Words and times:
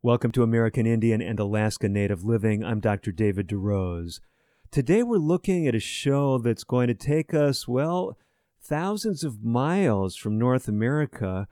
Welcome 0.00 0.30
to 0.32 0.44
American 0.44 0.86
Indian 0.86 1.20
and 1.20 1.40
Alaska 1.40 1.88
Native 1.88 2.22
Living. 2.22 2.62
I'm 2.62 2.78
Dr. 2.78 3.10
David 3.10 3.48
DeRose. 3.48 4.20
Today 4.70 5.02
we're 5.02 5.16
looking 5.16 5.66
at 5.66 5.74
a 5.74 5.80
show 5.80 6.38
that's 6.38 6.62
going 6.62 6.86
to 6.86 6.94
take 6.94 7.34
us, 7.34 7.66
well, 7.66 8.16
thousands 8.62 9.24
of 9.24 9.42
miles 9.42 10.14
from 10.14 10.38
North 10.38 10.68
America, 10.68 11.48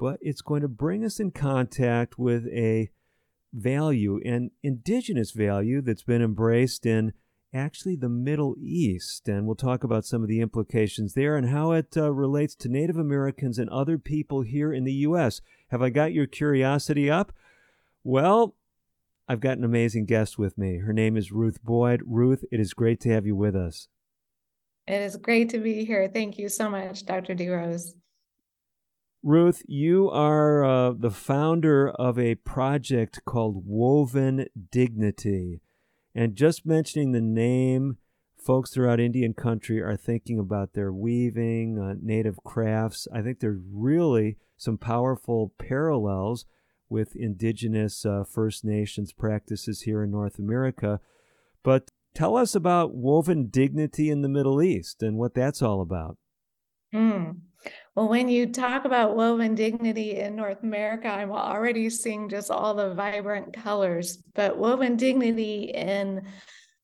but 0.00 0.18
it's 0.22 0.40
going 0.40 0.62
to 0.62 0.68
bring 0.68 1.04
us 1.04 1.20
in 1.20 1.30
contact 1.30 2.18
with 2.18 2.46
a 2.46 2.88
value, 3.52 4.18
an 4.24 4.52
indigenous 4.62 5.32
value 5.32 5.82
that's 5.82 6.04
been 6.04 6.22
embraced 6.22 6.86
in 6.86 7.12
actually 7.52 7.96
the 7.96 8.08
Middle 8.08 8.56
East. 8.58 9.28
And 9.28 9.44
we'll 9.44 9.56
talk 9.56 9.84
about 9.84 10.06
some 10.06 10.22
of 10.22 10.28
the 10.28 10.40
implications 10.40 11.12
there 11.12 11.36
and 11.36 11.50
how 11.50 11.72
it 11.72 11.94
uh, 11.98 12.10
relates 12.14 12.54
to 12.54 12.70
Native 12.70 12.96
Americans 12.96 13.58
and 13.58 13.68
other 13.68 13.98
people 13.98 14.40
here 14.40 14.72
in 14.72 14.84
the 14.84 14.92
U.S. 14.92 15.42
Have 15.68 15.82
I 15.82 15.90
got 15.90 16.14
your 16.14 16.26
curiosity 16.26 17.10
up? 17.10 17.34
Well, 18.04 18.54
I've 19.26 19.40
got 19.40 19.56
an 19.56 19.64
amazing 19.64 20.04
guest 20.04 20.38
with 20.38 20.58
me. 20.58 20.78
Her 20.78 20.92
name 20.92 21.16
is 21.16 21.32
Ruth 21.32 21.64
Boyd. 21.64 22.02
Ruth, 22.04 22.44
it 22.52 22.60
is 22.60 22.74
great 22.74 23.00
to 23.00 23.08
have 23.08 23.24
you 23.24 23.34
with 23.34 23.56
us. 23.56 23.88
It 24.86 25.00
is 25.00 25.16
great 25.16 25.48
to 25.50 25.58
be 25.58 25.86
here. 25.86 26.10
Thank 26.12 26.38
you 26.38 26.50
so 26.50 26.68
much, 26.68 27.06
Dr. 27.06 27.34
DeRose. 27.34 27.94
Ruth, 29.22 29.62
you 29.66 30.10
are 30.10 30.62
uh, 30.62 30.92
the 30.92 31.10
founder 31.10 31.88
of 31.88 32.18
a 32.18 32.34
project 32.34 33.24
called 33.24 33.62
Woven 33.66 34.48
Dignity. 34.70 35.62
And 36.14 36.36
just 36.36 36.66
mentioning 36.66 37.12
the 37.12 37.22
name, 37.22 37.96
folks 38.36 38.70
throughout 38.70 39.00
Indian 39.00 39.32
country 39.32 39.80
are 39.80 39.96
thinking 39.96 40.38
about 40.38 40.74
their 40.74 40.92
weaving, 40.92 41.78
uh, 41.78 41.94
native 42.02 42.36
crafts. 42.44 43.08
I 43.14 43.22
think 43.22 43.40
there's 43.40 43.62
really 43.72 44.36
some 44.58 44.76
powerful 44.76 45.54
parallels 45.58 46.44
with 46.94 47.16
indigenous 47.16 48.06
uh, 48.06 48.22
First 48.22 48.64
Nations 48.64 49.12
practices 49.12 49.80
here 49.80 50.04
in 50.04 50.12
North 50.12 50.38
America. 50.38 51.00
But 51.64 51.90
tell 52.14 52.36
us 52.36 52.54
about 52.54 52.94
woven 52.94 53.48
dignity 53.48 54.10
in 54.10 54.22
the 54.22 54.28
Middle 54.28 54.62
East 54.62 55.02
and 55.02 55.18
what 55.18 55.34
that's 55.34 55.60
all 55.60 55.80
about. 55.80 56.16
Mm. 56.94 57.38
Well, 57.96 58.08
when 58.08 58.28
you 58.28 58.46
talk 58.46 58.84
about 58.84 59.16
woven 59.16 59.56
dignity 59.56 60.20
in 60.20 60.36
North 60.36 60.62
America, 60.62 61.08
I'm 61.08 61.32
already 61.32 61.90
seeing 61.90 62.28
just 62.28 62.48
all 62.48 62.74
the 62.74 62.94
vibrant 62.94 63.52
colors. 63.52 64.22
But 64.34 64.56
woven 64.56 64.96
dignity 64.96 65.72
in 65.74 66.22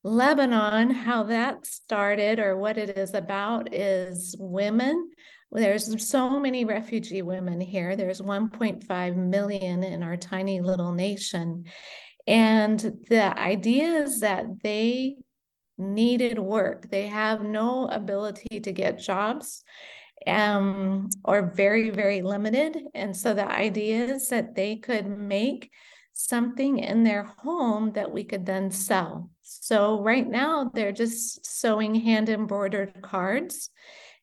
Lebanon, 0.02 0.91
how 0.91 1.22
that 1.24 1.67
started 1.67 2.41
or 2.41 2.56
what 2.56 2.78
it 2.78 2.98
is 2.98 3.14
about 3.14 3.72
is 3.72 4.34
women 4.41 5.11
there's 5.53 6.09
so 6.09 6.39
many 6.39 6.65
refugee 6.65 7.23
women 7.23 7.61
here. 7.61 7.97
There's 7.97 8.20
1.5 8.20 9.17
million 9.17 9.83
in 9.83 10.03
our 10.03 10.17
tiny 10.17 10.61
little 10.61 10.92
nation. 10.92 11.65
And 12.27 12.79
the 13.09 13.37
idea 13.39 14.03
is 14.03 14.20
that 14.20 14.47
they 14.62 15.17
needed 15.77 16.39
work. 16.39 16.89
They 16.91 17.09
have 17.09 17.42
no 17.42 17.86
ability 17.86 18.61
to 18.61 18.73
get 18.73 19.01
jobs 19.01 19.64
um, 20.27 21.08
or 21.24 21.51
very, 21.55 21.91
very 21.91 22.23
limited. 22.23 22.79
And 22.95 23.17
so 23.17 23.35
the 23.35 23.51
idea 23.51 24.05
is 24.05 24.29
that 24.29 24.55
they 24.55 24.77
could 24.77 25.08
make 25.08 25.70
something 26.13 26.79
in 26.79 27.03
their 27.03 27.24
home 27.39 27.92
that 27.92 28.13
we 28.13 28.24
could 28.24 28.45
then 28.45 28.70
sell. 28.70 29.30
So 29.42 30.01
right 30.03 30.29
now, 30.29 30.70
they're 30.74 30.92
just 30.92 31.45
sewing 31.47 31.95
hand 31.95 32.29
embroidered 32.29 33.01
cards 33.03 33.70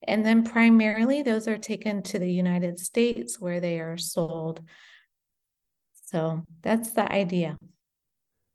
and 0.04 0.26
then 0.26 0.44
primarily 0.44 1.22
those 1.22 1.48
are 1.48 1.58
taken 1.58 2.02
to 2.04 2.20
the 2.20 2.32
United 2.32 2.80
States 2.80 3.40
where 3.40 3.60
they 3.60 3.80
are 3.80 3.98
sold. 3.98 4.62
So 6.06 6.44
that's 6.62 6.92
the 6.92 7.12
idea. 7.12 7.58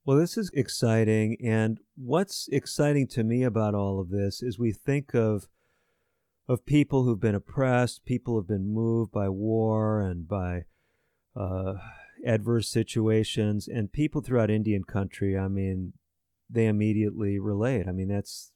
Well, 0.05 0.17
this 0.17 0.37
is 0.37 0.51
exciting. 0.55 1.37
And 1.45 1.79
what's 1.97 2.49
exciting 2.51 3.07
to 3.09 3.23
me 3.23 3.43
about 3.45 3.75
all 3.75 4.01
of 4.01 4.11
this 4.11 4.43
is 4.43 4.59
we 4.59 4.73
think 4.73 5.15
of 5.15 5.49
of 6.49 6.67
people 6.67 7.05
who've 7.05 7.21
been 7.21 7.37
oppressed, 7.37 8.05
people 8.05 8.35
who've 8.35 8.49
been 8.49 8.75
moved 8.75 9.13
by 9.13 9.29
war 9.29 10.01
and 10.01 10.27
by 10.27 10.65
uh, 11.37 11.75
adverse 12.27 12.69
situations, 12.69 13.69
and 13.69 13.93
people 13.93 14.21
throughout 14.21 14.51
Indian 14.51 14.83
country. 14.83 15.39
I 15.39 15.49
mean, 15.49 15.93
they 16.51 16.67
immediately 16.67 17.39
relate. 17.39 17.87
I 17.89 17.93
mean, 17.93 18.09
that's 18.09 18.52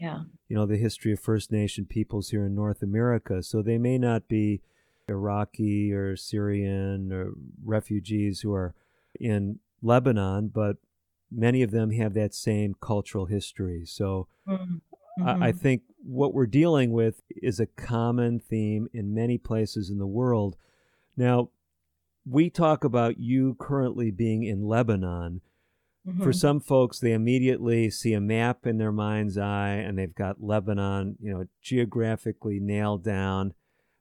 yeah. 0.00 0.20
you 0.48 0.56
know, 0.56 0.66
the 0.66 0.78
history 0.78 1.12
of 1.12 1.20
First 1.20 1.52
Nation 1.52 1.84
peoples 1.84 2.30
here 2.30 2.46
in 2.46 2.54
North 2.54 2.82
America. 2.82 3.42
So 3.42 3.62
they 3.62 3.78
may 3.78 3.98
not 3.98 4.26
be 4.28 4.62
Iraqi 5.08 5.92
or 5.92 6.16
Syrian 6.16 7.12
or 7.12 7.32
refugees 7.62 8.40
who 8.40 8.52
are 8.54 8.74
in 9.20 9.58
Lebanon, 9.82 10.48
but 10.48 10.76
many 11.30 11.62
of 11.62 11.70
them 11.70 11.90
have 11.90 12.14
that 12.14 12.34
same 12.34 12.74
cultural 12.80 13.26
history. 13.26 13.84
So 13.84 14.26
mm-hmm. 14.48 15.26
I, 15.26 15.48
I 15.48 15.52
think 15.52 15.82
what 16.02 16.32
we're 16.32 16.46
dealing 16.46 16.92
with 16.92 17.20
is 17.30 17.60
a 17.60 17.66
common 17.66 18.40
theme 18.40 18.88
in 18.94 19.14
many 19.14 19.36
places 19.36 19.90
in 19.90 19.98
the 19.98 20.06
world. 20.06 20.56
Now, 21.16 21.50
we 22.24 22.48
talk 22.48 22.84
about 22.84 23.18
you 23.18 23.56
currently 23.58 24.10
being 24.10 24.44
in 24.44 24.64
Lebanon, 24.64 25.42
Mm-hmm. 26.06 26.22
For 26.22 26.32
some 26.32 26.60
folks, 26.60 26.98
they 26.98 27.12
immediately 27.12 27.90
see 27.90 28.14
a 28.14 28.20
map 28.20 28.66
in 28.66 28.78
their 28.78 28.92
mind's 28.92 29.36
eye 29.36 29.74
and 29.74 29.98
they've 29.98 30.14
got 30.14 30.42
Lebanon, 30.42 31.16
you 31.20 31.32
know, 31.32 31.44
geographically 31.62 32.58
nailed 32.58 33.04
down. 33.04 33.54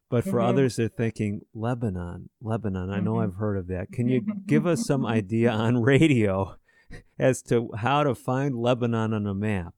But 0.09 0.23
for 0.23 0.39
mm-hmm. 0.39 0.47
others, 0.47 0.75
they're 0.77 0.87
thinking, 0.87 1.41
Lebanon, 1.53 2.29
Lebanon. 2.41 2.89
I 2.89 2.99
know 2.99 3.15
mm-hmm. 3.15 3.23
I've 3.23 3.35
heard 3.35 3.57
of 3.57 3.67
that. 3.67 3.91
Can 3.91 4.07
you 4.07 4.21
give 4.47 4.65
us 4.65 4.85
some 4.85 5.05
idea 5.05 5.51
on 5.51 5.81
radio 5.81 6.55
as 7.19 7.41
to 7.43 7.69
how 7.77 8.03
to 8.03 8.15
find 8.15 8.55
Lebanon 8.55 9.13
on 9.13 9.27
a 9.27 9.35
map? 9.35 9.73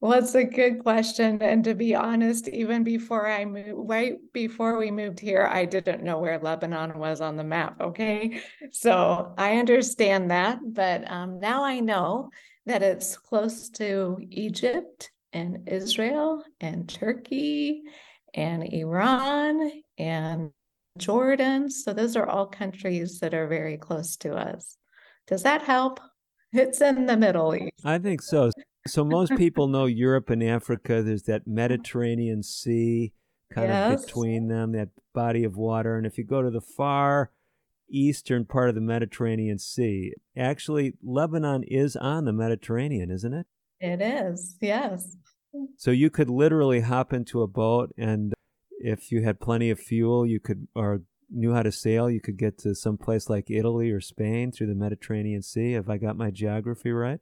Well, 0.00 0.12
it's 0.18 0.34
a 0.34 0.44
good 0.44 0.80
question. 0.80 1.40
And 1.40 1.64
to 1.64 1.74
be 1.74 1.94
honest, 1.94 2.48
even 2.48 2.84
before 2.84 3.28
I 3.28 3.44
moved, 3.46 3.72
right 3.74 4.16
before 4.32 4.76
we 4.76 4.90
moved 4.90 5.18
here, 5.18 5.48
I 5.50 5.64
didn't 5.64 6.02
know 6.02 6.18
where 6.18 6.38
Lebanon 6.38 6.98
was 6.98 7.20
on 7.20 7.36
the 7.36 7.44
map. 7.44 7.80
Okay. 7.80 8.40
So 8.72 9.32
I 9.38 9.56
understand 9.56 10.30
that. 10.30 10.58
But 10.62 11.10
um, 11.10 11.40
now 11.40 11.64
I 11.64 11.80
know 11.80 12.30
that 12.66 12.82
it's 12.82 13.16
close 13.16 13.70
to 13.70 14.18
Egypt 14.30 15.10
and 15.32 15.68
Israel 15.68 16.44
and 16.60 16.88
Turkey 16.88 17.82
and 18.34 18.62
Iran 18.64 19.70
and 19.98 20.50
Jordan. 20.98 21.70
So 21.70 21.92
those 21.94 22.16
are 22.16 22.28
all 22.28 22.46
countries 22.46 23.20
that 23.20 23.32
are 23.32 23.48
very 23.48 23.78
close 23.78 24.16
to 24.18 24.34
us. 24.34 24.76
Does 25.26 25.42
that 25.44 25.62
help? 25.62 26.00
It's 26.52 26.80
in 26.80 27.06
the 27.06 27.16
Middle 27.16 27.54
East. 27.54 27.72
I 27.84 27.98
think 27.98 28.22
so. 28.22 28.50
So 28.86 29.04
most 29.04 29.32
people 29.36 29.68
know 29.68 29.86
Europe 29.86 30.30
and 30.30 30.42
Africa. 30.42 31.02
There's 31.02 31.24
that 31.24 31.46
Mediterranean 31.46 32.42
Sea 32.42 33.12
kind 33.52 33.68
yes. 33.68 34.00
of 34.00 34.06
between 34.06 34.48
them, 34.48 34.72
that 34.72 34.88
body 35.14 35.44
of 35.44 35.56
water. 35.56 35.96
And 35.96 36.06
if 36.06 36.18
you 36.18 36.24
go 36.24 36.42
to 36.42 36.50
the 36.50 36.60
far 36.60 37.30
eastern 37.88 38.44
part 38.44 38.68
of 38.68 38.74
the 38.74 38.80
Mediterranean 38.80 39.58
Sea, 39.58 40.12
actually 40.36 40.94
Lebanon 41.02 41.62
is 41.64 41.96
on 41.96 42.24
the 42.24 42.32
Mediterranean, 42.32 43.10
isn't 43.10 43.32
it? 43.32 43.46
It 43.80 44.00
is. 44.00 44.56
Yes. 44.60 45.16
So 45.76 45.90
you 45.90 46.10
could 46.10 46.28
literally 46.28 46.80
hop 46.80 47.12
into 47.12 47.42
a 47.42 47.46
boat 47.46 47.92
and 47.96 48.34
if 48.78 49.10
you 49.10 49.22
had 49.22 49.40
plenty 49.40 49.70
of 49.70 49.80
fuel, 49.80 50.26
you 50.26 50.38
could 50.38 50.68
or 50.74 51.02
knew 51.30 51.54
how 51.54 51.62
to 51.62 51.72
sail, 51.72 52.10
you 52.10 52.20
could 52.20 52.36
get 52.36 52.58
to 52.58 52.74
some 52.74 52.96
place 52.96 53.28
like 53.28 53.50
Italy 53.50 53.90
or 53.90 54.00
Spain 54.00 54.52
through 54.52 54.68
the 54.68 54.74
Mediterranean 54.74 55.42
Sea. 55.42 55.72
Have 55.72 55.88
I 55.88 55.96
got 55.96 56.16
my 56.16 56.30
geography 56.30 56.92
right? 56.92 57.20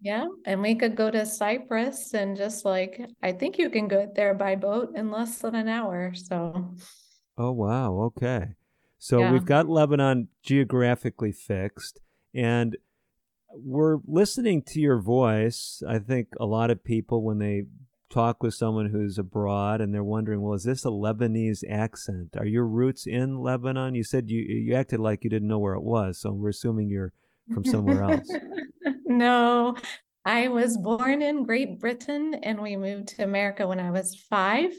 Yeah, 0.00 0.26
and 0.44 0.60
we 0.60 0.74
could 0.74 0.94
go 0.94 1.10
to 1.10 1.24
Cyprus 1.24 2.14
and 2.14 2.36
just 2.36 2.64
like 2.64 3.00
I 3.22 3.32
think 3.32 3.58
you 3.58 3.70
can 3.70 3.88
go 3.88 4.10
there 4.14 4.34
by 4.34 4.56
boat 4.56 4.92
in 4.94 5.10
less 5.10 5.38
than 5.38 5.54
an 5.54 5.68
hour. 5.68 6.12
So 6.14 6.74
Oh 7.38 7.52
wow, 7.52 7.94
okay. 8.16 8.54
So 8.98 9.20
yeah. 9.20 9.32
we've 9.32 9.44
got 9.44 9.68
Lebanon 9.68 10.28
geographically 10.42 11.32
fixed 11.32 12.00
and 12.34 12.76
we're 13.50 13.98
listening 14.06 14.62
to 14.62 14.80
your 14.80 15.00
voice. 15.00 15.82
I 15.88 15.98
think 15.98 16.28
a 16.38 16.46
lot 16.46 16.70
of 16.70 16.84
people 16.84 17.22
when 17.22 17.38
they 17.38 17.64
talk 18.08 18.42
with 18.42 18.54
someone 18.54 18.90
who's 18.90 19.18
abroad 19.18 19.80
and 19.80 19.92
they're 19.92 20.04
wondering, 20.04 20.40
well, 20.40 20.54
is 20.54 20.64
this 20.64 20.84
a 20.84 20.88
Lebanese 20.88 21.62
accent? 21.68 22.36
Are 22.36 22.46
your 22.46 22.66
roots 22.66 23.06
in 23.06 23.38
Lebanon? 23.38 23.94
You 23.94 24.04
said 24.04 24.30
you 24.30 24.40
you 24.40 24.74
acted 24.74 25.00
like 25.00 25.24
you 25.24 25.30
didn't 25.30 25.48
know 25.48 25.58
where 25.58 25.74
it 25.74 25.82
was, 25.82 26.18
so 26.18 26.32
we're 26.32 26.50
assuming 26.50 26.88
you're 26.88 27.12
from 27.52 27.64
somewhere 27.64 28.02
else. 28.02 28.30
no, 29.06 29.76
I 30.24 30.48
was 30.48 30.76
born 30.76 31.22
in 31.22 31.44
Great 31.44 31.78
Britain 31.78 32.34
and 32.42 32.60
we 32.60 32.76
moved 32.76 33.08
to 33.08 33.24
America 33.24 33.66
when 33.66 33.80
I 33.80 33.90
was 33.90 34.16
five 34.28 34.72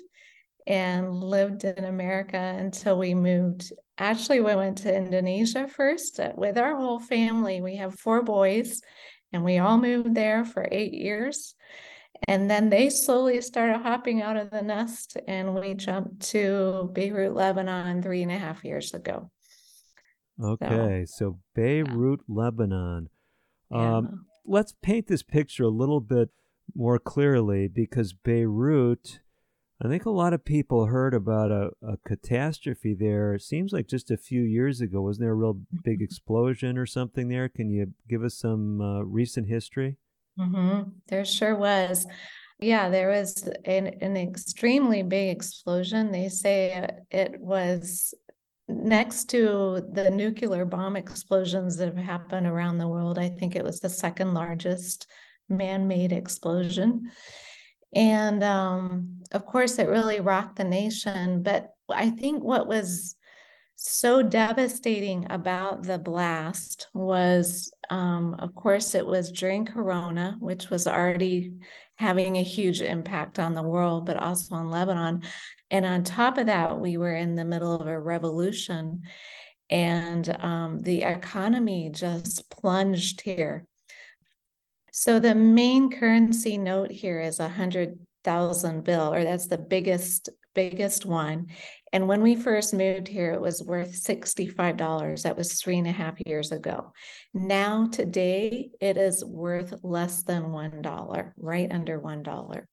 and 0.65 1.13
lived 1.13 1.63
in 1.63 1.85
America 1.85 2.37
until 2.37 2.99
we 2.99 3.13
moved. 3.13 3.71
Actually, 3.97 4.41
we 4.41 4.53
went 4.55 4.79
to 4.79 4.95
Indonesia 4.95 5.67
first 5.67 6.19
uh, 6.19 6.33
with 6.35 6.57
our 6.57 6.75
whole 6.75 6.99
family. 6.99 7.61
We 7.61 7.77
have 7.77 7.97
four 7.97 8.21
boys 8.21 8.81
and 9.31 9.43
we 9.43 9.57
all 9.57 9.77
moved 9.77 10.15
there 10.15 10.45
for 10.45 10.67
eight 10.71 10.93
years. 10.93 11.55
And 12.27 12.49
then 12.49 12.69
they 12.69 12.89
slowly 12.89 13.41
started 13.41 13.77
hopping 13.77 14.21
out 14.21 14.37
of 14.37 14.49
the 14.49 14.63
nest, 14.63 15.17
and 15.27 15.53
we 15.53 15.75
jumped 15.75 16.21
to 16.31 16.89
Beirut, 16.93 17.35
Lebanon, 17.35 18.01
three 18.01 18.23
and 18.23 18.31
a 18.31 18.37
half 18.37 18.63
years 18.65 18.93
ago. 18.95 19.29
Okay, 20.41 21.05
so, 21.05 21.15
so 21.17 21.39
Beirut, 21.55 22.21
yeah. 22.27 22.35
Lebanon. 22.35 23.09
Um, 23.71 23.81
yeah. 23.81 24.01
Let's 24.45 24.73
paint 24.81 25.07
this 25.07 25.23
picture 25.23 25.63
a 25.63 25.69
little 25.69 25.99
bit 25.99 26.29
more 26.75 26.99
clearly 26.99 27.67
because 27.67 28.13
Beirut, 28.13 29.19
I 29.83 29.87
think 29.87 30.05
a 30.05 30.11
lot 30.11 30.33
of 30.33 30.45
people 30.45 30.85
heard 30.85 31.13
about 31.13 31.51
a, 31.51 31.71
a 31.81 31.97
catastrophe 32.05 32.95
there. 32.97 33.33
It 33.33 33.41
seems 33.41 33.73
like 33.73 33.87
just 33.87 34.09
a 34.09 34.17
few 34.17 34.41
years 34.41 34.79
ago. 34.81 35.01
Wasn't 35.01 35.23
there 35.23 35.31
a 35.31 35.35
real 35.35 35.59
big 35.83 35.97
mm-hmm. 35.97 36.03
explosion 36.03 36.77
or 36.77 36.85
something 36.85 37.29
there? 37.29 37.49
Can 37.49 37.69
you 37.69 37.93
give 38.07 38.23
us 38.23 38.35
some 38.37 38.81
uh, 38.81 39.01
recent 39.01 39.47
history? 39.47 39.97
Mm-hmm. 40.39 40.89
There 41.07 41.25
sure 41.25 41.55
was. 41.55 42.05
Yeah, 42.59 42.89
there 42.89 43.09
was 43.09 43.47
an, 43.65 43.87
an 44.01 44.17
extremely 44.17 45.03
big 45.03 45.35
explosion. 45.35 46.11
They 46.11 46.29
say 46.29 46.89
it 47.11 47.39
was 47.39 48.15
next 48.67 49.25
to 49.29 49.85
the 49.93 50.09
nuclear 50.09 50.65
bomb 50.65 50.95
explosions 50.95 51.77
that 51.77 51.87
have 51.87 51.97
happened 51.97 52.47
around 52.47 52.77
the 52.77 52.87
world. 52.87 53.17
I 53.17 53.29
think 53.29 53.55
it 53.55 53.63
was 53.63 53.79
the 53.79 53.89
second 53.89 54.33
largest 54.33 55.07
man 55.49 55.87
made 55.87 56.11
explosion. 56.11 57.09
And 57.95 58.43
um, 58.43 59.21
of 59.31 59.45
course, 59.45 59.79
it 59.79 59.87
really 59.87 60.19
rocked 60.19 60.57
the 60.57 60.65
nation. 60.65 61.43
But 61.43 61.71
I 61.89 62.09
think 62.09 62.43
what 62.43 62.67
was 62.67 63.15
so 63.77 64.21
devastating 64.21 65.27
about 65.29 65.83
the 65.83 65.97
blast 65.97 66.87
was, 66.93 67.71
um, 67.89 68.35
of 68.39 68.53
course, 68.55 68.95
it 68.95 69.05
was 69.05 69.31
during 69.31 69.65
Corona, 69.65 70.35
which 70.39 70.69
was 70.69 70.87
already 70.87 71.53
having 71.95 72.37
a 72.37 72.43
huge 72.43 72.81
impact 72.81 73.39
on 73.39 73.53
the 73.53 73.63
world, 73.63 74.05
but 74.05 74.17
also 74.17 74.55
on 74.55 74.69
Lebanon. 74.69 75.23
And 75.69 75.85
on 75.85 76.03
top 76.03 76.37
of 76.37 76.45
that, 76.45 76.79
we 76.79 76.97
were 76.97 77.15
in 77.15 77.35
the 77.35 77.45
middle 77.45 77.73
of 77.75 77.87
a 77.87 77.99
revolution, 77.99 79.01
and 79.69 80.29
um, 80.39 80.79
the 80.79 81.03
economy 81.03 81.89
just 81.93 82.49
plunged 82.49 83.21
here. 83.21 83.65
So 84.93 85.19
the 85.19 85.35
main 85.35 85.91
currency 85.91 86.57
note 86.57 86.91
here 86.91 87.19
is 87.19 87.39
a 87.39 87.49
hundred 87.49 87.99
thousand 88.23 88.83
bill, 88.83 89.13
or 89.13 89.23
that's 89.23 89.47
the 89.47 89.57
biggest 89.57 90.29
biggest 90.57 91.05
one. 91.05 91.45
And 91.93 92.07
when 92.07 92.23
we 92.23 92.35
first 92.35 92.73
moved 92.73 93.07
here, 93.07 93.31
it 93.31 93.39
was 93.39 93.61
worth 93.61 93.93
$65. 93.93 95.21
That 95.21 95.37
was 95.37 95.53
three 95.53 95.77
and 95.77 95.87
a 95.87 95.91
half 95.91 96.15
years 96.25 96.51
ago. 96.51 96.91
Now, 97.33 97.87
today, 97.91 98.71
it 98.81 98.97
is 98.97 99.23
worth 99.23 99.75
less 99.83 100.23
than 100.23 100.45
$1, 100.45 101.31
right 101.37 101.71
under 101.71 102.01
$1. 102.01 102.63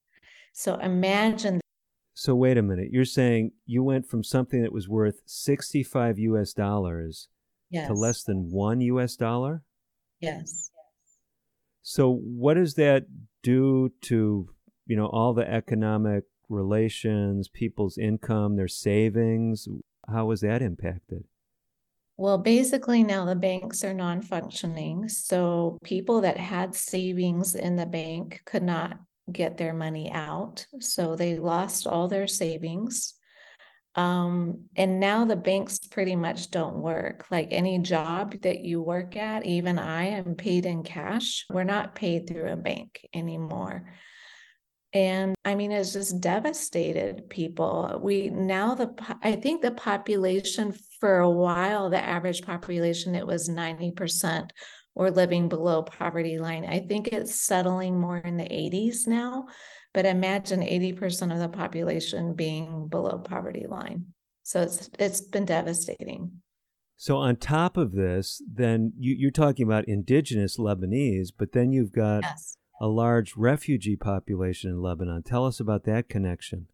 So 0.53 0.75
imagine. 0.75 1.61
So, 2.17 2.33
wait 2.33 2.57
a 2.57 2.61
minute. 2.61 2.91
You're 2.91 3.03
saying 3.03 3.51
you 3.65 3.83
went 3.83 4.07
from 4.07 4.23
something 4.23 4.61
that 4.61 4.71
was 4.71 4.87
worth 4.87 5.21
65 5.25 6.17
US 6.17 6.53
dollars 6.53 7.27
yes. 7.69 7.87
to 7.87 7.93
less 7.93 8.23
than 8.23 8.49
one 8.49 8.79
US 8.79 9.17
dollar? 9.17 9.63
Yes. 10.21 10.71
So, 11.81 12.09
what 12.09 12.53
does 12.53 12.75
that 12.75 13.07
do 13.43 13.91
to, 14.03 14.49
you 14.87 14.95
know, 14.95 15.07
all 15.07 15.33
the 15.33 15.47
economic 15.47 16.23
relations, 16.47 17.49
people's 17.49 17.97
income, 17.97 18.55
their 18.55 18.69
savings? 18.69 19.67
How 20.07 20.27
was 20.27 20.39
that 20.39 20.61
impacted? 20.61 21.25
Well, 22.15 22.37
basically, 22.37 23.03
now 23.03 23.25
the 23.25 23.35
banks 23.35 23.83
are 23.83 23.93
non 23.93 24.21
functioning. 24.21 25.09
So 25.09 25.77
people 25.83 26.21
that 26.21 26.37
had 26.37 26.75
savings 26.75 27.55
in 27.55 27.75
the 27.75 27.85
bank 27.85 28.41
could 28.45 28.63
not 28.63 28.99
get 29.31 29.57
their 29.57 29.73
money 29.73 30.11
out. 30.11 30.65
So 30.79 31.15
they 31.15 31.37
lost 31.37 31.87
all 31.87 32.07
their 32.07 32.27
savings. 32.27 33.13
Um, 33.95 34.65
and 34.75 34.99
now 34.99 35.23
the 35.23 35.37
banks 35.37 35.79
pretty 35.79 36.15
much 36.15 36.51
don't 36.51 36.75
work. 36.75 37.25
Like 37.31 37.49
any 37.51 37.79
job 37.79 38.41
that 38.41 38.59
you 38.59 38.81
work 38.81 39.15
at, 39.15 39.45
even 39.45 39.79
I 39.79 40.07
am 40.07 40.35
paid 40.35 40.65
in 40.65 40.83
cash. 40.83 41.45
We're 41.49 41.63
not 41.63 41.95
paid 41.95 42.27
through 42.27 42.51
a 42.51 42.57
bank 42.57 43.07
anymore. 43.13 43.89
And 44.91 45.35
I 45.43 45.55
mean, 45.55 45.71
it's 45.71 45.93
just 45.93 46.21
devastated 46.21 47.29
people. 47.29 47.99
We 48.01 48.29
now 48.29 48.75
the 48.75 48.93
I 49.21 49.35
think 49.35 49.61
the 49.61 49.71
population 49.71 50.73
for 51.01 51.19
a 51.19 51.29
while, 51.29 51.89
the 51.89 52.01
average 52.01 52.43
population, 52.43 53.13
it 53.13 53.27
was 53.27 53.49
90% 53.49 54.49
or 54.95 55.11
living 55.11 55.49
below 55.49 55.83
poverty 55.83 56.39
line. 56.39 56.65
I 56.65 56.79
think 56.79 57.09
it's 57.09 57.35
settling 57.35 57.99
more 57.99 58.17
in 58.17 58.37
the 58.37 58.45
80s 58.45 59.07
now, 59.07 59.45
but 59.93 60.05
imagine 60.05 60.61
80% 60.61 61.31
of 61.31 61.39
the 61.39 61.49
population 61.49 62.33
being 62.33 62.87
below 62.87 63.19
poverty 63.19 63.67
line. 63.67 64.05
So 64.43 64.61
it's 64.61 64.89
it's 64.97 65.21
been 65.21 65.45
devastating. 65.45 66.41
So 66.97 67.17
on 67.17 67.35
top 67.35 67.77
of 67.77 67.91
this, 67.91 68.41
then 68.51 68.93
you, 68.97 69.27
are 69.27 69.31
talking 69.31 69.65
about 69.65 69.87
indigenous 69.87 70.57
Lebanese, 70.57 71.29
but 71.37 71.51
then 71.51 71.71
you've 71.71 71.91
got 71.91 72.23
yes 72.23 72.57
a 72.79 72.87
large 72.87 73.35
refugee 73.35 73.95
population 73.95 74.69
in 74.69 74.81
Lebanon. 74.81 75.23
Tell 75.23 75.45
us 75.45 75.59
about 75.59 75.85
that 75.85 76.09
connection. 76.09 76.67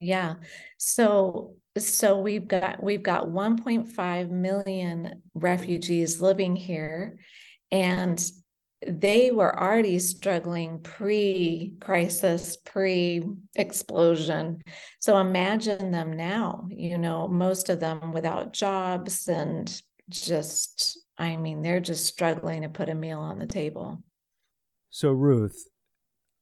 Yeah. 0.00 0.36
So 0.78 1.56
so 1.80 2.18
we've 2.18 2.46
got 2.48 2.82
we've 2.82 3.02
got 3.02 3.26
1.5 3.28 4.30
million 4.30 5.22
refugees 5.34 6.20
living 6.20 6.56
here 6.56 7.18
and 7.70 8.30
they 8.86 9.30
were 9.30 9.60
already 9.60 9.98
struggling 9.98 10.80
pre-crisis, 10.80 12.56
pre-explosion. 12.64 14.62
So 15.00 15.18
imagine 15.18 15.90
them 15.90 16.16
now, 16.16 16.66
you 16.70 16.96
know, 16.96 17.28
most 17.28 17.68
of 17.68 17.78
them 17.78 18.12
without 18.12 18.54
jobs 18.54 19.28
and 19.28 19.70
just 20.08 20.98
I 21.18 21.36
mean, 21.36 21.60
they're 21.60 21.80
just 21.80 22.06
struggling 22.06 22.62
to 22.62 22.70
put 22.70 22.88
a 22.88 22.94
meal 22.94 23.20
on 23.20 23.38
the 23.38 23.46
table. 23.46 24.02
So, 24.88 25.10
Ruth, 25.10 25.68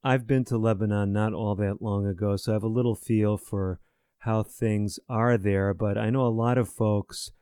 I've 0.04 0.26
been 0.26 0.44
to 0.46 0.56
Lebanon 0.56 1.12
not 1.12 1.32
all 1.32 1.56
that 1.56 1.82
long 1.82 2.06
ago, 2.06 2.36
so 2.36 2.52
I 2.52 2.54
have 2.54 2.62
a 2.62 2.68
little 2.68 2.94
feel 2.94 3.36
for 3.36 3.80
how 4.28 4.42
things 4.42 5.00
are 5.08 5.38
there. 5.38 5.72
But 5.72 5.96
I 5.96 6.10
know 6.10 6.26
a 6.26 6.28
lot 6.28 6.58
of 6.58 6.68
folks, 6.68 7.32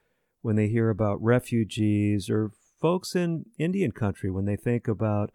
when 0.41 0.55
they 0.55 0.69
hear 0.69 0.89
about 0.89 1.21
refugees 1.21 2.31
or 2.31 2.53
folks 2.81 3.17
in 3.17 3.47
Indian 3.59 3.91
country, 3.91 4.31
when 4.31 4.45
they 4.45 4.55
think 4.55 4.87
about 4.87 5.33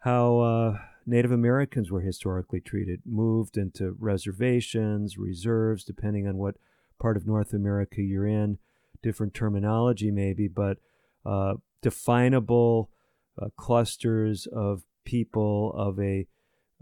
how 0.00 0.38
uh, 0.40 0.78
Native 1.06 1.32
Americans 1.32 1.90
were 1.90 2.02
historically 2.02 2.60
treated, 2.60 3.00
moved 3.06 3.56
into 3.56 3.96
reservations, 3.98 5.16
reserves, 5.16 5.82
depending 5.82 6.28
on 6.28 6.36
what 6.36 6.56
part 7.00 7.16
of 7.16 7.26
North 7.26 7.54
America 7.54 8.02
you're 8.02 8.26
in, 8.26 8.58
different 9.02 9.32
terminology 9.32 10.10
maybe, 10.10 10.46
but 10.46 10.76
uh, 11.24 11.54
definable 11.80 12.90
uh, 13.40 13.48
clusters 13.56 14.46
of 14.52 14.82
people 15.06 15.72
of 15.74 15.98
a 15.98 16.26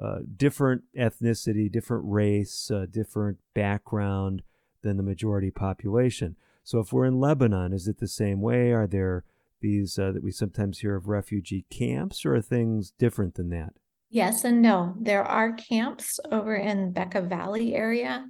uh, 0.02 0.18
different 0.36 0.82
ethnicity, 0.96 1.70
different 1.70 2.04
race, 2.06 2.70
uh, 2.70 2.86
different 2.90 3.38
background 3.54 4.42
than 4.82 4.96
the 4.96 5.02
majority 5.02 5.50
population. 5.50 6.36
So, 6.62 6.78
if 6.78 6.92
we're 6.92 7.04
in 7.04 7.20
Lebanon, 7.20 7.72
is 7.72 7.86
it 7.86 7.98
the 7.98 8.08
same 8.08 8.40
way? 8.40 8.72
Are 8.72 8.86
there 8.86 9.24
these 9.60 9.98
uh, 9.98 10.12
that 10.12 10.22
we 10.22 10.30
sometimes 10.30 10.80
hear 10.80 10.96
of 10.96 11.08
refugee 11.08 11.64
camps, 11.70 12.24
or 12.24 12.34
are 12.36 12.42
things 12.42 12.92
different 12.98 13.34
than 13.34 13.50
that? 13.50 13.74
Yes 14.10 14.44
and 14.44 14.62
no. 14.62 14.94
There 15.00 15.24
are 15.24 15.52
camps 15.52 16.20
over 16.30 16.54
in 16.54 16.92
Bekaa 16.92 17.28
Valley 17.28 17.74
area 17.74 18.26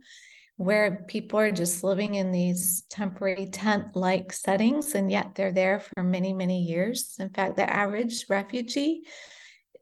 where 0.56 1.04
people 1.08 1.38
are 1.38 1.50
just 1.50 1.82
living 1.82 2.14
in 2.14 2.30
these 2.30 2.82
temporary 2.88 3.46
tent 3.46 3.96
like 3.96 4.32
settings, 4.32 4.94
and 4.94 5.10
yet 5.10 5.34
they're 5.34 5.52
there 5.52 5.80
for 5.80 6.02
many, 6.02 6.32
many 6.32 6.62
years. 6.62 7.16
In 7.18 7.28
fact, 7.30 7.56
the 7.56 7.68
average 7.68 8.26
refugee 8.28 9.02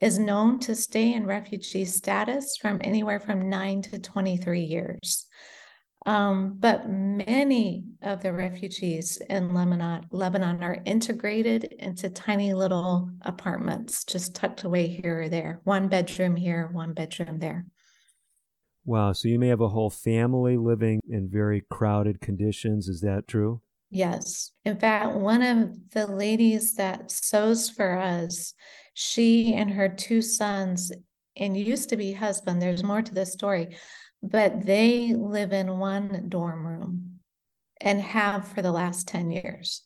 is 0.02 0.18
known 0.18 0.58
to 0.58 0.74
stay 0.74 1.14
in 1.14 1.24
refugee 1.24 1.84
status 1.84 2.56
from 2.60 2.80
anywhere 2.82 3.20
from 3.20 3.48
9 3.48 3.82
to 3.82 3.98
23 4.00 4.60
years. 4.60 5.26
Um, 6.04 6.56
but 6.58 6.90
many 6.90 7.84
of 8.02 8.20
the 8.20 8.32
refugees 8.32 9.22
in 9.30 9.54
Lebanon, 9.54 10.06
Lebanon 10.10 10.60
are 10.64 10.82
integrated 10.84 11.62
into 11.78 12.10
tiny 12.10 12.52
little 12.52 13.08
apartments, 13.22 14.02
just 14.04 14.34
tucked 14.34 14.64
away 14.64 14.88
here 14.88 15.22
or 15.22 15.28
there, 15.28 15.60
one 15.62 15.86
bedroom 15.86 16.34
here, 16.34 16.68
one 16.72 16.92
bedroom 16.92 17.38
there. 17.38 17.64
Wow. 18.84 19.12
So 19.12 19.28
you 19.28 19.38
may 19.38 19.46
have 19.46 19.60
a 19.60 19.68
whole 19.68 19.90
family 19.90 20.56
living 20.56 21.00
in 21.08 21.30
very 21.30 21.62
crowded 21.70 22.20
conditions. 22.20 22.88
Is 22.88 23.00
that 23.02 23.28
true? 23.28 23.62
Yes. 23.90 24.50
In 24.64 24.78
fact, 24.78 25.14
one 25.14 25.42
of 25.42 25.90
the 25.90 26.08
ladies 26.08 26.74
that 26.74 27.12
sews 27.12 27.70
for 27.70 27.96
us, 27.96 28.54
she 28.94 29.54
and 29.54 29.70
her 29.70 29.88
two 29.88 30.22
sons, 30.22 30.92
and 31.36 31.56
used 31.56 31.88
to 31.88 31.96
be 31.96 32.12
husband, 32.12 32.60
there's 32.60 32.84
more 32.84 33.02
to 33.02 33.14
this 33.14 33.32
story, 33.32 33.76
but 34.22 34.66
they 34.66 35.14
live 35.14 35.52
in 35.52 35.78
one 35.78 36.26
dorm 36.28 36.66
room 36.66 37.20
and 37.80 38.00
have 38.00 38.46
for 38.46 38.62
the 38.62 38.72
last 38.72 39.08
10 39.08 39.30
years. 39.30 39.82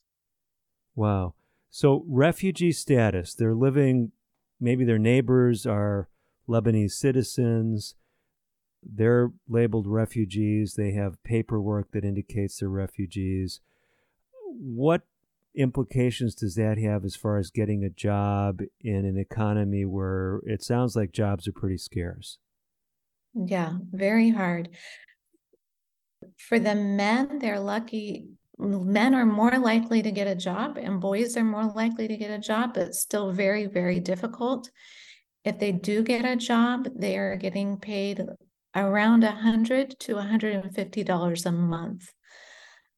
Wow. 0.95 1.35
So, 1.71 2.05
refugee 2.09 2.73
status, 2.73 3.35
they're 3.35 3.55
living, 3.55 4.13
maybe 4.61 4.85
their 4.85 4.99
neighbors 4.99 5.67
are 5.67 6.09
Lebanese 6.49 6.93
citizens. 6.93 7.95
They're 8.83 9.33
labeled 9.49 9.87
refugees. 9.87 10.75
They 10.75 10.93
have 10.93 11.23
paperwork 11.25 11.91
that 11.93 12.05
indicates 12.05 12.59
they're 12.59 12.69
refugees. 12.69 13.61
What 14.45 15.03
implications 15.57 16.35
does 16.35 16.55
that 16.55 16.79
have 16.79 17.05
as 17.05 17.17
far 17.17 17.39
as 17.39 17.51
getting 17.51 17.85
a 17.85 17.91
job 17.91 18.61
in 18.81 19.05
an 19.05 19.17
economy 19.17 19.85
where 19.85 20.41
it 20.45 20.63
sounds 20.63 20.95
like 20.95 21.13
jobs 21.13 21.49
are 21.49 21.53
pretty 21.53 21.79
scarce? 21.79 22.39
Yeah, 23.35 23.79
very 23.93 24.31
hard. 24.31 24.71
For 26.39 26.59
the 26.59 26.75
men, 26.75 27.39
they're 27.39 27.61
lucky. 27.61 28.29
Men 28.59 29.15
are 29.15 29.27
more 29.27 29.59
likely 29.59 30.03
to 30.03 30.11
get 30.11 30.27
a 30.27 30.35
job, 30.35 30.79
and 30.79 31.01
boys 31.01 31.37
are 31.37 31.45
more 31.45 31.67
likely 31.67 32.09
to 32.09 32.17
get 32.17 32.31
a 32.31 32.39
job, 32.39 32.75
but 32.75 32.95
still 32.95 33.33
very, 33.33 33.67
very 33.67 34.01
difficult. 34.01 34.71
If 35.45 35.59
they 35.59 35.73
do 35.73 36.03
get 36.03 36.25
a 36.25 36.37
job, 36.37 36.89
they 36.95 37.19
are 37.19 37.37
getting 37.37 37.79
paid 37.79 38.23
around 38.75 39.25
a 39.25 39.31
hundred 39.33 39.99
to 40.01 40.15
$150 40.15 41.47
a 41.47 41.53
month. 41.53 42.13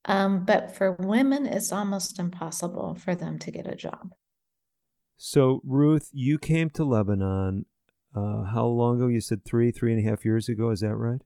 Um, 0.05 0.45
but 0.45 0.75
for 0.75 0.93
women, 0.93 1.47
it's 1.47 1.73
almost 1.73 2.19
impossible 2.19 2.95
for 2.95 3.15
them 3.15 3.39
to 3.41 3.51
get 3.51 3.67
a 3.67 3.77
job. 3.77 4.13
So, 5.17 5.61
Ruth, 5.65 6.11
you 6.13 6.39
came 6.39 6.71
to 6.71 6.85
Lebanon. 6.85 7.67
Uh, 8.15 8.45
how 8.45 8.67
long 8.67 8.97
ago? 8.97 9.09
You 9.09 9.21
said 9.21 9.45
three, 9.45 9.71
three 9.71 9.93
and 9.93 10.05
a 10.05 10.09
half 10.09 10.25
years 10.25 10.49
ago. 10.49 10.71
Is 10.71 10.81
that 10.81 10.95
right? 10.95 11.21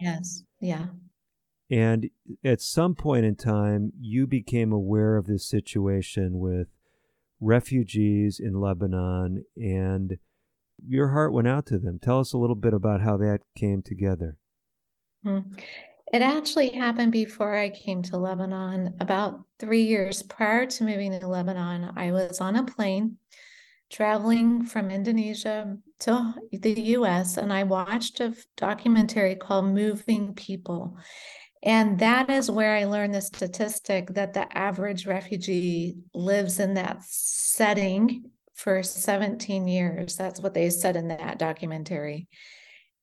Yes. 0.00 0.42
Yeah. 0.60 0.86
And 1.70 2.10
at 2.44 2.60
some 2.60 2.94
point 2.94 3.24
in 3.24 3.34
time, 3.34 3.92
you 3.98 4.26
became 4.26 4.72
aware 4.72 5.16
of 5.16 5.26
this 5.26 5.46
situation 5.46 6.38
with 6.38 6.68
refugees 7.40 8.40
in 8.40 8.60
Lebanon, 8.60 9.44
and 9.56 10.18
your 10.86 11.10
heart 11.10 11.32
went 11.32 11.48
out 11.48 11.66
to 11.66 11.78
them. 11.78 11.98
Tell 11.98 12.20
us 12.20 12.32
a 12.32 12.38
little 12.38 12.56
bit 12.56 12.72
about 12.72 13.02
how 13.02 13.16
that 13.18 13.40
came 13.56 13.82
together. 13.82 14.38
It 16.12 16.22
actually 16.22 16.70
happened 16.70 17.12
before 17.12 17.54
I 17.54 17.68
came 17.68 18.02
to 18.04 18.16
Lebanon. 18.16 18.94
About 19.00 19.40
three 19.58 19.82
years 19.82 20.22
prior 20.22 20.64
to 20.66 20.84
moving 20.84 21.18
to 21.18 21.28
Lebanon, 21.28 21.92
I 21.96 22.12
was 22.12 22.40
on 22.40 22.56
a 22.56 22.64
plane 22.64 23.18
traveling 23.90 24.64
from 24.64 24.90
Indonesia 24.90 25.76
to 26.00 26.34
the 26.52 26.80
US, 26.96 27.36
and 27.36 27.52
I 27.52 27.64
watched 27.64 28.20
a 28.20 28.34
documentary 28.56 29.34
called 29.34 29.66
Moving 29.66 30.34
People. 30.34 30.96
And 31.62 31.98
that 31.98 32.30
is 32.30 32.50
where 32.50 32.74
I 32.76 32.84
learned 32.84 33.14
the 33.14 33.20
statistic 33.20 34.14
that 34.14 34.32
the 34.32 34.56
average 34.56 35.06
refugee 35.06 35.96
lives 36.14 36.60
in 36.60 36.74
that 36.74 37.02
setting 37.02 38.30
for 38.54 38.82
17 38.82 39.66
years. 39.66 40.16
That's 40.16 40.40
what 40.40 40.54
they 40.54 40.70
said 40.70 40.96
in 40.96 41.08
that 41.08 41.38
documentary. 41.38 42.28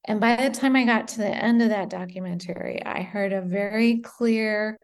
And 0.08 0.20
by 0.20 0.36
the 0.36 0.52
time 0.52 0.76
I 0.76 0.86
got 0.86 1.08
to 1.10 1.18
the 1.18 1.28
end 1.28 1.62
of 1.62 1.70
that 1.70 1.90
documentary, 1.90 2.84
I 2.86 3.02
heard 3.02 3.34
a 3.34 3.42
very 3.42 4.00
clear 4.00 4.78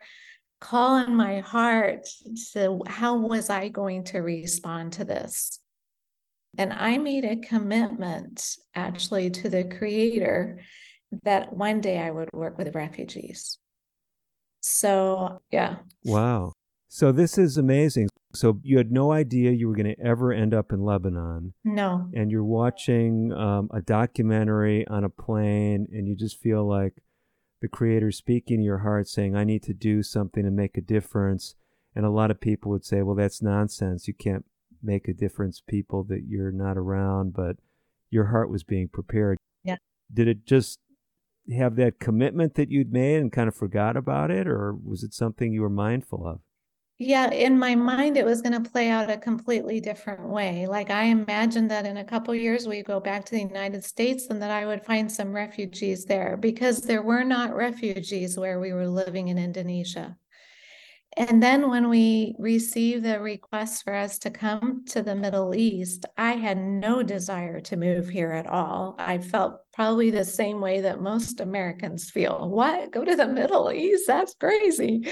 call 0.60 0.98
in 0.98 1.16
my 1.16 1.40
heart 1.40 2.08
to 2.54 2.82
how 2.88 3.18
was 3.18 3.50
I 3.50 3.70
going 3.70 4.04
to 4.06 4.20
respond 4.20 4.94
to 4.94 5.06
this? 5.06 5.60
And 6.58 6.74
I 6.74 6.98
made 6.98 7.24
a 7.24 7.38
commitment 7.38 8.58
actually 8.76 9.30
to 9.32 9.50
the 9.50 9.64
creator 9.64 10.60
that 11.24 11.54
one 11.54 11.82
day 11.82 12.00
I 12.00 12.12
would 12.12 12.30
work 12.34 12.58
with 12.58 12.76
refugees. 12.76 13.58
So, 14.62 15.42
yeah. 15.52 15.78
Wow. 16.04 16.54
So 16.94 17.14
this 17.14 17.38
is 17.38 17.56
amazing. 17.56 18.10
So 18.34 18.60
you 18.64 18.76
had 18.76 18.92
no 18.92 19.14
idea 19.14 19.52
you 19.52 19.70
were 19.70 19.76
going 19.76 19.96
to 19.96 20.06
ever 20.06 20.34
end 20.34 20.54
up 20.54 20.74
in 20.74 20.84
Lebanon. 20.84 21.54
No. 21.64 22.10
And 22.14 22.30
you're 22.30 22.44
watching 22.44 23.32
um, 23.32 23.70
a 23.74 23.82
documentary 23.82 24.86
on 24.88 25.06
a 25.06 25.10
plane, 25.10 25.88
and 25.94 26.06
you 26.06 26.18
just 26.18 26.42
feel 26.42 26.68
like 26.68 27.02
the 27.62 27.70
creator 27.70 28.12
speaking 28.12 28.58
to 28.58 28.66
your 28.66 28.80
heart, 28.80 29.08
saying, 29.08 29.38
"I 29.38 29.46
need 29.46 29.64
to 29.64 29.74
do 29.74 30.04
something 30.04 30.44
to 30.44 30.52
make 30.52 30.78
a 30.78 30.82
difference." 30.82 31.56
And 31.96 32.06
a 32.06 32.10
lot 32.10 32.30
of 32.30 32.42
people 32.42 32.72
would 32.72 32.84
say, 32.84 33.02
"Well, 33.02 33.16
that's 33.16 33.42
nonsense. 33.42 34.10
You 34.10 34.14
can't 34.14 34.44
make 34.84 35.08
a 35.08 35.14
difference, 35.14 35.62
people 35.66 36.04
that 36.10 36.26
you're 36.28 36.52
not 36.52 36.78
around." 36.78 37.34
But 37.34 37.56
your 38.10 38.26
heart 38.26 38.50
was 38.50 38.64
being 38.64 38.90
prepared. 38.90 39.38
Yeah. 39.64 39.78
Did 40.14 40.28
it 40.28 40.46
just 40.46 40.78
have 41.56 41.78
that 41.78 42.00
commitment 42.00 42.56
that 42.56 42.70
you'd 42.70 42.92
made 42.92 43.22
and 43.22 43.32
kind 43.32 43.48
of 43.48 43.56
forgot 43.56 43.96
about 43.96 44.30
it, 44.30 44.46
or 44.46 44.76
was 44.76 45.04
it 45.04 45.14
something 45.14 45.54
you 45.54 45.62
were 45.62 45.70
mindful 45.70 46.28
of? 46.28 46.42
Yeah, 47.04 47.32
in 47.32 47.58
my 47.58 47.74
mind, 47.74 48.16
it 48.16 48.26
was 48.26 48.44
going 48.44 48.62
to 48.62 48.70
play 48.70 48.88
out 48.88 49.10
a 49.10 49.18
completely 49.18 49.80
different 49.80 50.30
way. 50.30 50.68
Like 50.68 50.92
I 50.92 51.06
imagined 51.06 51.72
that 51.72 51.88
in 51.88 51.98
a 51.98 52.04
couple 52.04 52.36
years 52.36 52.68
we'd 52.68 52.86
go 52.86 53.00
back 53.00 53.26
to 53.26 53.32
the 53.32 53.42
United 53.42 53.84
States 53.84 54.28
and 54.30 54.40
that 54.40 54.52
I 54.52 54.68
would 54.68 54.86
find 54.86 55.12
some 55.12 55.34
refugees 55.34 56.06
there 56.06 56.38
because 56.38 56.82
there 56.82 57.02
were 57.02 57.24
not 57.24 57.56
refugees 57.56 58.38
where 58.38 58.60
we 58.60 58.72
were 58.72 58.88
living 58.88 59.30
in 59.30 59.40
Indonesia. 59.40 60.16
And 61.18 61.42
then 61.42 61.72
when 61.72 61.90
we 61.90 62.36
received 62.38 63.04
the 63.04 63.20
request 63.20 63.84
for 63.84 63.96
us 63.96 64.20
to 64.20 64.30
come 64.30 64.86
to 64.90 65.02
the 65.02 65.16
Middle 65.16 65.56
East, 65.56 66.06
I 66.20 66.34
had 66.34 66.60
no 66.60 67.02
desire 67.02 67.60
to 67.62 67.78
move 67.78 68.10
here 68.10 68.32
at 68.32 68.46
all. 68.46 68.96
I 69.00 69.18
felt 69.18 69.60
probably 69.74 70.12
the 70.12 70.24
same 70.24 70.62
way 70.62 70.82
that 70.82 71.02
most 71.02 71.40
Americans 71.40 72.12
feel. 72.12 72.48
What? 72.48 72.92
Go 72.92 73.04
to 73.04 73.16
the 73.16 73.28
Middle 73.28 73.72
East? 73.72 74.06
That's 74.06 74.36
crazy. 74.36 75.10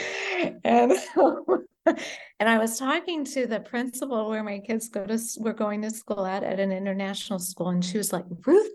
And 0.63 0.93
and 2.39 2.50
I 2.50 2.58
was 2.58 2.77
talking 2.77 3.25
to 3.25 3.48
the 3.48 3.60
principal 3.60 4.29
where 4.29 4.43
my 4.43 4.60
kids 4.60 4.89
go 4.89 5.05
to 5.05 5.19
were 5.39 5.53
going 5.53 5.81
to 5.81 5.91
school 5.91 6.25
at 6.25 6.43
at 6.43 6.60
an 6.60 6.72
international 6.72 7.39
school, 7.39 7.69
and 7.69 7.84
she 7.84 7.98
was 7.98 8.13
like, 8.13 8.25
"Ruth, 8.46 8.72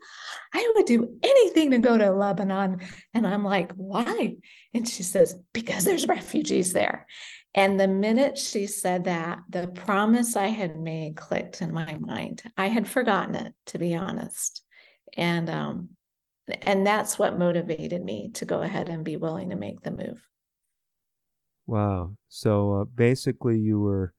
I 0.52 0.73
would 0.75 0.87
do 0.87 1.18
anything 1.23 1.71
to 1.71 1.78
go 1.78 1.97
to 1.97 2.11
Lebanon." 2.11 2.80
And 3.12 3.26
I'm 3.26 3.44
like, 3.44 3.73
"Why?" 3.73 4.37
And 4.73 4.88
she 4.88 5.02
says, 5.02 5.37
"Because 5.52 5.85
there's 5.85 6.09
refugees 6.09 6.73
there." 6.73 7.06
And 7.54 7.78
the 7.78 7.88
minute 7.88 8.37
she 8.37 8.66
said 8.66 9.04
that, 9.04 9.38
the 9.49 9.68
promise 9.68 10.35
I 10.35 10.49
had 10.49 10.76
made 10.76 11.16
clicked 11.16 11.62
in 11.62 11.73
my 11.73 11.97
mind. 12.00 12.42
I 12.56 12.66
had 12.66 12.88
forgotten 12.88 13.37
it, 13.37 13.54
to 13.66 13.78
be 13.78 13.94
honest, 13.94 14.62
and 15.16 15.49
um, 15.49 15.90
and 16.62 16.87
that's 16.87 17.18
what 17.18 17.38
motivated 17.38 18.04
me 18.04 18.30
to 18.35 18.44
go 18.44 18.61
ahead 18.61 18.88
and 18.88 19.04
be 19.04 19.16
willing 19.16 19.50
to 19.50 19.56
make 19.56 19.80
the 19.83 19.90
move. 19.90 20.21
Wow. 21.66 22.16
So 22.28 22.75
uh, 22.75 22.85
basically, 22.85 23.59
you 23.59 23.80
were, 23.80 24.14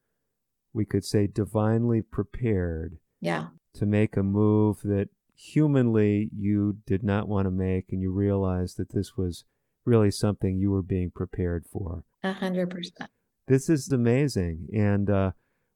we 0.74 0.86
could 0.86 1.06
say, 1.06 1.28
divinely 1.28 2.02
prepared. 2.02 2.98
Yeah. 3.22 3.48
To 3.76 3.86
make 3.86 4.16
a 4.16 4.24
move 4.24 4.82
that 4.84 5.10
humanly 5.36 6.30
you 6.36 6.78
did 6.86 7.04
not 7.04 7.28
want 7.28 7.46
to 7.46 7.52
make, 7.52 7.92
and 7.92 8.02
you 8.02 8.12
realized 8.12 8.78
that 8.78 8.94
this 8.94 9.18
was 9.18 9.44
really 9.84 10.10
something 10.10 10.58
you 10.58 10.72
were 10.72 10.82
being 10.82 11.12
prepared 11.12 11.66
for. 11.72 12.04
A 12.24 12.34
hundred 12.34 12.70
percent. 12.70 13.10
This 13.48 13.70
is 13.70 13.92
amazing, 13.92 14.68
and 14.74 15.10
uh, 15.10 15.32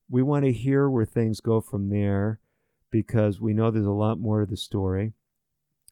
we 0.10 0.24
want 0.24 0.46
to 0.46 0.52
hear 0.52 0.90
where 0.90 1.06
things 1.06 1.42
go 1.42 1.60
from 1.62 1.90
there, 1.90 2.40
because 2.90 3.42
we 3.42 3.54
know 3.54 3.70
there's 3.70 3.86
a 3.86 3.92
lot 3.92 4.20
more 4.20 4.40
to 4.40 4.46
the 4.50 4.58
story. 4.58 5.14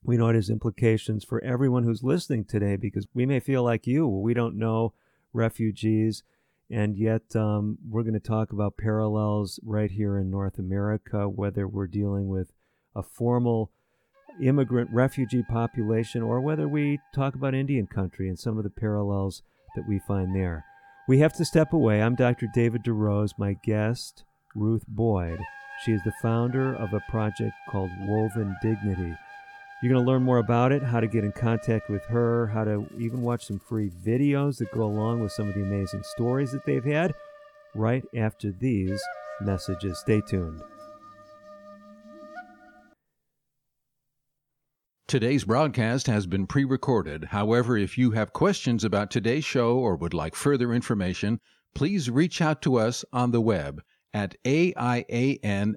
We 0.01 0.17
know 0.17 0.29
it 0.29 0.35
has 0.35 0.49
implications 0.49 1.23
for 1.25 1.43
everyone 1.43 1.83
who's 1.83 2.03
listening 2.03 2.45
today, 2.45 2.77
because 2.77 3.05
we 3.13 3.25
may 3.25 3.39
feel 3.39 3.63
like 3.63 3.85
you. 3.85 4.07
We 4.07 4.33
don't 4.33 4.57
know 4.57 4.93
refugees. 5.33 6.23
And 6.69 6.97
yet, 6.97 7.35
um, 7.35 7.77
we're 7.87 8.03
going 8.03 8.13
to 8.13 8.19
talk 8.19 8.51
about 8.51 8.77
parallels 8.77 9.59
right 9.63 9.89
here 9.89 10.17
in 10.17 10.29
North 10.29 10.59
America, 10.59 11.29
whether 11.29 11.67
we're 11.67 11.87
dealing 11.87 12.27
with 12.27 12.51
a 12.95 13.03
formal 13.03 13.71
immigrant 14.41 14.89
refugee 14.91 15.43
population 15.43 16.21
or 16.21 16.41
whether 16.41 16.67
we 16.67 16.99
talk 17.15 17.35
about 17.35 17.55
Indian 17.55 17.87
country 17.87 18.27
and 18.27 18.37
some 18.37 18.57
of 18.57 18.63
the 18.63 18.69
parallels 18.69 19.43
that 19.75 19.87
we 19.87 19.99
find 19.99 20.35
there. 20.35 20.65
We 21.07 21.19
have 21.19 21.33
to 21.33 21.45
step 21.45 21.71
away. 21.71 22.01
I'm 22.01 22.15
Dr. 22.15 22.47
David 22.53 22.83
DeRose, 22.83 23.31
my 23.37 23.55
guest, 23.63 24.25
Ruth 24.55 24.83
Boyd. 24.87 25.39
She 25.85 25.93
is 25.93 26.01
the 26.03 26.11
founder 26.21 26.73
of 26.73 26.93
a 26.93 27.03
project 27.09 27.53
called 27.69 27.91
Woven 28.01 28.55
Dignity. 28.61 29.15
You're 29.81 29.93
going 29.93 30.03
to 30.03 30.11
learn 30.11 30.23
more 30.23 30.39
about 30.39 30.71
it, 30.71 30.81
how 30.81 30.99
to 30.99 31.07
get 31.07 31.23
in 31.23 31.31
contact 31.31 31.87
with 31.87 32.03
her, 32.05 32.47
how 32.47 32.63
to 32.63 32.87
even 32.97 33.21
watch 33.21 33.45
some 33.45 33.59
free 33.59 33.91
videos 33.91 34.57
that 34.57 34.71
go 34.71 34.83
along 34.83 35.19
with 35.19 35.31
some 35.31 35.47
of 35.47 35.53
the 35.53 35.61
amazing 35.61 36.01
stories 36.01 36.51
that 36.51 36.65
they've 36.65 36.83
had 36.83 37.13
right 37.75 38.03
after 38.15 38.51
these 38.51 38.99
messages. 39.39 39.99
Stay 39.99 40.19
tuned. 40.27 40.63
Today's 45.07 45.43
broadcast 45.43 46.07
has 46.07 46.25
been 46.25 46.47
pre 46.47 46.65
recorded. 46.65 47.25
However, 47.25 47.77
if 47.77 47.99
you 47.99 48.11
have 48.11 48.33
questions 48.33 48.83
about 48.83 49.11
today's 49.11 49.45
show 49.45 49.77
or 49.77 49.95
would 49.95 50.13
like 50.15 50.35
further 50.35 50.73
information, 50.73 51.39
please 51.75 52.09
reach 52.09 52.41
out 52.41 52.63
to 52.63 52.77
us 52.77 53.05
on 53.13 53.29
the 53.29 53.41
web 53.41 53.81
at 54.13 54.35
aianl.org. 54.43 55.73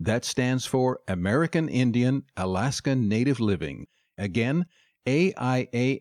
That 0.00 0.24
stands 0.24 0.66
for 0.66 1.00
American 1.08 1.68
Indian 1.68 2.24
Alaska 2.36 2.94
Native 2.94 3.40
Living. 3.40 3.86
Again, 4.18 4.66
aianl.org. 5.06 6.00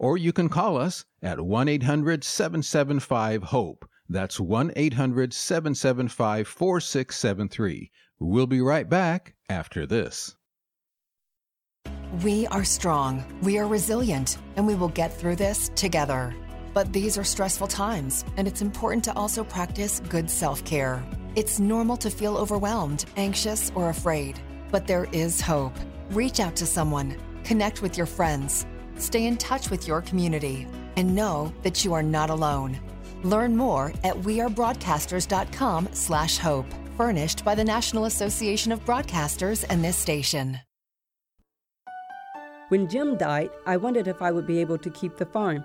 Or 0.00 0.16
you 0.16 0.32
can 0.32 0.48
call 0.48 0.76
us 0.76 1.04
at 1.22 1.40
1 1.40 1.68
800 1.68 2.24
775 2.24 3.42
HOPE. 3.44 3.88
That's 4.08 4.40
1 4.40 4.72
800 4.74 5.34
775 5.34 6.48
4673. 6.48 7.90
We'll 8.20 8.46
be 8.46 8.60
right 8.60 8.88
back 8.88 9.34
after 9.48 9.86
this. 9.86 10.34
We 12.22 12.46
are 12.46 12.64
strong, 12.64 13.22
we 13.42 13.58
are 13.58 13.66
resilient, 13.66 14.38
and 14.56 14.66
we 14.66 14.74
will 14.74 14.88
get 14.88 15.12
through 15.12 15.36
this 15.36 15.70
together. 15.74 16.34
But 16.74 16.92
these 16.92 17.16
are 17.18 17.24
stressful 17.24 17.68
times, 17.68 18.24
and 18.36 18.46
it's 18.46 18.62
important 18.62 19.02
to 19.04 19.14
also 19.14 19.44
practice 19.44 20.00
good 20.08 20.30
self 20.30 20.64
care. 20.64 21.02
It's 21.34 21.60
normal 21.60 21.96
to 21.98 22.10
feel 22.10 22.36
overwhelmed, 22.36 23.04
anxious, 23.16 23.70
or 23.74 23.90
afraid, 23.90 24.38
but 24.70 24.86
there 24.86 25.08
is 25.12 25.40
hope. 25.40 25.72
Reach 26.10 26.40
out 26.40 26.56
to 26.56 26.66
someone, 26.66 27.16
connect 27.44 27.80
with 27.82 27.96
your 27.96 28.06
friends, 28.06 28.66
stay 28.96 29.26
in 29.26 29.36
touch 29.36 29.70
with 29.70 29.86
your 29.86 30.02
community, 30.02 30.66
and 30.96 31.14
know 31.14 31.52
that 31.62 31.84
you 31.84 31.92
are 31.92 32.02
not 32.02 32.30
alone. 32.30 32.80
Learn 33.22 33.56
more 33.56 33.92
at 34.04 34.16
wearebroadcasters.com/hope, 34.16 36.66
furnished 36.96 37.44
by 37.44 37.54
the 37.54 37.64
National 37.64 38.06
Association 38.06 38.72
of 38.72 38.84
Broadcasters 38.84 39.64
and 39.68 39.84
this 39.84 39.96
station. 39.96 40.58
When 42.68 42.88
Jim 42.88 43.16
died, 43.16 43.50
I 43.64 43.78
wondered 43.78 44.08
if 44.08 44.20
I 44.20 44.30
would 44.30 44.46
be 44.46 44.60
able 44.60 44.76
to 44.78 44.90
keep 44.90 45.16
the 45.16 45.24
farm. 45.24 45.64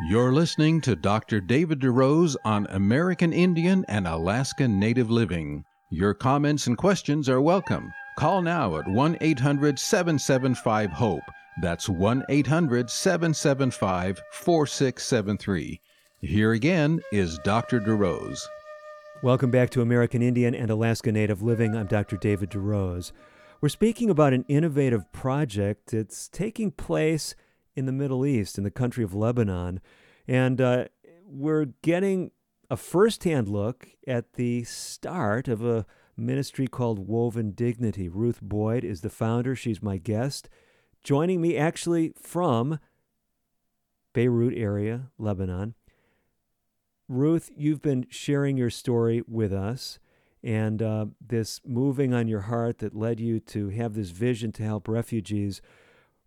You're 0.00 0.32
listening 0.32 0.80
to 0.80 0.96
Dr. 0.96 1.40
David 1.40 1.78
DeRose 1.78 2.34
on 2.44 2.66
American 2.70 3.32
Indian 3.32 3.84
and 3.86 4.08
Alaska 4.08 4.66
Native 4.66 5.08
Living. 5.08 5.64
Your 5.92 6.12
comments 6.14 6.66
and 6.66 6.76
questions 6.76 7.28
are 7.28 7.40
welcome. 7.40 7.92
Call 8.18 8.42
now 8.42 8.76
at 8.76 8.88
1 8.88 9.18
800 9.20 9.78
775 9.78 10.90
HOPE. 10.90 11.22
That's 11.62 11.88
1 11.88 12.24
800 12.28 12.90
775 12.90 14.20
4673. 14.32 15.80
Here 16.22 16.52
again 16.52 17.00
is 17.12 17.38
Dr. 17.44 17.78
DeRose. 17.78 18.40
Welcome 19.22 19.52
back 19.52 19.70
to 19.70 19.80
American 19.80 20.22
Indian 20.22 20.56
and 20.56 20.72
Alaska 20.72 21.12
Native 21.12 21.40
Living. 21.40 21.76
I'm 21.76 21.86
Dr. 21.86 22.16
David 22.16 22.50
DeRose. 22.50 23.12
We're 23.60 23.68
speaking 23.68 24.10
about 24.10 24.32
an 24.32 24.44
innovative 24.48 25.12
project 25.12 25.92
that's 25.92 26.28
taking 26.28 26.72
place 26.72 27.36
in 27.74 27.86
the 27.86 27.92
Middle 27.92 28.24
East, 28.24 28.58
in 28.58 28.64
the 28.64 28.70
country 28.70 29.04
of 29.04 29.14
Lebanon. 29.14 29.80
And 30.26 30.60
uh, 30.60 30.84
we're 31.26 31.66
getting 31.82 32.30
a 32.70 32.76
firsthand 32.76 33.48
look 33.48 33.88
at 34.06 34.34
the 34.34 34.64
start 34.64 35.48
of 35.48 35.64
a 35.64 35.86
ministry 36.16 36.66
called 36.66 37.08
Woven 37.08 37.52
Dignity. 37.52 38.08
Ruth 38.08 38.40
Boyd 38.40 38.84
is 38.84 39.00
the 39.00 39.10
founder, 39.10 39.54
she's 39.54 39.82
my 39.82 39.96
guest. 39.96 40.48
Joining 41.02 41.40
me 41.40 41.56
actually 41.56 42.14
from 42.20 42.78
Beirut 44.12 44.54
area, 44.56 45.10
Lebanon. 45.18 45.74
Ruth, 47.08 47.50
you've 47.54 47.82
been 47.82 48.06
sharing 48.08 48.56
your 48.56 48.70
story 48.70 49.22
with 49.28 49.52
us 49.52 49.98
and 50.42 50.82
uh, 50.82 51.06
this 51.26 51.60
moving 51.66 52.14
on 52.14 52.28
your 52.28 52.42
heart 52.42 52.78
that 52.78 52.94
led 52.94 53.20
you 53.20 53.40
to 53.40 53.70
have 53.70 53.94
this 53.94 54.10
vision 54.10 54.52
to 54.52 54.62
help 54.62 54.88
refugees. 54.88 55.60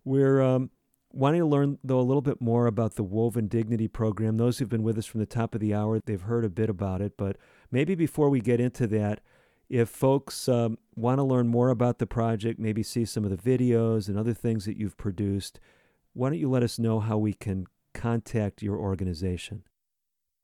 We're 0.04 0.40
um, 0.40 0.70
wanting 1.12 1.40
to 1.40 1.46
learn, 1.46 1.78
though, 1.82 2.00
a 2.00 2.02
little 2.02 2.22
bit 2.22 2.40
more 2.40 2.66
about 2.66 2.94
the 2.94 3.02
Woven 3.02 3.48
Dignity 3.48 3.88
program. 3.88 4.36
Those 4.36 4.58
who've 4.58 4.68
been 4.68 4.82
with 4.82 4.98
us 4.98 5.06
from 5.06 5.20
the 5.20 5.26
top 5.26 5.54
of 5.54 5.60
the 5.60 5.74
hour, 5.74 6.00
they've 6.00 6.20
heard 6.20 6.44
a 6.44 6.50
bit 6.50 6.70
about 6.70 7.00
it. 7.00 7.16
But 7.16 7.36
maybe 7.70 7.94
before 7.94 8.30
we 8.30 8.40
get 8.40 8.60
into 8.60 8.86
that, 8.88 9.20
if 9.68 9.88
folks 9.88 10.48
um, 10.48 10.78
want 10.96 11.18
to 11.18 11.24
learn 11.24 11.48
more 11.48 11.68
about 11.68 11.98
the 11.98 12.06
project, 12.06 12.58
maybe 12.58 12.82
see 12.82 13.04
some 13.04 13.24
of 13.24 13.30
the 13.30 13.36
videos 13.36 14.08
and 14.08 14.18
other 14.18 14.34
things 14.34 14.64
that 14.64 14.76
you've 14.76 14.96
produced, 14.96 15.60
why 16.14 16.30
don't 16.30 16.38
you 16.38 16.48
let 16.48 16.62
us 16.62 16.78
know 16.78 17.00
how 17.00 17.18
we 17.18 17.34
can 17.34 17.66
contact 17.94 18.62
your 18.62 18.76
organization? 18.78 19.62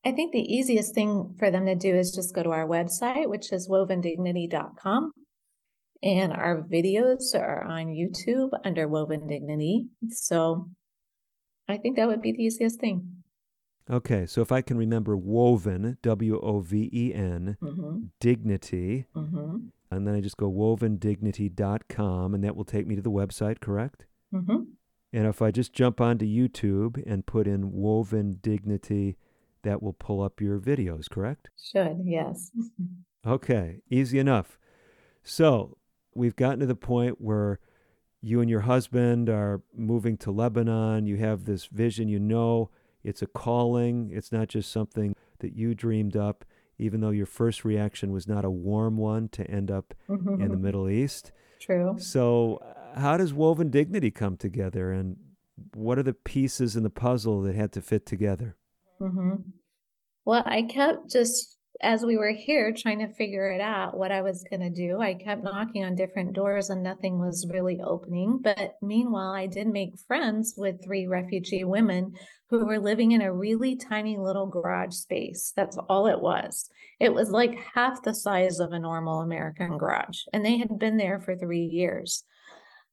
I 0.04 0.12
think 0.12 0.32
the 0.32 0.54
easiest 0.54 0.94
thing 0.94 1.34
for 1.38 1.50
them 1.50 1.64
to 1.64 1.74
do 1.74 1.94
is 1.94 2.12
just 2.14 2.34
go 2.34 2.42
to 2.42 2.50
our 2.50 2.66
website, 2.66 3.28
which 3.28 3.52
is 3.52 3.68
wovendignity.com. 3.68 5.12
And 6.02 6.32
our 6.32 6.62
videos 6.62 7.34
are 7.34 7.62
on 7.64 7.86
YouTube 7.86 8.50
under 8.64 8.86
Woven 8.88 9.26
Dignity. 9.26 9.86
So 10.10 10.68
I 11.68 11.78
think 11.78 11.96
that 11.96 12.08
would 12.08 12.20
be 12.22 12.32
the 12.32 12.42
easiest 12.44 12.78
thing. 12.80 13.08
Okay, 13.90 14.24
so 14.26 14.40
if 14.40 14.50
I 14.52 14.62
can 14.62 14.76
remember 14.78 15.16
woven, 15.16 15.98
W 16.02 16.40
O 16.40 16.60
V 16.60 16.88
E 16.92 17.12
N, 17.14 17.56
Mm-hmm. 17.62 17.98
dignity, 18.20 19.06
Mm-hmm. 19.14 19.56
and 19.90 20.06
then 20.06 20.14
I 20.14 20.20
just 20.22 20.36
go 20.38 20.50
wovendignity.com, 20.50 22.34
and 22.34 22.44
that 22.44 22.56
will 22.56 22.64
take 22.64 22.86
me 22.86 22.96
to 22.96 23.02
the 23.02 23.10
website, 23.10 23.60
correct? 23.60 24.06
Mm-hmm. 24.32 24.62
And 25.12 25.26
if 25.26 25.40
I 25.42 25.50
just 25.50 25.72
jump 25.72 26.00
onto 26.00 26.24
YouTube 26.26 27.02
and 27.06 27.24
put 27.26 27.46
in 27.46 27.72
woven 27.72 28.38
dignity, 28.42 29.16
that 29.62 29.82
will 29.82 29.92
pull 29.92 30.22
up 30.22 30.40
your 30.40 30.58
videos, 30.58 31.08
correct? 31.08 31.50
Should, 31.62 31.98
yes. 32.04 32.50
Okay, 33.26 33.80
easy 33.90 34.18
enough. 34.18 34.58
So 35.22 35.78
we've 36.14 36.36
gotten 36.36 36.60
to 36.60 36.66
the 36.66 36.74
point 36.74 37.20
where 37.20 37.58
you 38.20 38.40
and 38.40 38.48
your 38.48 38.60
husband 38.60 39.28
are 39.28 39.62
moving 39.76 40.16
to 40.18 40.30
Lebanon. 40.30 41.06
You 41.06 41.16
have 41.18 41.44
this 41.44 41.66
vision. 41.66 42.08
You 42.08 42.18
know 42.18 42.70
it's 43.04 43.20
a 43.20 43.26
calling. 43.26 44.10
It's 44.12 44.32
not 44.32 44.48
just 44.48 44.72
something 44.72 45.14
that 45.40 45.54
you 45.54 45.74
dreamed 45.74 46.16
up, 46.16 46.44
even 46.78 47.00
though 47.00 47.10
your 47.10 47.26
first 47.26 47.64
reaction 47.64 48.10
was 48.10 48.26
not 48.26 48.44
a 48.44 48.50
warm 48.50 48.96
one 48.96 49.28
to 49.28 49.48
end 49.48 49.70
up 49.70 49.94
in 50.08 50.48
the 50.48 50.56
Middle 50.56 50.88
East. 50.88 51.30
True. 51.60 51.96
So, 51.98 52.56
uh, 52.56 53.00
how 53.00 53.16
does 53.16 53.34
Woven 53.34 53.70
Dignity 53.70 54.10
come 54.10 54.36
together, 54.36 54.90
and 54.90 55.16
what 55.74 55.98
are 55.98 56.02
the 56.02 56.14
pieces 56.14 56.76
in 56.76 56.82
the 56.82 56.90
puzzle 56.90 57.42
that 57.42 57.54
had 57.54 57.72
to 57.72 57.82
fit 57.82 58.06
together? 58.06 58.56
Mm-hmm. 59.00 59.50
Well, 60.24 60.42
I 60.46 60.62
kept 60.62 61.10
just 61.10 61.53
as 61.84 62.02
we 62.02 62.16
were 62.16 62.32
here 62.32 62.72
trying 62.72 62.98
to 63.00 63.12
figure 63.12 63.50
it 63.50 63.60
out 63.60 63.96
what 63.96 64.10
I 64.10 64.22
was 64.22 64.44
going 64.48 64.60
to 64.60 64.70
do, 64.70 65.00
I 65.00 65.14
kept 65.14 65.44
knocking 65.44 65.84
on 65.84 65.94
different 65.94 66.32
doors 66.32 66.70
and 66.70 66.82
nothing 66.82 67.18
was 67.18 67.46
really 67.52 67.80
opening. 67.84 68.40
But 68.42 68.76
meanwhile, 68.80 69.32
I 69.32 69.46
did 69.46 69.68
make 69.68 69.98
friends 70.08 70.54
with 70.56 70.82
three 70.82 71.06
refugee 71.06 71.64
women 71.64 72.14
who 72.48 72.64
were 72.64 72.78
living 72.78 73.12
in 73.12 73.20
a 73.20 73.32
really 73.32 73.76
tiny 73.76 74.16
little 74.16 74.46
garage 74.46 74.94
space. 74.94 75.52
That's 75.54 75.76
all 75.88 76.06
it 76.06 76.20
was. 76.20 76.70
It 77.00 77.12
was 77.12 77.30
like 77.30 77.58
half 77.74 78.02
the 78.02 78.14
size 78.14 78.60
of 78.60 78.72
a 78.72 78.78
normal 78.78 79.20
American 79.20 79.76
garage, 79.76 80.20
and 80.32 80.44
they 80.44 80.56
had 80.56 80.78
been 80.78 80.96
there 80.96 81.20
for 81.20 81.36
three 81.36 81.64
years. 81.64 82.24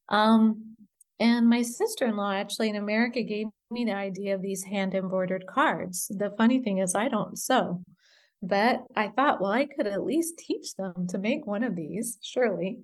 Um, 0.09 0.75
and 1.19 1.47
my 1.47 1.61
sister 1.61 2.05
in 2.07 2.17
law, 2.17 2.33
actually 2.33 2.69
in 2.69 2.75
America, 2.75 3.23
gave 3.23 3.47
me 3.69 3.85
the 3.85 3.95
idea 3.95 4.35
of 4.35 4.41
these 4.41 4.63
hand 4.63 4.95
embroidered 4.95 5.45
cards. 5.47 6.07
The 6.09 6.33
funny 6.37 6.61
thing 6.61 6.79
is, 6.79 6.95
I 6.95 7.07
don't 7.07 7.37
sew. 7.37 7.83
But 8.41 8.83
I 8.95 9.09
thought, 9.09 9.39
well, 9.39 9.51
I 9.51 9.65
could 9.65 9.87
at 9.87 10.03
least 10.03 10.39
teach 10.39 10.75
them 10.75 11.07
to 11.09 11.17
make 11.17 11.45
one 11.45 11.63
of 11.63 11.75
these, 11.75 12.17
surely. 12.21 12.79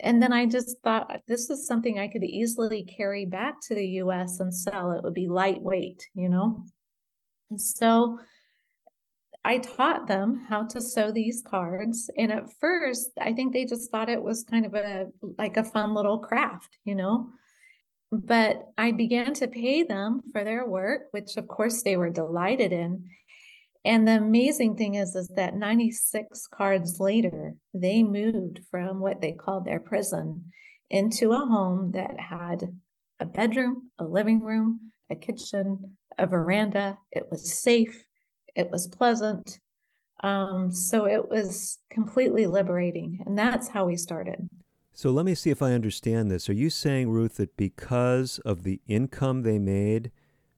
And 0.00 0.22
then 0.22 0.32
I 0.32 0.46
just 0.46 0.78
thought 0.82 1.14
uh, 1.14 1.18
this 1.26 1.50
is 1.50 1.66
something 1.66 1.98
I 1.98 2.08
could 2.08 2.24
easily 2.24 2.84
carry 2.84 3.26
back 3.26 3.60
to 3.68 3.74
the 3.74 3.86
US 4.02 4.40
and 4.40 4.54
sell. 4.54 4.92
It 4.92 5.02
would 5.02 5.14
be 5.14 5.28
lightweight, 5.28 6.08
you 6.14 6.28
know? 6.28 6.64
And 7.50 7.60
so 7.60 8.18
I 9.44 9.58
taught 9.58 10.06
them 10.06 10.46
how 10.48 10.64
to 10.68 10.80
sew 10.80 11.12
these 11.12 11.42
cards. 11.46 12.10
And 12.16 12.30
at 12.30 12.52
first, 12.60 13.10
I 13.20 13.32
think 13.32 13.52
they 13.52 13.64
just 13.64 13.90
thought 13.90 14.08
it 14.08 14.22
was 14.22 14.44
kind 14.44 14.66
of 14.66 14.74
a 14.74 15.06
like 15.38 15.56
a 15.56 15.64
fun 15.64 15.94
little 15.94 16.18
craft, 16.18 16.76
you 16.84 16.94
know? 16.94 17.30
But 18.12 18.66
I 18.76 18.92
began 18.92 19.34
to 19.34 19.48
pay 19.48 19.82
them 19.82 20.22
for 20.32 20.44
their 20.44 20.66
work, 20.66 21.04
which 21.12 21.36
of 21.36 21.46
course 21.48 21.82
they 21.82 21.96
were 21.96 22.10
delighted 22.10 22.72
in. 22.72 23.08
And 23.84 24.06
the 24.06 24.16
amazing 24.16 24.76
thing 24.76 24.96
is, 24.96 25.14
is 25.14 25.28
that 25.36 25.56
96 25.56 26.46
cards 26.48 27.00
later, 27.00 27.54
they 27.72 28.02
moved 28.02 28.60
from 28.70 29.00
what 29.00 29.20
they 29.20 29.32
called 29.32 29.64
their 29.64 29.80
prison 29.80 30.52
into 30.90 31.32
a 31.32 31.38
home 31.38 31.92
that 31.92 32.20
had 32.20 32.76
a 33.20 33.24
bedroom, 33.24 33.90
a 33.98 34.04
living 34.04 34.40
room, 34.40 34.92
a 35.08 35.14
kitchen, 35.16 35.96
a 36.18 36.26
veranda. 36.26 36.98
It 37.10 37.28
was 37.30 37.54
safe. 37.54 38.04
It 38.54 38.70
was 38.70 38.86
pleasant. 38.86 39.58
Um, 40.22 40.70
so 40.70 41.06
it 41.06 41.30
was 41.30 41.78
completely 41.90 42.46
liberating. 42.46 43.22
And 43.24 43.38
that's 43.38 43.68
how 43.68 43.86
we 43.86 43.96
started. 43.96 44.50
So 44.92 45.10
let 45.10 45.24
me 45.24 45.34
see 45.34 45.48
if 45.48 45.62
I 45.62 45.72
understand 45.72 46.30
this. 46.30 46.50
Are 46.50 46.54
you 46.54 46.68
saying, 46.68 47.08
Ruth, 47.08 47.36
that 47.36 47.56
because 47.56 48.38
of 48.40 48.64
the 48.64 48.82
income 48.86 49.42
they 49.42 49.58
made 49.58 50.10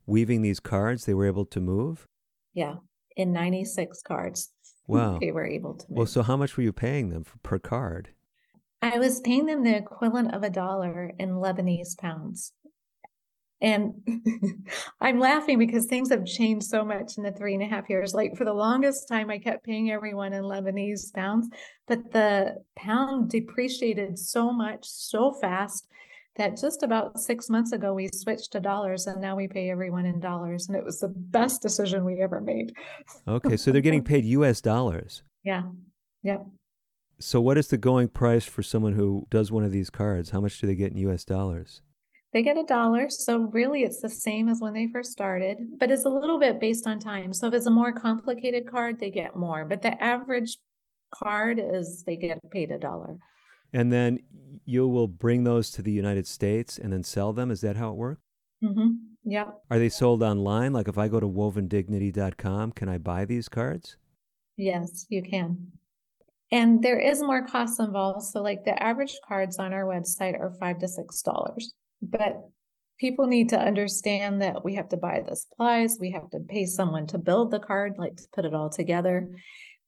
weaving 0.07 0.43
these 0.43 0.59
cards, 0.59 1.05
they 1.05 1.15
were 1.15 1.27
able 1.27 1.45
to 1.45 1.61
move? 1.61 2.09
Yeah 2.53 2.77
in 3.16 3.33
96 3.33 4.03
cards. 4.03 4.51
Wow. 4.88 5.18
They 5.20 5.31
were 5.31 5.46
able 5.46 5.75
to. 5.75 5.87
Make. 5.88 5.96
Well, 5.96 6.07
so 6.07 6.22
how 6.22 6.37
much 6.37 6.57
were 6.57 6.64
you 6.64 6.72
paying 6.72 7.11
them 7.11 7.22
for, 7.22 7.38
per 7.38 7.61
card? 7.61 8.09
I 8.83 8.98
was 8.98 9.20
paying 9.20 9.46
them 9.46 9.62
the 9.62 9.77
equivalent 9.77 10.35
of 10.35 10.42
a 10.42 10.51
dollar 10.51 11.12
in 11.20 11.31
Lebanese 11.31 11.96
pounds. 11.96 12.53
And 13.62 13.94
I'm 15.01 15.20
laughing 15.20 15.57
because 15.57 15.87
things 15.87 16.11
have 16.11 16.27
changed 16.27 16.66
so 16.66 16.85
much 16.85 17.16
in 17.16 17.22
the 17.22 17.31
three 17.31 17.55
and 17.55 17.62
a 17.62 17.66
half 17.66 17.88
years. 17.88 18.12
Like 18.12 18.37
for 18.37 18.44
the 18.44 18.53
longest 18.53 19.07
time, 19.07 19.31
I 19.31 19.38
kept 19.38 19.64
paying 19.64 19.92
everyone 19.92 20.33
in 20.33 20.42
Lebanese 20.42 21.14
pounds, 21.14 21.48
but 21.87 22.11
the 22.11 22.57
pound 22.75 23.31
depreciated 23.31 24.18
so 24.18 24.53
much 24.53 24.81
so 24.83 25.33
fast 25.40 25.87
that 26.37 26.57
just 26.57 26.83
about 26.83 27.21
six 27.21 27.51
months 27.51 27.73
ago 27.73 27.92
we 27.92 28.09
switched 28.14 28.53
to 28.53 28.61
dollars 28.61 29.07
and 29.07 29.21
now 29.21 29.37
we 29.37 29.47
pay 29.47 29.71
everyone 29.71 30.07
in 30.07 30.18
dollars 30.21 30.68
and 30.68 30.77
it 30.77 30.85
was 30.85 30.99
the 31.01 31.12
best 31.14 31.61
decision 31.61 32.05
we 32.05 32.21
ever 32.23 32.40
made. 32.40 32.73
Okay 33.29 33.57
so 33.57 33.71
they're 33.71 33.81
getting 33.81 34.05
paid 34.12 34.25
us 34.25 34.61
dollars. 34.61 35.23
Yeah 35.45 35.62
yep. 36.23 36.47
So 37.21 37.40
what 37.40 37.59
is 37.59 37.68
the 37.68 37.77
going 37.77 38.09
price 38.09 38.45
for 38.45 38.62
someone 38.62 38.95
who 38.95 39.27
does 39.31 39.53
one 39.53 39.64
of 39.64 39.71
these 39.73 39.90
cards? 39.90 40.31
How 40.31 40.40
much 40.40 40.61
do 40.61 40.66
they 40.66 40.75
get 40.75 40.92
in 40.92 40.99
us 40.99 41.25
dollars? 41.25 41.83
They 42.33 42.42
get 42.42 42.57
a 42.57 42.64
dollar 42.64 43.11
so 43.11 43.51
really 43.53 43.83
it's 43.83 44.01
the 44.01 44.09
same 44.09 44.49
as 44.49 44.59
when 44.61 44.73
they 44.73 44.88
first 44.90 45.12
started 45.12 45.59
but 45.79 45.90
it's 45.90 46.07
a 46.07 46.11
little 46.11 46.38
bit 46.38 46.61
based 46.61 46.87
on 46.87 46.99
time. 46.99 47.35
So 47.35 47.49
if 47.49 47.55
it's 47.55 47.66
a 47.66 47.71
more 47.71 47.92
complicated 47.92 48.71
card 48.71 48.99
they 49.01 49.11
get 49.11 49.37
more 49.37 49.66
but 49.66 49.83
the 49.83 50.03
average 50.03 50.57
card 51.14 51.61
is 51.62 52.05
they 52.07 52.16
get 52.16 52.38
paid 52.51 52.71
a 52.71 52.79
dollar 52.79 53.18
and 53.73 53.93
then 53.93 54.19
you 54.65 54.87
will 54.87 55.09
bring 55.09 55.45
those 55.45 55.71
to 55.73 55.83
the 55.83 55.93
United 55.93 56.27
States 56.27 56.79
and 56.79 56.93
then 56.93 57.03
sell 57.03 57.33
them. 57.33 57.51
Is 57.51 57.61
that 57.63 57.77
how 57.77 57.91
it 57.91 57.97
works? 57.97 58.21
Mm-hmm. 58.63 58.89
Yeah. 59.25 59.47
Are 59.71 59.79
they 59.79 59.89
sold 59.89 60.23
online? 60.23 60.73
Like 60.73 60.89
if 60.89 60.99
I 60.99 61.09
go 61.09 61.21
to 61.21 61.29
wovendignity.com, 61.29 62.73
can 62.73 62.89
I 62.89 62.99
buy 62.99 63.25
these 63.25 63.49
cards? 63.49 63.97
Yes, 64.57 65.07
you 65.09 65.23
can. 65.23 65.73
And 66.51 66.83
there 66.83 66.99
is 66.99 67.23
more 67.23 67.47
costs 67.47 67.81
involved. 67.81 68.27
So, 68.27 68.43
like 68.43 68.65
the 68.65 68.81
average 68.83 69.19
cards 69.27 69.59
on 69.59 69.73
our 69.73 69.85
website 69.85 70.39
are 70.39 70.55
five 70.61 70.79
to 70.81 70.89
six 70.89 71.23
dollars. 71.23 71.73
But 72.03 72.43
people 72.99 73.27
need 73.27 73.49
to 73.49 73.59
understand 73.59 74.43
that 74.43 74.65
we 74.65 74.75
have 74.75 74.89
to 74.91 74.97
buy 74.97 75.23
the 75.27 75.35
supplies, 75.35 75.97
we 75.99 76.11
have 76.11 76.29
to 76.31 76.41
pay 76.41 76.67
someone 76.67 77.07
to 77.09 77.19
build 77.19 77.51
the 77.51 77.59
card, 77.59 77.95
like 77.97 78.17
to 78.17 78.25
put 78.35 78.45
it 78.45 78.55
all 78.55 78.69
together. 78.69 79.31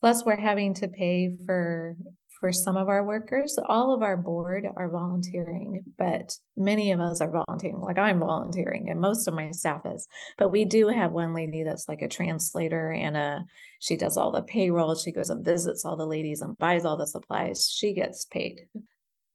Plus, 0.00 0.24
we're 0.24 0.36
having 0.36 0.74
to 0.74 0.88
pay 0.88 1.36
for 1.44 1.96
for 2.40 2.52
some 2.52 2.76
of 2.76 2.88
our 2.88 3.04
workers. 3.04 3.58
All 3.66 3.94
of 3.94 4.02
our 4.02 4.16
board 4.16 4.66
are 4.76 4.90
volunteering, 4.90 5.82
but 5.98 6.36
many 6.56 6.92
of 6.92 7.00
us 7.00 7.20
are 7.20 7.30
volunteering. 7.30 7.80
Like 7.80 7.98
I'm 7.98 8.20
volunteering, 8.20 8.90
and 8.90 9.00
most 9.00 9.26
of 9.26 9.34
my 9.34 9.50
staff 9.50 9.82
is. 9.86 10.06
But 10.38 10.50
we 10.50 10.64
do 10.64 10.88
have 10.88 11.12
one 11.12 11.34
lady 11.34 11.62
that's 11.62 11.88
like 11.88 12.02
a 12.02 12.08
translator 12.08 12.90
and 12.92 13.16
a 13.16 13.44
she 13.80 13.96
does 13.96 14.16
all 14.16 14.32
the 14.32 14.42
payroll. 14.42 14.94
She 14.94 15.12
goes 15.12 15.30
and 15.30 15.44
visits 15.44 15.84
all 15.84 15.96
the 15.96 16.06
ladies 16.06 16.40
and 16.40 16.56
buys 16.58 16.84
all 16.84 16.96
the 16.96 17.06
supplies. 17.06 17.70
She 17.70 17.92
gets 17.92 18.24
paid. 18.24 18.60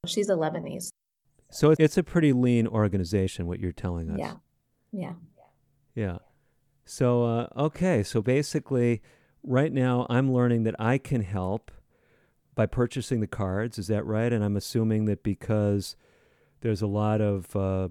She's 0.06 0.30
a 0.30 0.34
Lebanese. 0.34 0.90
So 1.52 1.74
it's 1.78 1.98
a 1.98 2.04
pretty 2.04 2.34
lean 2.34 2.68
organization, 2.68 3.48
what 3.48 3.60
you're 3.60 3.72
telling 3.72 4.12
us. 4.12 4.20
Yeah. 4.20 4.34
Yeah. 4.92 5.14
Yeah. 5.96 6.18
So, 6.86 7.24
uh, 7.24 7.48
okay. 7.58 8.04
So 8.04 8.22
basically, 8.22 9.02
right 9.44 9.72
now, 9.72 10.06
I'm 10.10 10.32
learning 10.32 10.64
that 10.64 10.76
I 10.80 10.98
can 10.98 11.22
help 11.22 11.72
by 12.60 12.65
purchasing 12.65 13.22
the 13.22 13.26
cards. 13.26 13.80
Is 13.80 13.88
that 13.88 14.06
right? 14.06 14.34
And 14.34 14.43
I'm 14.43 14.58
assuming 14.58 15.06
that 15.06 15.24
because 15.24 15.95
there's 16.60 16.82
a 16.82 16.88
lot 16.88 17.22
of 17.22 17.56
uh, 17.56 17.88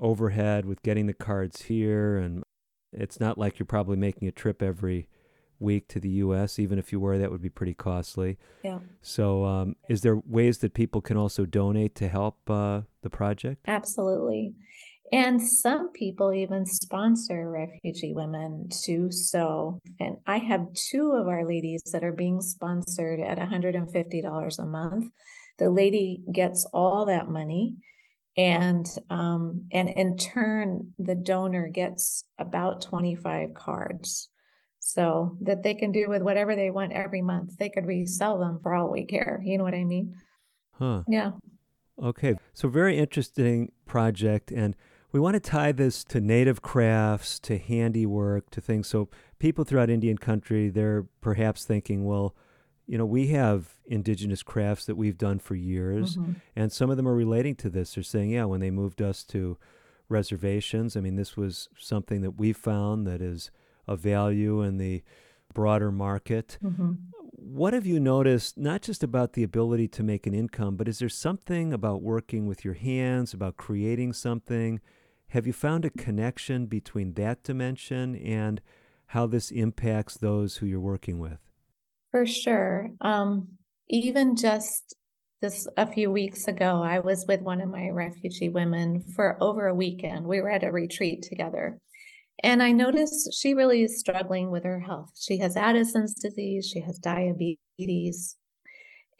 overhead 0.00 0.66
with 0.66 0.82
getting 0.82 1.06
the 1.06 1.14
cards 1.14 1.62
here, 1.62 2.16
and 2.16 2.42
it's 2.92 3.20
not 3.20 3.38
like 3.38 3.60
you're 3.60 3.66
probably 3.66 3.96
making 3.96 4.26
a 4.26 4.32
trip 4.32 4.64
every 4.64 5.08
week 5.60 5.86
to 5.90 6.00
the 6.00 6.08
U.S. 6.08 6.58
Even 6.58 6.76
if 6.76 6.90
you 6.90 6.98
were, 6.98 7.18
that 7.18 7.30
would 7.30 7.40
be 7.40 7.50
pretty 7.50 7.72
costly. 7.72 8.36
Yeah. 8.64 8.80
So, 9.00 9.44
um, 9.44 9.76
is 9.88 10.00
there 10.00 10.16
ways 10.16 10.58
that 10.58 10.74
people 10.74 11.00
can 11.00 11.16
also 11.16 11.46
donate 11.46 11.94
to 11.94 12.08
help 12.08 12.50
uh, 12.50 12.80
the 13.02 13.10
project? 13.10 13.62
Absolutely. 13.68 14.54
And 15.12 15.42
some 15.42 15.90
people 15.92 16.32
even 16.32 16.64
sponsor 16.66 17.50
refugee 17.50 18.12
women 18.14 18.68
to 18.84 19.10
sew. 19.10 19.80
And 19.98 20.18
I 20.26 20.38
have 20.38 20.72
two 20.74 21.12
of 21.12 21.26
our 21.26 21.44
ladies 21.44 21.82
that 21.92 22.04
are 22.04 22.12
being 22.12 22.40
sponsored 22.40 23.18
at 23.20 23.38
$150 23.38 24.58
a 24.58 24.66
month. 24.66 25.10
The 25.58 25.70
lady 25.70 26.22
gets 26.32 26.64
all 26.72 27.06
that 27.06 27.28
money. 27.28 27.76
And 28.36 28.86
um, 29.10 29.66
and 29.72 29.88
in 29.88 30.16
turn, 30.16 30.92
the 30.98 31.16
donor 31.16 31.68
gets 31.68 32.24
about 32.38 32.82
25 32.82 33.54
cards. 33.54 34.28
So 34.78 35.36
that 35.42 35.62
they 35.62 35.74
can 35.74 35.92
do 35.92 36.08
with 36.08 36.22
whatever 36.22 36.56
they 36.56 36.70
want 36.70 36.92
every 36.92 37.20
month. 37.20 37.58
They 37.58 37.68
could 37.68 37.86
resell 37.86 38.38
them 38.38 38.60
for 38.62 38.74
all 38.74 38.90
we 38.90 39.04
care. 39.04 39.40
You 39.44 39.58
know 39.58 39.64
what 39.64 39.74
I 39.74 39.84
mean? 39.84 40.14
Huh. 40.72 41.02
Yeah. 41.06 41.32
Okay. 42.02 42.36
So 42.54 42.68
very 42.68 42.98
interesting 42.98 43.72
project 43.84 44.50
and 44.50 44.74
we 45.12 45.20
want 45.20 45.34
to 45.34 45.40
tie 45.40 45.72
this 45.72 46.04
to 46.04 46.20
native 46.20 46.62
crafts, 46.62 47.38
to 47.40 47.58
handiwork, 47.58 48.50
to 48.50 48.60
things. 48.60 48.86
So 48.86 49.08
people 49.38 49.64
throughout 49.64 49.90
Indian 49.90 50.18
country, 50.18 50.68
they're 50.68 51.06
perhaps 51.20 51.64
thinking, 51.64 52.04
well, 52.04 52.34
you 52.86 52.98
know, 52.98 53.06
we 53.06 53.28
have 53.28 53.76
indigenous 53.86 54.42
crafts 54.42 54.84
that 54.86 54.96
we've 54.96 55.18
done 55.18 55.38
for 55.38 55.54
years, 55.54 56.16
mm-hmm. 56.16 56.32
and 56.56 56.72
some 56.72 56.90
of 56.90 56.96
them 56.96 57.06
are 57.06 57.14
relating 57.14 57.54
to 57.56 57.70
this. 57.70 57.94
They're 57.94 58.02
saying, 58.02 58.30
yeah, 58.30 58.44
when 58.46 58.60
they 58.60 58.70
moved 58.70 59.00
us 59.00 59.22
to 59.26 59.58
reservations, 60.08 60.96
I 60.96 61.00
mean, 61.00 61.14
this 61.14 61.36
was 61.36 61.68
something 61.78 62.20
that 62.22 62.32
we 62.32 62.52
found 62.52 63.06
that 63.06 63.20
is 63.20 63.52
of 63.86 64.00
value 64.00 64.62
in 64.62 64.78
the 64.78 65.02
broader 65.54 65.92
market. 65.92 66.58
Mm-hmm. 66.62 66.92
What 67.32 67.74
have 67.74 67.86
you 67.86 68.00
noticed, 68.00 68.58
not 68.58 68.82
just 68.82 69.02
about 69.02 69.32
the 69.32 69.44
ability 69.44 69.88
to 69.88 70.02
make 70.02 70.26
an 70.26 70.34
income, 70.34 70.76
but 70.76 70.88
is 70.88 70.98
there 70.98 71.08
something 71.08 71.72
about 71.72 72.02
working 72.02 72.46
with 72.46 72.64
your 72.64 72.74
hands, 72.74 73.32
about 73.32 73.56
creating 73.56 74.12
something 74.12 74.80
have 75.30 75.46
you 75.46 75.52
found 75.52 75.84
a 75.84 75.90
connection 75.90 76.66
between 76.66 77.14
that 77.14 77.42
dimension 77.42 78.16
and 78.16 78.60
how 79.06 79.26
this 79.26 79.50
impacts 79.50 80.16
those 80.16 80.56
who 80.56 80.66
you're 80.66 80.80
working 80.80 81.18
with? 81.18 81.38
For 82.10 82.26
sure. 82.26 82.90
Um, 83.00 83.48
even 83.88 84.36
just 84.36 84.96
this 85.40 85.66
a 85.76 85.86
few 85.86 86.10
weeks 86.10 86.48
ago, 86.48 86.82
I 86.82 86.98
was 86.98 87.24
with 87.28 87.40
one 87.42 87.60
of 87.60 87.68
my 87.70 87.88
refugee 87.90 88.48
women 88.48 89.02
for 89.14 89.36
over 89.40 89.68
a 89.68 89.74
weekend. 89.74 90.26
We 90.26 90.40
were 90.40 90.50
at 90.50 90.64
a 90.64 90.72
retreat 90.72 91.22
together. 91.22 91.78
And 92.42 92.62
I 92.62 92.72
noticed 92.72 93.34
she 93.34 93.54
really 93.54 93.82
is 93.82 94.00
struggling 94.00 94.50
with 94.50 94.64
her 94.64 94.80
health. 94.80 95.10
She 95.20 95.38
has 95.38 95.56
Addison's 95.56 96.14
disease, 96.14 96.66
she 96.66 96.80
has 96.80 96.98
diabetes, 96.98 98.36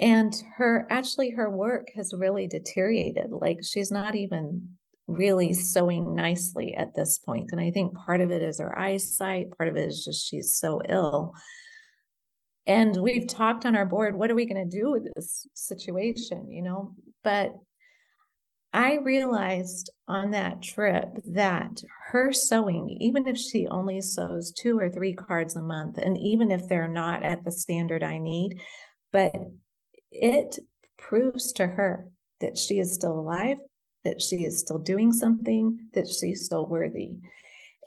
and 0.01 0.35
her 0.57 0.87
actually 0.90 1.31
her 1.31 1.51
work 1.51 1.88
has 1.94 2.14
really 2.16 2.46
deteriorated. 2.46 3.31
Like 3.31 3.59
she's 3.62 3.90
not 3.90 4.14
even 4.14 4.77
really 5.16 5.53
sewing 5.53 6.14
nicely 6.14 6.75
at 6.75 6.94
this 6.94 7.18
point. 7.18 7.51
And 7.53 7.61
I 7.61 7.70
think 7.70 7.94
part 7.94 8.20
of 8.20 8.31
it 8.31 8.42
is 8.42 8.59
her 8.59 8.79
eyesight, 8.79 9.57
part 9.57 9.68
of 9.68 9.77
it 9.77 9.88
is 9.88 10.05
just 10.05 10.29
she's 10.29 10.57
so 10.57 10.81
ill. 10.88 11.35
And 12.66 12.96
we've 12.96 13.27
talked 13.27 13.66
on 13.66 13.75
our 13.75 13.87
board, 13.87 14.14
what 14.14 14.31
are 14.31 14.35
we 14.35 14.46
going 14.46 14.68
to 14.68 14.79
do 14.79 14.92
with 14.92 15.09
this 15.14 15.46
situation, 15.55 16.51
you 16.51 16.62
know? 16.62 16.94
But 17.25 17.55
I 18.73 18.99
realized 18.99 19.90
on 20.07 20.31
that 20.31 20.62
trip 20.62 21.09
that 21.33 21.83
her 22.09 22.33
sewing, 22.33 22.96
even 23.01 23.27
if 23.27 23.37
she 23.37 23.66
only 23.66 24.01
sews 24.01 24.53
two 24.53 24.79
or 24.79 24.88
three 24.88 25.14
cards 25.14 25.57
a 25.57 25.62
month, 25.62 25.99
and 25.99 26.16
even 26.18 26.53
if 26.53 26.68
they're 26.68 26.87
not 26.87 27.25
at 27.25 27.44
the 27.44 27.51
standard 27.51 28.05
I 28.05 28.18
need, 28.18 28.61
but 29.12 29.33
it 30.12 30.59
proves 30.99 31.53
to 31.55 31.66
her 31.66 32.09
that 32.40 32.57
she 32.57 32.79
is 32.79 32.94
still 32.94 33.18
alive, 33.18 33.57
that 34.04 34.20
she 34.22 34.44
is 34.44 34.60
still 34.60 34.78
doing 34.78 35.12
something, 35.12 35.78
that 35.94 36.08
she's 36.08 36.44
still 36.44 36.66
worthy. 36.66 37.12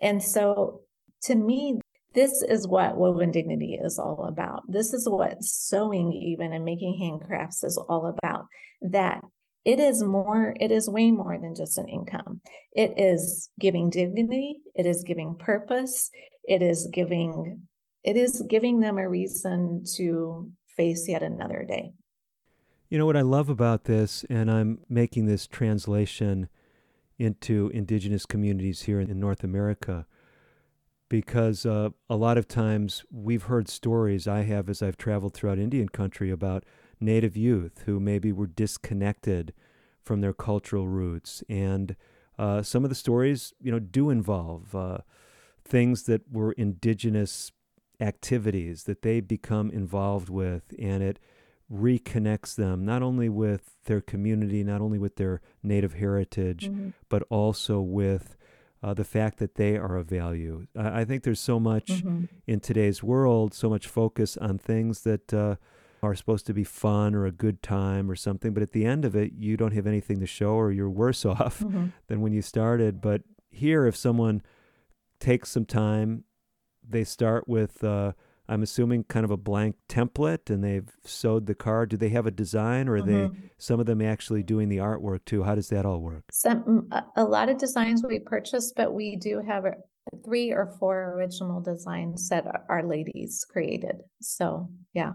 And 0.01 0.21
so 0.21 0.81
to 1.23 1.35
me, 1.35 1.79
this 2.13 2.43
is 2.43 2.67
what 2.67 2.97
woven 2.97 3.31
dignity 3.31 3.79
is 3.81 3.97
all 3.97 4.25
about. 4.27 4.63
This 4.67 4.93
is 4.93 5.09
what 5.09 5.43
sewing, 5.43 6.13
even 6.13 6.53
and 6.53 6.63
making 6.63 6.99
handcrafts, 7.01 7.63
is 7.63 7.77
all 7.77 8.05
about. 8.07 8.45
That 8.81 9.21
it 9.65 9.79
is 9.79 10.03
more, 10.03 10.53
it 10.59 10.71
is 10.71 10.89
way 10.89 11.09
more 11.11 11.37
than 11.39 11.55
just 11.55 11.77
an 11.77 11.87
income. 11.87 12.41
It 12.73 12.93
is 12.97 13.49
giving 13.59 13.89
dignity, 13.89 14.57
it 14.75 14.85
is 14.85 15.03
giving 15.03 15.35
purpose, 15.35 16.11
it 16.43 16.61
is 16.61 16.87
giving, 16.93 17.61
it 18.03 18.17
is 18.17 18.43
giving 18.47 18.79
them 18.79 18.97
a 18.97 19.09
reason 19.09 19.83
to 19.95 20.51
face 20.75 21.07
yet 21.07 21.23
another 21.23 21.65
day. 21.67 21.93
You 22.93 22.99
know 22.99 23.07
what 23.07 23.17
I 23.17 23.21
love 23.21 23.49
about 23.49 23.85
this, 23.85 24.23
and 24.29 24.51
I'm 24.51 24.77
making 24.87 25.25
this 25.25 25.47
translation 25.47 26.47
into 27.17 27.71
indigenous 27.73 28.27
communities 28.27 28.83
here 28.83 28.99
in 28.99 29.19
North 29.19 29.43
America 29.43 30.05
because 31.09 31.65
uh, 31.65 31.89
a 32.07 32.15
lot 32.15 32.37
of 32.37 32.47
times 32.47 33.03
we've 33.09 33.45
heard 33.45 33.67
stories 33.67 34.27
I 34.27 34.43
have 34.43 34.69
as 34.69 34.83
I've 34.83 34.95
traveled 34.95 35.33
throughout 35.33 35.57
Indian 35.57 35.89
country 35.89 36.29
about 36.29 36.65
Native 36.99 37.35
youth 37.35 37.81
who 37.87 37.99
maybe 37.99 38.31
were 38.31 38.45
disconnected 38.45 39.55
from 40.03 40.21
their 40.21 40.31
cultural 40.31 40.87
roots. 40.87 41.43
And 41.49 41.95
uh, 42.37 42.61
some 42.61 42.83
of 42.83 42.91
the 42.91 42.95
stories, 42.95 43.53
you 43.59 43.71
know, 43.71 43.79
do 43.79 44.11
involve 44.11 44.75
uh, 44.75 44.99
things 45.65 46.03
that 46.03 46.31
were 46.31 46.51
indigenous 46.51 47.51
activities 47.99 48.83
that 48.83 49.01
they 49.01 49.19
become 49.19 49.71
involved 49.71 50.29
with, 50.29 50.75
and 50.77 51.01
it 51.01 51.17
reconnects 51.71 52.55
them 52.55 52.85
not 52.85 53.01
only 53.01 53.29
with 53.29 53.75
their 53.85 54.01
community, 54.01 54.63
not 54.63 54.81
only 54.81 54.99
with 54.99 55.15
their 55.15 55.41
native 55.61 55.93
heritage, 55.93 56.69
mm-hmm. 56.69 56.89
but 57.09 57.23
also 57.29 57.79
with 57.79 58.35
uh, 58.81 58.93
the 58.93 59.05
fact 59.05 59.39
that 59.39 59.55
they 59.55 59.77
are 59.77 59.95
of 59.95 60.07
value. 60.07 60.67
I, 60.77 61.01
I 61.01 61.05
think 61.05 61.23
there's 61.23 61.39
so 61.39 61.59
much 61.59 61.87
mm-hmm. 61.87 62.25
in 62.45 62.59
today's 62.59 63.01
world, 63.01 63.53
so 63.53 63.69
much 63.69 63.87
focus 63.87 64.35
on 64.37 64.57
things 64.57 65.01
that 65.01 65.33
uh, 65.33 65.55
are 66.03 66.15
supposed 66.15 66.45
to 66.47 66.53
be 66.53 66.65
fun 66.65 67.15
or 67.15 67.25
a 67.25 67.31
good 67.31 67.63
time 67.63 68.11
or 68.11 68.15
something, 68.15 68.53
but 68.53 68.61
at 68.61 68.73
the 68.73 68.85
end 68.85 69.05
of 69.05 69.15
it, 69.15 69.31
you 69.37 69.55
don't 69.55 69.73
have 69.73 69.87
anything 69.87 70.19
to 70.19 70.25
show 70.25 70.51
or 70.51 70.71
you're 70.71 70.89
worse 70.89 71.25
off 71.25 71.59
mm-hmm. 71.59 71.87
than 72.07 72.21
when 72.21 72.33
you 72.33 72.41
started. 72.41 73.01
But 73.01 73.21
here, 73.49 73.87
if 73.87 73.95
someone 73.95 74.41
takes 75.19 75.49
some 75.49 75.65
time, 75.65 76.25
they 76.87 77.05
start 77.05 77.47
with 77.47 77.83
uh, 77.83 78.11
I'm 78.53 78.61
assuming 78.61 79.05
kind 79.05 79.23
of 79.25 79.31
a 79.31 79.37
blank 79.37 79.77
template 79.89 80.51
and 80.51 80.63
they've 80.63 80.87
sewed 81.03 81.47
the 81.47 81.55
card. 81.55 81.89
Do 81.89 81.97
they 81.97 82.09
have 82.09 82.27
a 82.27 82.31
design 82.31 82.87
or 82.87 82.97
are 82.97 83.01
mm-hmm. 83.01 83.33
they 83.33 83.49
some 83.57 83.79
of 83.79 83.87
them 83.87 83.99
actually 83.99 84.43
doing 84.43 84.69
the 84.69 84.77
artwork 84.77 85.25
too? 85.25 85.41
How 85.41 85.55
does 85.55 85.69
that 85.69 85.87
all 85.87 86.01
work? 86.01 86.25
Some 86.31 86.87
a 87.15 87.23
lot 87.23 87.49
of 87.49 87.57
designs 87.57 88.03
we 88.07 88.19
purchase, 88.19 88.71
but 88.75 88.93
we 88.93 89.15
do 89.15 89.41
have 89.45 89.65
three 90.23 90.51
or 90.51 90.71
four 90.79 91.15
original 91.15 91.61
designs 91.61 92.29
that 92.29 92.45
our 92.69 92.83
ladies 92.83 93.43
created. 93.49 93.95
So, 94.21 94.69
yeah. 94.93 95.13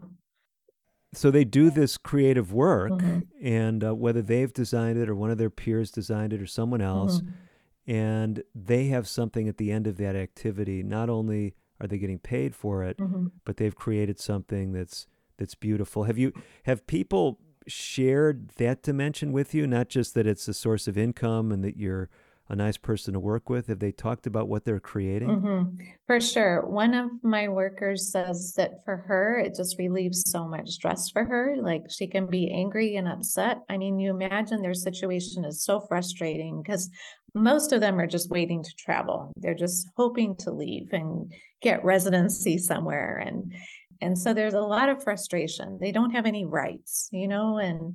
So 1.15 1.31
they 1.31 1.45
do 1.45 1.71
this 1.71 1.97
creative 1.97 2.53
work 2.53 2.91
mm-hmm. 2.91 3.21
and 3.41 3.85
uh, 3.85 3.95
whether 3.95 4.21
they've 4.21 4.53
designed 4.53 4.99
it 4.99 5.09
or 5.09 5.15
one 5.15 5.31
of 5.31 5.39
their 5.39 5.49
peers 5.49 5.93
designed 5.93 6.33
it 6.33 6.43
or 6.43 6.47
someone 6.47 6.81
else 6.81 7.21
mm-hmm. 7.21 7.93
and 7.93 8.43
they 8.53 8.89
have 8.89 9.07
something 9.07 9.49
at 9.49 9.59
the 9.59 9.71
end 9.71 9.87
of 9.87 9.97
that 9.99 10.17
activity 10.17 10.83
not 10.83 11.09
only 11.09 11.55
are 11.81 11.87
they 11.87 11.99
getting 11.99 12.19
paid 12.19 12.55
for 12.55 12.83
it? 12.83 12.99
Mm-hmm. 12.99 13.27
but 13.45 13.57
they've 13.57 13.77
created 13.77 14.19
something 14.19 14.73
that's 14.73 15.07
that's 15.39 15.55
beautiful. 15.55 16.05
Have 16.05 16.19
you 16.19 16.33
have 16.65 16.87
people 16.87 17.39
shared 17.67 18.51
that 18.57 18.83
dimension 18.83 19.33
with 19.33 19.55
you? 19.55 19.67
Not 19.67 19.89
just 19.89 20.15
that 20.15 20.27
it's 20.27 20.49
a 20.49 20.55
source 20.55 20.89
of 20.89 20.99
income 20.99 21.53
and 21.53 21.63
that 21.65 21.77
you're 21.77 22.09
a 22.49 22.57
nice 22.57 22.77
person 22.79 23.13
to 23.13 23.21
work 23.21 23.51
with 23.51 23.67
have 23.67 23.79
they 23.79 23.93
talked 23.93 24.27
about 24.27 24.49
what 24.49 24.65
they're 24.65 24.81
creating? 24.81 25.29
Mm-hmm. 25.29 25.83
for 26.07 26.21
sure. 26.21 26.67
One 26.67 26.95
of 26.95 27.11
my 27.23 27.49
workers 27.49 28.11
says 28.11 28.55
that 28.57 28.85
for 28.85 28.97
her 29.09 29.39
it 29.39 29.55
just 29.55 29.79
relieves 29.79 30.23
so 30.31 30.49
much 30.49 30.71
stress 30.71 31.11
for 31.11 31.25
her. 31.25 31.57
Like 31.61 31.85
she 31.91 32.07
can 32.07 32.27
be 32.27 32.51
angry 32.51 32.97
and 32.97 33.07
upset. 33.07 33.59
I 33.69 33.77
mean 33.77 33.99
you 33.99 34.11
imagine 34.11 34.63
their 34.63 34.75
situation 34.75 35.45
is 35.45 35.63
so 35.63 35.81
frustrating 35.81 36.63
because 36.63 36.91
most 37.35 37.73
of 37.73 37.81
them 37.81 38.01
are 38.01 38.07
just 38.07 38.31
waiting 38.31 38.63
to 38.63 38.75
travel. 38.79 39.33
They're 39.37 39.55
just 39.55 39.87
hoping 39.97 40.35
to 40.37 40.51
leave 40.51 40.89
and 40.93 41.31
get 41.61 41.85
residency 41.85 42.57
somewhere 42.59 43.23
and 43.25 43.53
and 44.01 44.17
so 44.17 44.33
there's 44.33 44.55
a 44.55 44.61
lot 44.61 44.89
of 44.89 45.03
frustration. 45.03 45.77
They 45.81 45.93
don't 45.93 46.13
have 46.13 46.25
any 46.25 46.47
rights 46.47 47.11
you 47.13 47.29
know 47.29 47.59
and 47.59 47.95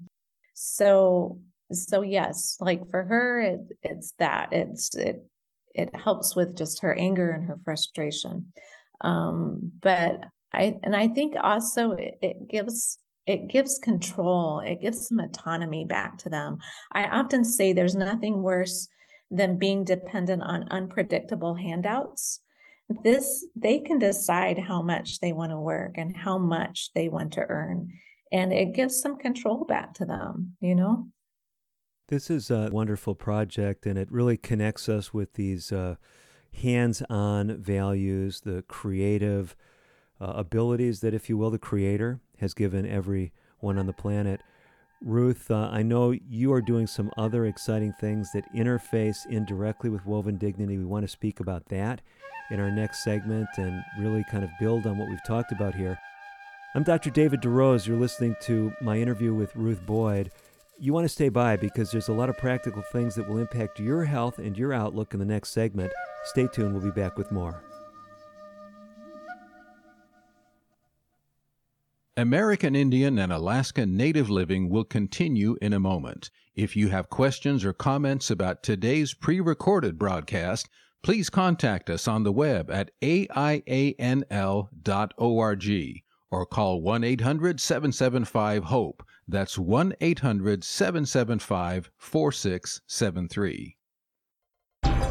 so 0.54 1.40
so 1.74 2.02
yes 2.02 2.58
like 2.60 2.90
for 2.90 3.04
her 3.04 3.42
it, 3.42 3.60
it's 3.82 4.14
that 4.20 4.50
it's 4.52 4.96
it 4.96 5.26
it 5.74 5.96
helps 5.96 6.36
with 6.36 6.56
just 6.56 6.82
her 6.82 6.94
anger 6.94 7.32
and 7.32 7.48
her 7.48 7.58
frustration. 7.64 8.54
Um 9.02 9.72
but 9.82 10.24
i 10.54 10.78
and 10.84 10.96
i 10.96 11.08
think 11.08 11.36
also 11.42 11.92
it, 11.92 12.16
it 12.22 12.48
gives 12.48 13.00
it 13.26 13.48
gives 13.48 13.80
control 13.80 14.60
it 14.60 14.82
gives 14.82 15.08
some 15.08 15.20
autonomy 15.20 15.86
back 15.86 16.18
to 16.20 16.30
them. 16.30 16.58
I 16.92 17.06
often 17.06 17.44
say 17.44 17.74
there's 17.74 17.96
nothing 17.96 18.42
worse 18.44 18.88
than 19.32 19.58
being 19.58 19.84
dependent 19.84 20.44
on 20.44 20.68
unpredictable 20.70 21.56
handouts. 21.56 22.42
This 23.04 23.46
they 23.56 23.80
can 23.80 23.98
decide 23.98 24.60
how 24.60 24.82
much 24.82 25.20
they 25.20 25.34
want 25.34 25.52
to 25.52 25.60
work 25.60 25.94
and 25.96 26.16
how 26.16 26.38
much 26.38 26.92
they 26.94 27.10
want 27.10 27.34
to 27.34 27.46
earn 27.50 27.90
and 28.34 28.52
it 28.52 28.74
gives 28.74 29.00
some 29.00 29.16
control 29.16 29.64
back 29.64 29.94
to 29.94 30.06
them 30.06 30.58
you 30.60 30.76
know 30.76 31.08
this 32.14 32.30
is 32.30 32.52
a 32.52 32.70
wonderful 32.72 33.16
project 33.16 33.88
and 33.88 33.98
it 33.98 34.12
really 34.12 34.38
connects 34.38 34.88
us 34.88 35.16
with 35.16 35.34
these 35.34 35.72
uh, 35.72 35.96
hands-on 36.62 37.58
values 37.58 38.42
the 38.42 38.64
creative 38.68 39.56
uh, 40.22 40.26
abilities 40.36 41.00
that 41.00 41.16
if 41.16 41.28
you 41.28 41.36
will 41.36 41.50
the 41.50 41.58
creator 41.58 42.20
has 42.38 42.54
given 42.54 42.86
everyone 42.86 43.80
on 43.80 43.88
the 43.88 43.94
planet 43.94 44.42
Ruth, 45.02 45.52
uh, 45.52 45.70
I 45.72 45.82
know 45.82 46.12
you 46.12 46.54
are 46.54 46.62
doing 46.62 46.88
some 46.88 47.12
other 47.18 47.46
exciting 47.46 47.94
things 48.00 48.32
that 48.32 48.46
interface 48.56 49.18
indirectly 49.30 49.90
with 49.90 50.06
Woven 50.06 50.38
Dignity. 50.38 50.78
We 50.78 50.86
want 50.86 51.04
to 51.04 51.10
speak 51.10 51.42
about 51.42 51.66
that 51.66 52.00
in 52.52 52.62
our 52.62 52.72
next 52.72 53.04
segment 53.04 53.50
and 53.58 53.84
really 54.00 54.24
kind 54.32 54.46
of 54.46 54.50
build 54.62 54.88
on 54.88 54.98
what 54.98 55.10
we've 55.10 55.24
talked 55.28 55.52
about 55.52 55.76
here. 55.76 56.00
I'm 56.74 56.84
Dr. 56.84 57.10
David 57.10 57.42
DeRose. 57.42 57.86
You're 57.86 58.00
listening 58.00 58.38
to 58.44 58.72
my 58.82 58.98
interview 58.98 59.34
with 59.34 59.54
Ruth 59.58 59.86
Boyd. 59.86 60.32
You 60.80 60.92
want 60.92 61.06
to 61.06 61.10
stay 61.10 61.30
by 61.30 61.56
because 61.56 61.92
there's 61.92 62.10
a 62.10 62.14
lot 62.14 62.30
of 62.30 62.38
practical 62.38 62.82
things 62.82 63.16
that 63.16 63.28
will 63.28 63.38
impact 63.38 63.80
your 63.80 64.04
health 64.06 64.40
and 64.40 64.58
your 64.58 64.74
outlook 64.74 65.14
in 65.14 65.20
the 65.20 65.26
next 65.26 65.50
segment. 65.52 65.94
Stay 66.26 66.48
tuned, 66.48 66.74
we'll 66.74 66.84
be 66.84 66.92
back 66.92 67.18
with 67.18 67.32
more. 67.32 67.64
American 72.16 72.76
Indian 72.76 73.18
and 73.18 73.34
Alaska 73.34 73.86
Native 73.88 74.30
Living 74.30 74.70
will 74.70 74.84
continue 74.84 75.58
in 75.62 75.74
a 75.74 75.80
moment. 75.80 76.30
If 76.56 76.76
you 76.76 76.90
have 76.90 77.10
questions 77.10 77.66
or 77.66 77.74
comments 77.74 78.30
about 78.30 78.62
today's 78.62 79.16
pre 79.16 79.40
recorded 79.40 79.98
broadcast, 79.98 80.70
please 81.02 81.30
contact 81.30 81.90
us 81.90 82.08
on 82.08 82.24
the 82.24 82.32
web 82.32 82.70
at 82.70 82.92
aianl.org 83.02 84.04
or 86.32 86.46
call 86.46 86.82
1 86.82 87.04
800 87.04 87.60
775 87.60 88.64
HOPE. 88.66 89.04
That's 89.28 89.58
1 89.58 89.94
800 90.02 90.64
775 90.64 91.92
4673. 91.98 93.76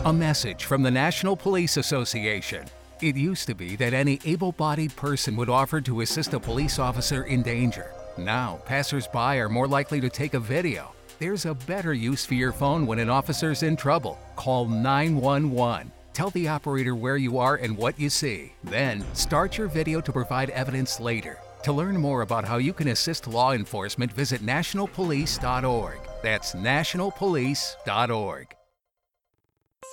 A 0.05 0.13
message 0.13 0.65
from 0.65 0.83
the 0.83 0.91
National 0.91 1.37
Police 1.37 1.77
Association. 1.77 2.67
It 3.01 3.17
used 3.17 3.47
to 3.47 3.55
be 3.55 3.77
that 3.77 3.95
any 3.95 4.21
able 4.25 4.53
bodied 4.53 4.95
person 4.97 5.37
would 5.37 5.49
offer 5.49 5.81
to 5.81 6.03
assist 6.03 6.35
a 6.35 6.41
police 6.41 6.79
officer 6.79 7.25
in 7.25 7.43
danger. 7.43 7.93
Now, 8.19 8.61
passersby 8.65 9.39
are 9.39 9.49
more 9.49 9.67
likely 9.67 10.01
to 10.01 10.11
take 10.11 10.35
a 10.35 10.41
video. 10.41 10.93
There's 11.19 11.47
a 11.47 11.55
better 11.55 11.95
use 11.95 12.27
for 12.27 12.35
your 12.35 12.53
phone 12.53 12.87
when 12.87 12.99
an 12.99 13.09
officer's 13.09 13.63
in 13.63 13.77
trouble. 13.77 14.19
Call 14.37 14.67
911. 14.67 15.91
Tell 16.13 16.31
the 16.31 16.49
operator 16.49 16.95
where 16.95 17.17
you 17.17 17.39
are 17.39 17.57
and 17.57 17.77
what 17.77 17.99
you 17.99 18.11
see. 18.11 18.53
Then, 18.65 19.05
start 19.15 19.57
your 19.57 19.69
video 19.69 20.01
to 20.01 20.13
provide 20.13 20.51
evidence 20.51 21.01
later. 21.01 21.39
To 21.65 21.73
learn 21.73 21.97
more 21.97 22.23
about 22.23 22.45
how 22.45 22.57
you 22.57 22.73
can 22.73 22.89
assist 22.89 23.29
law 23.29 23.53
enforcement, 23.53 24.13
visit 24.13 24.45
nationalpolice.org. 24.45 26.01
That's 26.21 26.55
nationalpolice.org. 26.55 28.57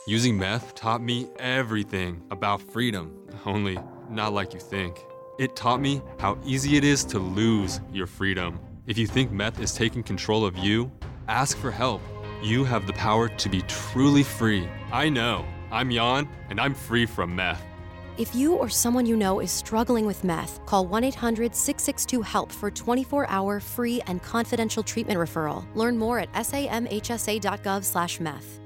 Using 0.08 0.40
meth 0.40 0.74
taught 0.74 1.04
me 1.04 1.30
everything 1.38 2.24
about 2.32 2.64
freedom, 2.64 3.16
only 3.46 3.78
not 4.10 4.34
like 4.34 4.56
you 4.56 4.60
think. 4.60 4.98
It 5.38 5.56
taught 5.56 5.80
me 5.80 6.02
how 6.18 6.40
easy 6.44 6.76
it 6.76 6.84
is 6.84 7.06
to 7.06 7.20
lose 7.20 7.80
your 7.94 8.08
freedom. 8.08 8.60
If 8.88 8.98
you 8.98 9.06
think 9.06 9.32
meth 9.32 9.60
is 9.60 9.76
taking 9.76 10.02
control 10.02 10.46
of 10.46 10.58
you, 10.58 10.92
ask 11.28 11.56
for 11.56 11.70
help. 11.70 12.02
You 12.42 12.64
have 12.64 12.88
the 12.88 12.94
power 12.94 13.30
to 13.30 13.50
be 13.50 13.62
truly 13.64 14.24
free. 14.24 14.68
I 14.92 15.10
know. 15.10 15.46
I'm 15.72 15.92
Jan, 15.92 16.28
and 16.50 16.60
I'm 16.60 16.74
free 16.74 17.06
from 17.06 17.36
meth. 17.36 17.64
If 18.20 18.36
you 18.36 18.56
or 18.56 18.68
someone 18.68 19.06
you 19.06 19.16
know 19.16 19.40
is 19.40 19.50
struggling 19.50 20.06
with 20.06 20.26
meth, 20.26 20.60
call 20.66 20.86
1 20.86 21.06
800 21.06 21.56
662 21.56 22.22
HELP 22.22 22.52
for 22.52 22.70
24 22.70 23.30
hour 23.30 23.62
free 23.62 24.02
and 24.08 24.22
confidential 24.22 24.84
treatment 24.84 25.18
referral. 25.18 25.64
Learn 25.74 25.98
more 25.98 26.20
at 26.20 26.30
samhsa.gov 26.34 27.86
slash 27.86 28.20
meth. 28.20 28.60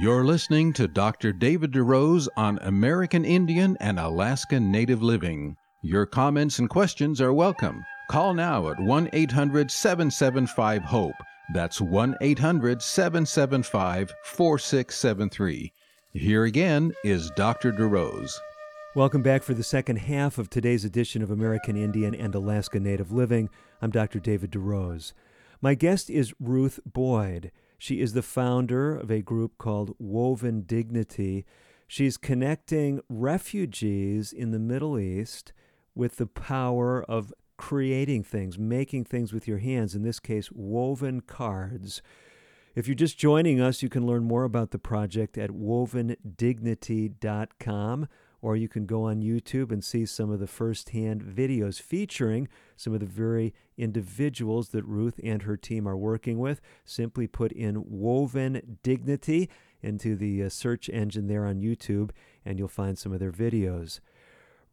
You're 0.00 0.24
listening 0.24 0.72
to 0.72 0.88
Dr. 0.88 1.32
David 1.32 1.70
DeRose 1.70 2.26
on 2.36 2.58
American 2.62 3.24
Indian 3.24 3.76
and 3.78 4.00
Alaska 4.00 4.58
Native 4.58 5.00
Living. 5.00 5.56
Your 5.84 6.06
comments 6.06 6.58
and 6.58 6.68
questions 6.68 7.20
are 7.20 7.32
welcome. 7.32 7.84
Call 8.10 8.34
now 8.34 8.68
at 8.70 8.80
1 8.80 9.10
800 9.12 9.70
775 9.70 10.82
HOPE. 10.82 11.14
That's 11.48 11.80
1 11.80 12.16
800 12.20 12.82
775 12.82 14.12
4673. 14.24 15.72
Here 16.12 16.44
again 16.44 16.92
is 17.04 17.30
Dr. 17.36 17.70
DeRose. 17.70 18.32
Welcome 18.96 19.22
back 19.22 19.44
for 19.44 19.54
the 19.54 19.62
second 19.62 19.96
half 19.96 20.38
of 20.38 20.50
today's 20.50 20.84
edition 20.84 21.22
of 21.22 21.30
American 21.30 21.76
Indian 21.76 22.16
and 22.16 22.34
Alaska 22.34 22.80
Native 22.80 23.12
Living. 23.12 23.48
I'm 23.80 23.92
Dr. 23.92 24.18
David 24.18 24.50
DeRose. 24.50 25.12
My 25.60 25.74
guest 25.74 26.10
is 26.10 26.34
Ruth 26.40 26.80
Boyd. 26.84 27.52
She 27.78 28.00
is 28.00 28.12
the 28.12 28.22
founder 28.22 28.96
of 28.96 29.10
a 29.10 29.22
group 29.22 29.56
called 29.56 29.94
Woven 30.00 30.62
Dignity. 30.62 31.46
She's 31.86 32.16
connecting 32.16 33.02
refugees 33.08 34.32
in 34.32 34.50
the 34.50 34.58
Middle 34.58 34.98
East 34.98 35.52
with 35.94 36.16
the 36.16 36.26
power 36.26 37.04
of 37.04 37.32
creating 37.56 38.24
things, 38.24 38.58
making 38.58 39.04
things 39.04 39.32
with 39.32 39.48
your 39.48 39.58
hands, 39.58 39.94
in 39.94 40.02
this 40.02 40.20
case, 40.20 40.50
woven 40.52 41.20
cards. 41.20 42.02
If 42.74 42.86
you're 42.86 42.94
just 42.94 43.16
joining 43.16 43.58
us, 43.60 43.82
you 43.82 43.88
can 43.88 44.06
learn 44.06 44.24
more 44.24 44.44
about 44.44 44.70
the 44.70 44.78
project 44.78 45.38
at 45.38 45.48
wovendignity.com, 45.50 48.08
or 48.42 48.54
you 48.54 48.68
can 48.68 48.84
go 48.84 49.04
on 49.04 49.22
YouTube 49.22 49.72
and 49.72 49.82
see 49.82 50.04
some 50.04 50.30
of 50.30 50.40
the 50.40 50.46
firsthand 50.46 51.22
videos 51.22 51.80
featuring 51.80 52.48
some 52.76 52.92
of 52.92 53.00
the 53.00 53.06
very 53.06 53.54
individuals 53.78 54.68
that 54.68 54.84
Ruth 54.84 55.18
and 55.24 55.40
her 55.42 55.56
team 55.56 55.88
are 55.88 55.96
working 55.96 56.38
with. 56.38 56.60
Simply 56.84 57.26
put 57.26 57.50
in 57.52 57.82
Woven 57.86 58.78
Dignity 58.82 59.48
into 59.82 60.14
the 60.14 60.44
uh, 60.44 60.50
search 60.50 60.90
engine 60.90 61.28
there 61.28 61.46
on 61.46 61.60
YouTube, 61.60 62.10
and 62.44 62.58
you'll 62.58 62.68
find 62.68 62.98
some 62.98 63.12
of 63.12 63.20
their 63.20 63.32
videos. 63.32 64.00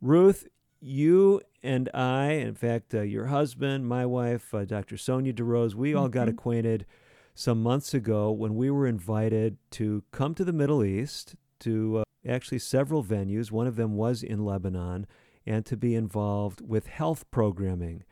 Ruth, 0.02 0.46
you 0.84 1.42
and 1.64 1.90
I, 1.94 2.32
in 2.34 2.56
fact, 2.56 2.94
uh, 2.94 3.02
your 3.02 3.28
husband, 3.28 3.88
my 3.88 4.06
wife, 4.06 4.54
uh, 4.54 4.66
Dr. 4.66 4.98
Sonia 4.98 5.32
DeRose, 5.34 5.74
we 5.76 5.94
all 5.94 6.10
got 6.10 6.28
Mhm. 6.28 6.32
acquainted 6.32 6.86
some 7.34 7.64
months 7.64 7.94
ago 7.94 8.32
when 8.32 8.56
we 8.56 8.70
were 8.70 8.86
invited 8.86 9.58
to 9.72 10.04
come 10.12 10.36
to 10.36 10.44
the 10.44 10.52
Middle 10.54 10.84
East 10.84 11.36
to 11.60 12.00
uh, 12.00 12.04
actually 12.28 12.60
several 12.60 13.02
venues. 13.04 13.50
One 13.50 13.66
of 13.66 13.78
them 13.78 13.96
was 13.96 14.24
in 14.24 14.44
Lebanon, 14.44 15.08
and 15.46 15.66
to 15.66 15.78
be 15.78 15.96
involved 15.96 16.60
with 16.62 16.88
health 16.88 17.30
programming. 17.32 18.04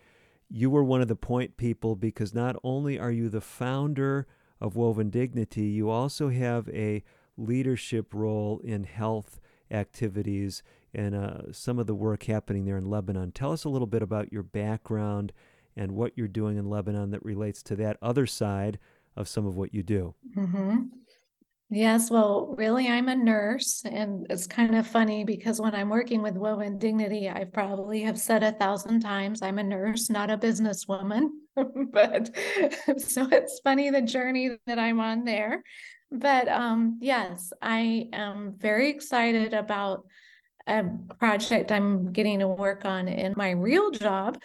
You 0.50 0.70
were 0.70 0.84
one 0.84 1.02
of 1.02 1.08
the 1.10 1.16
point 1.16 1.58
people 1.58 1.96
because 1.96 2.34
not 2.34 2.56
only 2.64 2.98
are 2.98 3.12
you 3.12 3.28
the 3.30 3.42
founder 3.42 4.28
of 4.62 4.76
Woven 4.78 5.10
Dignity, 5.10 5.66
you 5.66 5.90
also 5.90 6.30
have 6.30 6.70
a 6.70 7.04
leadership 7.38 8.14
role 8.14 8.60
in 8.64 8.84
health 8.86 9.40
activities 9.70 10.62
and 10.94 11.16
uh, 11.16 11.52
some 11.52 11.80
of 11.80 11.88
the 11.88 11.96
work 11.96 12.24
happening 12.24 12.66
there 12.66 12.78
in 12.78 12.86
Lebanon. 12.90 13.32
Tell 13.32 13.52
us 13.52 13.64
a 13.64 13.70
little 13.70 13.88
bit 13.88 14.02
about 14.02 14.32
your 14.32 14.44
background 14.44 15.32
and 15.76 15.94
what 15.94 16.14
you're 16.16 16.28
doing 16.28 16.58
in 16.58 16.70
Lebanon 16.70 17.12
that 17.12 17.24
relates 17.24 17.64
to 17.64 17.76
that 17.78 17.98
other 18.02 18.26
side 18.26 18.80
of 19.16 19.28
some 19.28 19.46
of 19.46 19.56
what 19.56 19.74
you 19.74 19.84
do. 19.84 20.16
hmm 20.34 20.84
Yes, 21.74 22.12
well, 22.12 22.54
really, 22.58 22.90
I'm 22.90 23.08
a 23.08 23.16
nurse, 23.16 23.84
and 23.86 24.28
it's 24.30 24.46
kind 24.46 24.76
of 24.76 24.86
funny 24.86 25.24
because 25.24 25.62
when 25.62 25.74
I'm 25.74 25.88
working 25.88 26.22
with 26.22 26.36
Woven 26.36 26.78
Dignity, 26.78 27.30
I 27.30 27.46
probably 27.46 28.02
have 28.02 28.20
said 28.20 28.44
a 28.44 28.52
thousand 28.52 29.00
times, 29.00 29.42
I'm 29.42 29.58
a 29.58 29.64
nurse, 29.64 30.10
not 30.10 30.30
a 30.30 30.38
businesswoman. 30.38 31.30
But 31.92 32.36
so 32.98 33.28
it's 33.32 33.60
funny 33.64 33.90
the 33.90 34.02
journey 34.02 34.58
that 34.68 34.80
I'm 34.80 35.00
on 35.00 35.24
there. 35.24 35.64
But 36.12 36.50
um, 36.50 36.98
yes, 37.02 37.54
I 37.62 38.10
am 38.12 38.56
very 38.58 38.90
excited 38.90 39.54
about 39.54 40.06
a 40.68 40.84
project 41.20 41.72
I'm 41.72 42.12
getting 42.12 42.40
to 42.40 42.48
work 42.48 42.86
on 42.86 43.08
in 43.08 43.34
my 43.36 43.52
real 43.52 43.92
job. 43.92 44.38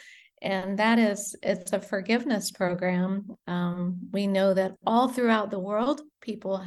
And 0.43 0.79
that 0.79 0.99
is, 0.99 1.35
it's 1.43 1.73
a 1.73 1.81
forgiveness 1.81 2.51
program. 2.51 3.27
Um, 3.47 3.99
we 4.13 4.27
know 4.27 4.55
that 4.55 4.77
all 4.87 5.09
throughout 5.09 5.51
the 5.51 5.59
world, 5.59 6.03
people 6.21 6.65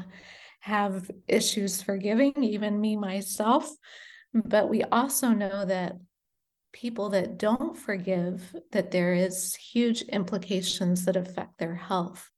have 0.61 1.09
issues 1.27 1.81
forgiving, 1.81 2.33
even 2.43 2.81
me 2.81 2.95
myself. 2.95 3.69
But 4.33 4.69
we 4.69 4.83
also 4.83 5.29
know 5.29 5.65
that 5.65 5.97
people 6.71 7.09
that 7.09 7.37
don't 7.37 7.77
forgive, 7.77 8.55
that 8.71 8.91
there 8.91 9.13
is 9.13 9.55
huge 9.55 10.01
implications 10.03 11.05
that 11.05 11.15
affect 11.15 11.57
their 11.57 11.75
health. 11.75 12.29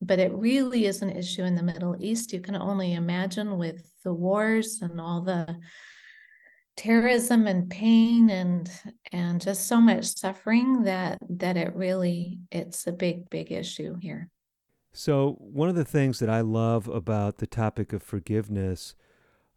But 0.00 0.18
it 0.18 0.32
really 0.32 0.86
is 0.86 1.02
an 1.02 1.10
issue 1.10 1.42
in 1.42 1.54
the 1.54 1.62
Middle 1.62 1.96
East. 1.98 2.32
You 2.32 2.40
can 2.40 2.56
only 2.56 2.94
imagine 2.94 3.58
with 3.58 3.82
the 4.04 4.12
wars 4.12 4.80
and 4.82 5.00
all 5.00 5.22
the 5.22 5.56
terrorism 6.76 7.46
and 7.46 7.70
pain 7.70 8.30
and 8.30 8.70
and 9.12 9.40
just 9.40 9.66
so 9.66 9.80
much 9.80 10.04
suffering 10.04 10.82
that 10.84 11.18
that 11.28 11.56
it 11.56 11.74
really 11.74 12.38
it's 12.50 12.86
a 12.86 12.92
big 12.92 13.28
big 13.30 13.50
issue 13.52 13.96
here. 14.00 14.28
So, 14.92 15.36
one 15.40 15.68
of 15.68 15.74
the 15.74 15.84
things 15.84 16.18
that 16.20 16.30
I 16.30 16.40
love 16.40 16.88
about 16.88 17.36
the 17.38 17.46
topic 17.46 17.92
of 17.92 18.02
forgiveness, 18.02 18.94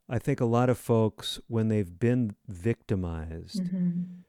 I 0.10 0.20
think 0.20 0.42
a 0.42 0.46
lot 0.46 0.70
of 0.70 0.78
folks, 0.78 1.40
when 1.48 1.70
they've 1.70 1.98
been 2.00 2.36
victimized, 2.48 3.64
Mhm. 3.64 4.24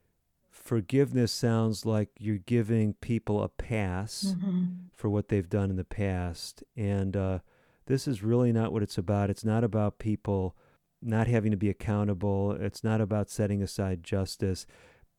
forgiveness 0.51 1.33
sounds 1.33 1.85
like 1.85 2.11
you're 2.19 2.39
giving 2.39 2.95
people 2.95 3.43
a 3.43 3.49
pass 3.49 4.37
Mhm. 4.39 4.91
for 4.93 5.09
what 5.11 5.29
they've 5.29 5.49
done 5.49 5.71
in 5.71 5.77
the 5.77 5.85
past. 5.85 6.63
And 6.77 7.17
uh, 7.17 7.39
this 7.87 8.07
is 8.07 8.23
really 8.23 8.53
not 8.53 8.73
what 8.73 8.83
it's 8.83 8.99
about. 8.99 9.31
It's 9.31 9.45
not 9.45 9.65
about 9.65 9.99
people 9.99 10.55
not 11.03 11.27
having 11.27 11.51
to 11.51 11.57
be 11.57 11.71
accountable, 11.71 12.53
it's 12.53 12.85
not 12.85 13.01
about 13.01 13.31
setting 13.31 13.63
aside 13.63 14.03
justice. 14.03 14.67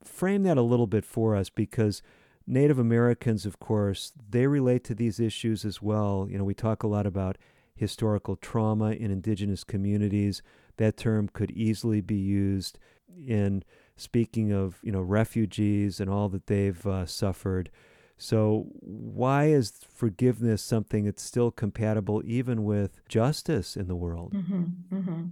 Frame 0.04 0.44
that 0.44 0.58
a 0.58 0.62
little 0.62 0.88
bit 0.88 1.06
for 1.06 1.36
us 1.36 1.50
because 1.50 2.02
Native 2.48 2.80
Americans, 2.80 3.46
of 3.46 3.60
course, 3.60 4.14
they 4.30 4.48
relate 4.48 4.84
to 4.86 4.96
these 4.96 5.20
issues 5.20 5.64
as 5.64 5.82
well. 5.82 6.28
You 6.30 6.38
know, 6.38 6.44
we 6.44 6.54
talk 6.54 6.84
a 6.84 6.88
lot 6.88 7.06
about 7.06 7.38
historical 7.76 8.36
trauma 8.36 8.92
in 8.92 9.12
indigenous 9.12 9.64
communities. 9.64 10.42
That 10.78 10.98
term 10.98 11.30
could 11.32 11.52
easily 11.52 12.02
be 12.02 12.16
used 12.16 12.80
in 13.28 13.64
speaking 13.96 14.52
of, 14.52 14.80
you 14.82 14.92
know, 14.92 15.02
refugees 15.02 16.00
and 16.00 16.10
all 16.10 16.30
that 16.30 16.48
they've 16.48 16.86
uh, 16.86 17.06
suffered. 17.06 17.70
So, 18.18 18.68
why 18.82 19.46
is 19.46 19.74
forgiveness 19.92 20.62
something 20.62 21.06
that's 21.06 21.24
still 21.24 21.50
compatible 21.50 22.22
even 22.24 22.64
with 22.64 23.02
justice 23.08 23.76
in 23.76 23.88
the 23.88 23.96
world? 23.96 24.34
Mhm, 24.34 24.74
mhm. 24.92 25.30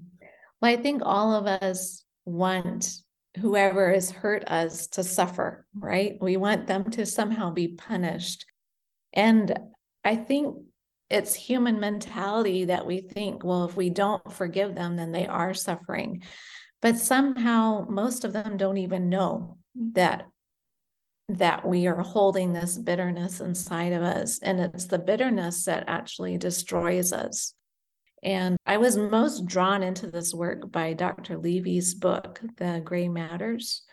Well, 0.62 0.72
I 0.72 0.78
think 0.78 1.02
all 1.06 1.34
of 1.34 1.45
us 1.45 2.04
want 2.26 3.02
whoever 3.39 3.93
has 3.93 4.12
hurt 4.12 4.50
us 4.50 4.88
to 4.88 5.04
suffer, 5.04 5.65
right? 5.74 6.17
We 6.19 6.38
want 6.38 6.67
them 6.67 6.89
to 6.91 7.06
somehow 7.06 7.52
be 7.52 7.70
punished. 7.70 8.45
And 9.14 9.57
I 10.03 10.16
think 10.16 10.57
it's 11.10 11.34
human 11.34 11.80
mentality 11.80 12.66
that 12.66 12.86
we 12.86 13.01
think, 13.01 13.43
well, 13.43 13.66
if 13.66 13.76
we 13.76 13.89
don't 13.89 14.32
forgive 14.32 14.76
them, 14.76 14.95
then 14.95 15.12
they 15.12 15.28
are 15.28 15.53
suffering. 15.53 16.24
But 16.82 16.97
somehow 16.97 17.86
most 17.89 18.26
of 18.26 18.34
them 18.34 18.57
don't 18.57 18.78
even 18.78 19.10
know 19.10 19.57
that 19.93 20.28
that 21.30 21.68
we 21.68 21.86
are 21.86 22.01
holding 22.01 22.53
this 22.53 22.76
bitterness 22.76 23.39
inside 23.39 23.93
of 23.93 24.01
us. 24.01 24.39
And 24.39 24.60
it's 24.60 24.86
the 24.86 24.97
bitterness 24.97 25.66
that 25.66 25.84
actually 25.88 26.39
destroys 26.39 27.14
us. 27.14 27.53
And 28.24 28.57
I 28.65 28.78
was 28.78 28.97
most 28.97 29.45
drawn 29.45 29.84
into 29.84 30.09
this 30.09 30.34
work 30.34 30.72
by 30.72 30.93
Dr. 30.93 31.38
Levy's 31.38 31.93
book, 31.93 32.41
The 32.57 32.82
Gray 32.84 33.07
Matters. 33.07 33.84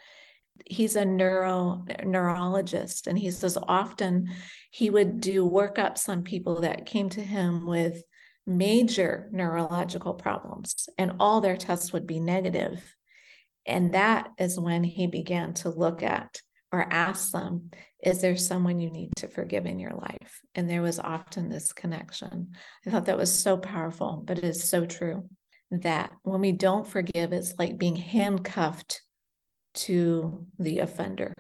he's 0.65 0.97
a 0.97 1.05
neuro 1.05 1.85
neurologist 2.05 3.07
and 3.07 3.19
he 3.19 3.31
says 3.31 3.59
often 3.69 4.27
he 4.71 4.89
would 4.89 5.21
do 5.21 5.49
workups 5.49 6.09
on 6.09 6.23
people 6.23 6.63
that 6.63 6.87
came 6.87 7.11
to 7.11 7.21
him 7.21 7.67
with 7.67 8.03
major 8.47 9.29
neurological 9.33 10.15
problems 10.15 10.89
and 10.97 11.13
all 11.21 11.41
their 11.41 11.59
tests 11.59 11.93
would 11.93 12.07
be 12.07 12.21
negative. 12.21 12.95
and 13.67 13.93
that 13.93 14.29
is 14.39 14.59
when 14.59 14.83
he 14.85 15.07
began 15.07 15.53
to 15.53 15.69
look 15.69 16.03
at 16.03 16.41
or 16.73 16.87
ask 16.91 17.33
them 17.33 17.71
is 18.07 18.23
there 18.23 18.37
someone 18.37 18.81
you 18.81 18.91
need 18.91 19.11
to 19.17 19.29
forgive 19.29 19.67
in 19.67 19.79
your 19.79 19.93
life 19.93 20.41
and 20.55 20.71
there 20.71 20.83
was 20.83 20.99
often 20.99 21.49
this 21.49 21.73
connection 21.73 22.53
i 22.87 22.91
thought 22.91 23.05
that 23.05 23.19
was 23.19 23.37
so 23.37 23.59
powerful 23.59 24.23
but 24.25 24.39
it 24.39 24.45
is 24.45 24.67
so 24.67 24.87
true 24.87 25.29
that 25.71 26.11
when 26.23 26.41
we 26.41 26.53
don't 26.53 26.87
forgive 26.87 27.33
it's 27.33 27.55
like 27.59 27.77
being 27.77 27.97
handcuffed 27.97 29.03
to 29.77 30.47
the 30.59 30.81
offender. 30.81 31.33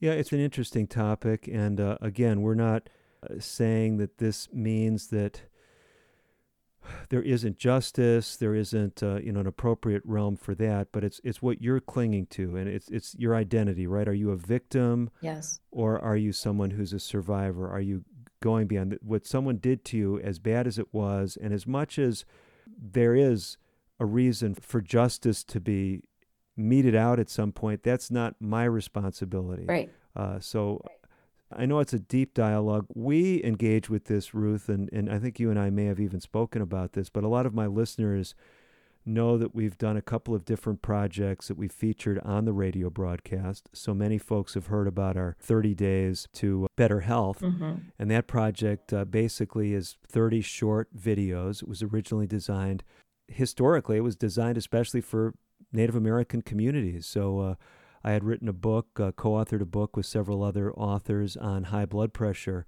Yeah, 0.00 0.12
it's 0.12 0.32
an 0.32 0.40
interesting 0.40 0.86
topic. 0.86 1.48
And 1.52 1.80
uh, 1.80 1.98
again, 2.00 2.42
we're 2.42 2.54
not 2.54 2.88
uh, 3.22 3.40
saying 3.40 3.98
that 3.98 4.18
this 4.18 4.48
means 4.52 5.08
that 5.08 5.42
there 7.08 7.22
isn't 7.22 7.58
justice, 7.58 8.36
there 8.36 8.54
isn't 8.54 9.02
uh, 9.02 9.16
you 9.16 9.32
know 9.32 9.40
an 9.40 9.46
appropriate 9.46 10.02
realm 10.04 10.36
for 10.36 10.54
that, 10.56 10.88
but 10.92 11.04
it's 11.04 11.20
it's 11.24 11.42
what 11.42 11.62
you're 11.62 11.80
clinging 11.80 12.26
to, 12.26 12.56
and 12.56 12.68
it's 12.68 12.88
it's 12.88 13.14
your 13.18 13.34
identity, 13.34 13.86
right? 13.86 14.08
Are 14.08 14.14
you 14.14 14.30
a 14.30 14.36
victim? 14.36 15.10
Yes. 15.20 15.60
Or 15.70 15.98
are 15.98 16.16
you 16.16 16.32
someone 16.32 16.70
who's 16.70 16.92
a 16.92 17.00
survivor? 17.00 17.70
Are 17.70 17.80
you 17.80 18.04
going 18.40 18.66
beyond 18.66 18.98
what 19.02 19.26
someone 19.26 19.56
did 19.56 19.84
to 19.86 19.96
you, 19.96 20.20
as 20.20 20.38
bad 20.38 20.66
as 20.66 20.78
it 20.78 20.92
was, 20.92 21.38
and 21.40 21.52
as 21.54 21.66
much 21.66 21.98
as 21.98 22.24
there 22.78 23.14
is 23.14 23.56
a 23.98 24.04
reason 24.04 24.54
for 24.54 24.80
justice 24.80 25.42
to 25.44 25.60
be 25.60 26.02
meted 26.56 26.94
out 26.94 27.18
at 27.18 27.30
some 27.30 27.52
point. 27.52 27.82
That's 27.82 28.10
not 28.10 28.34
my 28.40 28.64
responsibility. 28.64 29.64
Right. 29.64 29.90
Uh, 30.14 30.38
so 30.40 30.84
I 31.56 31.66
know 31.66 31.78
it's 31.78 31.92
a 31.92 31.98
deep 31.98 32.34
dialogue. 32.34 32.86
We 32.94 33.42
engage 33.44 33.88
with 33.88 34.06
this, 34.06 34.34
Ruth, 34.34 34.68
and, 34.68 34.90
and 34.92 35.10
I 35.10 35.18
think 35.18 35.38
you 35.38 35.50
and 35.50 35.58
I 35.58 35.70
may 35.70 35.86
have 35.86 36.00
even 36.00 36.20
spoken 36.20 36.62
about 36.62 36.92
this, 36.92 37.08
but 37.08 37.24
a 37.24 37.28
lot 37.28 37.46
of 37.46 37.54
my 37.54 37.66
listeners 37.66 38.34
know 39.06 39.36
that 39.36 39.54
we've 39.54 39.76
done 39.76 39.96
a 39.96 40.02
couple 40.02 40.34
of 40.34 40.44
different 40.44 40.82
projects 40.82 41.48
that 41.48 41.56
we 41.56 41.68
featured 41.68 42.18
on 42.20 42.44
the 42.44 42.52
radio 42.52 42.88
broadcast. 42.88 43.68
So 43.72 43.92
many 43.92 44.18
folks 44.18 44.54
have 44.54 44.66
heard 44.66 44.86
about 44.86 45.16
our 45.16 45.36
30 45.40 45.74
Days 45.74 46.28
to 46.34 46.66
Better 46.76 47.00
Health. 47.00 47.40
Mm-hmm. 47.40 47.72
And 47.98 48.10
that 48.10 48.26
project 48.26 48.92
uh, 48.92 49.04
basically 49.04 49.74
is 49.74 49.96
30 50.08 50.40
short 50.40 50.96
videos. 50.96 51.62
It 51.62 51.68
was 51.68 51.82
originally 51.82 52.26
designed, 52.26 52.82
historically, 53.28 53.98
it 53.98 54.04
was 54.04 54.16
designed 54.16 54.56
especially 54.56 55.00
for 55.00 55.34
Native 55.72 55.96
American 55.96 56.40
communities. 56.40 57.06
So 57.06 57.40
uh, 57.40 57.54
I 58.04 58.12
had 58.12 58.22
written 58.22 58.48
a 58.48 58.52
book, 58.52 59.00
uh, 59.00 59.12
co 59.12 59.32
authored 59.32 59.62
a 59.62 59.66
book 59.66 59.96
with 59.96 60.06
several 60.06 60.42
other 60.42 60.72
authors 60.74 61.36
on 61.36 61.64
high 61.64 61.86
blood 61.86 62.12
pressure. 62.12 62.66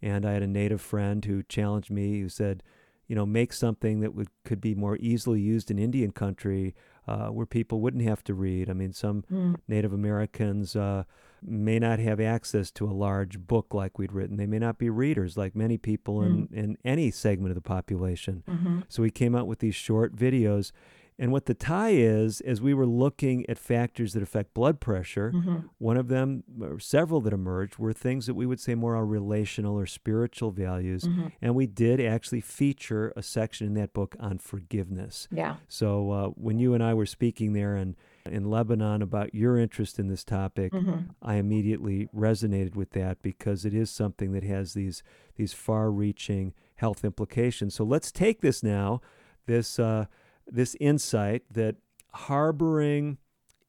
And 0.00 0.24
I 0.24 0.32
had 0.32 0.42
a 0.42 0.46
Native 0.46 0.80
friend 0.80 1.24
who 1.24 1.42
challenged 1.42 1.90
me, 1.90 2.20
who 2.20 2.28
said, 2.28 2.62
you 3.08 3.16
know, 3.16 3.26
make 3.26 3.52
something 3.52 4.00
that 4.00 4.14
would 4.14 4.28
could 4.44 4.60
be 4.60 4.74
more 4.74 4.96
easily 4.96 5.40
used 5.40 5.70
in 5.70 5.78
Indian 5.78 6.10
country, 6.10 6.74
uh, 7.06 7.28
where 7.28 7.46
people 7.46 7.80
wouldn't 7.80 8.04
have 8.04 8.22
to 8.24 8.34
read. 8.34 8.68
I 8.68 8.72
mean, 8.72 8.92
some 8.92 9.24
mm. 9.30 9.56
Native 9.68 9.92
Americans 9.92 10.74
uh, 10.74 11.04
may 11.42 11.78
not 11.78 11.98
have 11.98 12.20
access 12.20 12.70
to 12.72 12.86
a 12.86 12.92
large 12.92 13.38
book 13.38 13.72
like 13.72 13.98
we'd 13.98 14.12
written. 14.12 14.36
They 14.36 14.46
may 14.46 14.58
not 14.58 14.78
be 14.78 14.90
readers 14.90 15.36
like 15.36 15.54
many 15.54 15.78
people 15.78 16.18
mm. 16.18 16.52
in 16.52 16.58
in 16.58 16.78
any 16.84 17.10
segment 17.10 17.50
of 17.50 17.54
the 17.54 17.68
population. 17.68 18.42
Mm-hmm. 18.48 18.80
So 18.88 19.02
we 19.02 19.10
came 19.10 19.36
out 19.36 19.46
with 19.46 19.60
these 19.60 19.76
short 19.76 20.16
videos, 20.16 20.72
and 21.18 21.32
what 21.32 21.46
the 21.46 21.54
tie 21.54 21.92
is, 21.94 22.42
as 22.42 22.60
we 22.60 22.74
were 22.74 22.86
looking 22.86 23.48
at 23.48 23.58
factors 23.58 24.12
that 24.12 24.22
affect 24.22 24.52
blood 24.52 24.80
pressure, 24.80 25.32
mm-hmm. 25.34 25.56
one 25.78 25.96
of 25.96 26.08
them, 26.08 26.44
or 26.60 26.78
several 26.78 27.22
that 27.22 27.32
emerged, 27.32 27.78
were 27.78 27.94
things 27.94 28.26
that 28.26 28.34
we 28.34 28.44
would 28.44 28.60
say 28.60 28.74
more 28.74 28.94
are 28.94 29.06
relational 29.06 29.78
or 29.78 29.86
spiritual 29.86 30.50
values. 30.50 31.04
Mm-hmm. 31.04 31.28
And 31.40 31.54
we 31.54 31.66
did 31.66 32.02
actually 32.02 32.42
feature 32.42 33.14
a 33.16 33.22
section 33.22 33.66
in 33.66 33.74
that 33.74 33.94
book 33.94 34.14
on 34.20 34.36
forgiveness. 34.36 35.26
Yeah. 35.30 35.56
So 35.68 36.10
uh, 36.10 36.26
when 36.28 36.58
you 36.58 36.74
and 36.74 36.82
I 36.82 36.92
were 36.92 37.06
speaking 37.06 37.54
there 37.54 37.76
in, 37.76 37.96
in 38.26 38.50
Lebanon 38.50 39.00
about 39.00 39.34
your 39.34 39.58
interest 39.58 39.98
in 39.98 40.08
this 40.08 40.22
topic, 40.22 40.72
mm-hmm. 40.72 41.12
I 41.22 41.36
immediately 41.36 42.08
resonated 42.14 42.76
with 42.76 42.90
that 42.90 43.22
because 43.22 43.64
it 43.64 43.72
is 43.72 43.90
something 43.90 44.32
that 44.32 44.44
has 44.44 44.74
these, 44.74 45.02
these 45.36 45.54
far 45.54 45.90
reaching 45.90 46.52
health 46.74 47.06
implications. 47.06 47.74
So 47.74 47.84
let's 47.84 48.12
take 48.12 48.42
this 48.42 48.62
now, 48.62 49.00
this. 49.46 49.78
Uh, 49.78 50.04
this 50.46 50.76
insight 50.80 51.42
that 51.50 51.76
harboring 52.12 53.18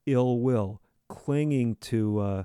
ill 0.05 0.39
will, 0.39 0.81
clinging 1.09 1.75
to 1.75 2.19
uh, 2.19 2.43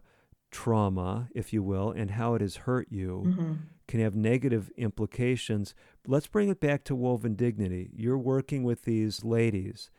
trauma, 0.51 1.29
if 1.35 1.53
you 1.53 1.63
will, 1.63 1.91
and 1.91 2.13
how 2.13 2.35
it 2.35 2.41
has 2.41 2.57
hurt 2.57 2.89
you 2.91 3.23
mm-hmm. 3.27 3.53
can 3.89 4.01
have 4.01 4.15
negative 4.15 4.71
implications. 4.77 5.75
Let's 6.07 6.27
bring 6.27 6.49
it 6.49 6.61
back 6.61 6.85
to 6.85 6.95
woven 6.95 7.35
dignity. 7.35 7.91
You're 7.95 8.19
working 8.19 8.63
with 8.63 8.85
these 8.85 9.25
ladies. 9.25 9.91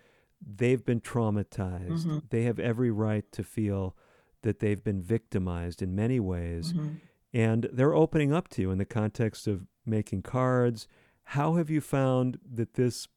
They've 0.46 0.84
been 0.84 1.02
traumatized. 1.02 2.06
Mm-hmm. 2.06 2.18
They 2.30 2.44
have 2.44 2.60
every 2.60 2.92
right 2.92 3.30
to 3.32 3.44
feel 3.44 3.96
that 4.42 4.60
they've 4.60 4.84
been 4.84 5.02
victimized 5.02 5.82
in 5.82 5.96
many 5.96 6.20
ways. 6.20 6.74
Mm-hmm. 6.74 6.96
And 7.34 7.70
they're 7.74 7.96
opening 7.96 8.34
up 8.34 8.48
to 8.50 8.62
you 8.62 8.72
in 8.72 8.78
the 8.78 8.86
context 8.86 9.48
of 9.48 9.66
making 9.86 10.22
cards. 10.22 10.88
How 11.28 11.56
have 11.56 11.70
you 11.70 11.82
found 11.82 12.38
that 12.54 12.76
this 12.76 13.08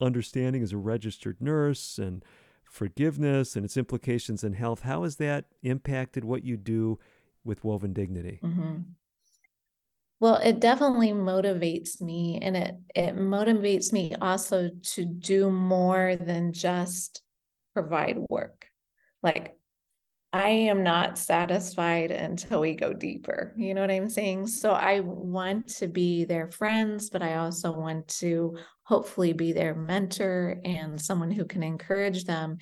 understanding 0.00 0.62
as 0.62 0.72
a 0.72 0.76
registered 0.76 1.40
nurse 1.40 1.98
and 1.98 2.24
forgiveness 2.64 3.56
and 3.56 3.64
its 3.64 3.76
implications 3.76 4.44
in 4.44 4.52
health, 4.52 4.82
how 4.82 5.02
has 5.02 5.16
that 5.16 5.46
impacted 5.62 6.24
what 6.24 6.44
you 6.44 6.56
do 6.56 6.98
with 7.44 7.64
Woven 7.64 7.92
Dignity? 7.92 8.40
Mm-hmm. 8.42 8.76
Well, 10.20 10.36
it 10.36 10.58
definitely 10.58 11.12
motivates 11.12 12.00
me, 12.00 12.40
and 12.42 12.56
it 12.56 12.74
it 12.94 13.16
motivates 13.16 13.92
me 13.92 14.14
also 14.20 14.70
to 14.94 15.04
do 15.04 15.50
more 15.50 16.16
than 16.16 16.52
just 16.52 17.22
provide 17.72 18.18
work. 18.28 18.66
Like 19.22 19.57
I 20.32 20.48
am 20.48 20.82
not 20.82 21.16
satisfied 21.16 22.10
until 22.10 22.60
we 22.60 22.74
go 22.74 22.92
deeper. 22.92 23.54
You 23.56 23.72
know 23.72 23.80
what 23.80 23.90
I'm 23.90 24.10
saying? 24.10 24.48
So 24.48 24.72
I 24.72 25.00
want 25.00 25.68
to 25.76 25.88
be 25.88 26.24
their 26.24 26.50
friends, 26.50 27.08
but 27.08 27.22
I 27.22 27.36
also 27.36 27.72
want 27.72 28.08
to 28.18 28.58
hopefully 28.82 29.32
be 29.32 29.52
their 29.52 29.74
mentor 29.74 30.60
and 30.64 31.00
someone 31.00 31.30
who 31.30 31.46
can 31.46 31.62
encourage 31.62 32.24
them. 32.24 32.58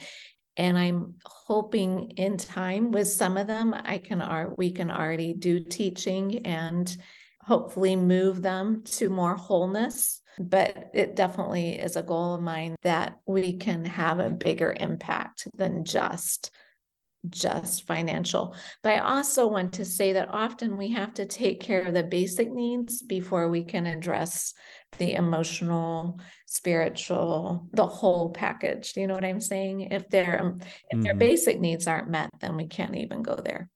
And 0.57 0.79
I'm 0.79 1.15
hoping 1.25 2.11
in 2.13 2.37
time 2.37 2.93
with 2.93 3.09
some 3.09 3.37
of 3.37 3.49
them, 3.49 3.75
I 3.75 3.99
can 3.99 4.23
art 4.23 4.57
we 4.57 4.71
can 4.71 4.91
already 4.91 5.35
do 5.35 5.59
teaching 5.59 6.47
and 6.47 6.97
hopefully 7.43 7.97
move 7.97 8.43
them 8.43 8.83
to 8.85 9.09
more 9.11 9.35
wholeness. 9.35 10.23
But 10.39 10.91
it 10.95 11.17
definitely 11.17 11.79
is 11.79 11.97
a 11.97 12.03
goal 12.03 12.35
of 12.35 12.43
mine 12.43 12.77
that 12.83 13.19
we 13.27 13.55
can 13.55 13.85
have 13.85 14.21
a 14.21 14.31
bigger 14.31 14.75
impact 14.79 15.49
than 15.57 15.85
just 15.85 16.51
just 17.31 17.87
financial. 17.87 18.55
But 18.83 18.95
I 18.95 18.99
also 18.99 19.47
want 19.47 19.73
to 19.75 19.85
say 19.85 20.13
that 20.13 20.29
often 20.31 20.77
we 20.77 20.93
have 20.93 21.15
to 21.15 21.27
take 21.27 21.61
care 21.61 21.83
of 21.83 21.95
the 21.95 22.03
basic 22.03 22.51
needs 22.51 23.03
before 23.03 23.49
we 23.49 23.65
can 23.65 23.87
address 23.87 24.55
the 24.99 25.15
emotional, 25.15 26.21
spiritual, 26.47 27.69
the 27.73 27.87
whole 27.87 28.31
package. 28.31 28.93
Do 28.93 29.01
you 29.01 29.07
know 29.07 29.15
what 29.15 29.25
I'm 29.25 29.41
saying? 29.41 29.81
If 29.93 30.09
their 30.09 30.41
um, 30.41 30.59
if 30.61 30.67
mm-hmm. 30.93 31.03
their 31.03 31.15
basic 31.15 31.61
needs 31.61 31.87
aren't 31.87 32.11
met, 32.11 32.31
then 32.41 32.57
we 32.57 32.67
can't 32.67 32.97
even 32.97 33.23
go 33.23 33.37
there. 33.37 33.69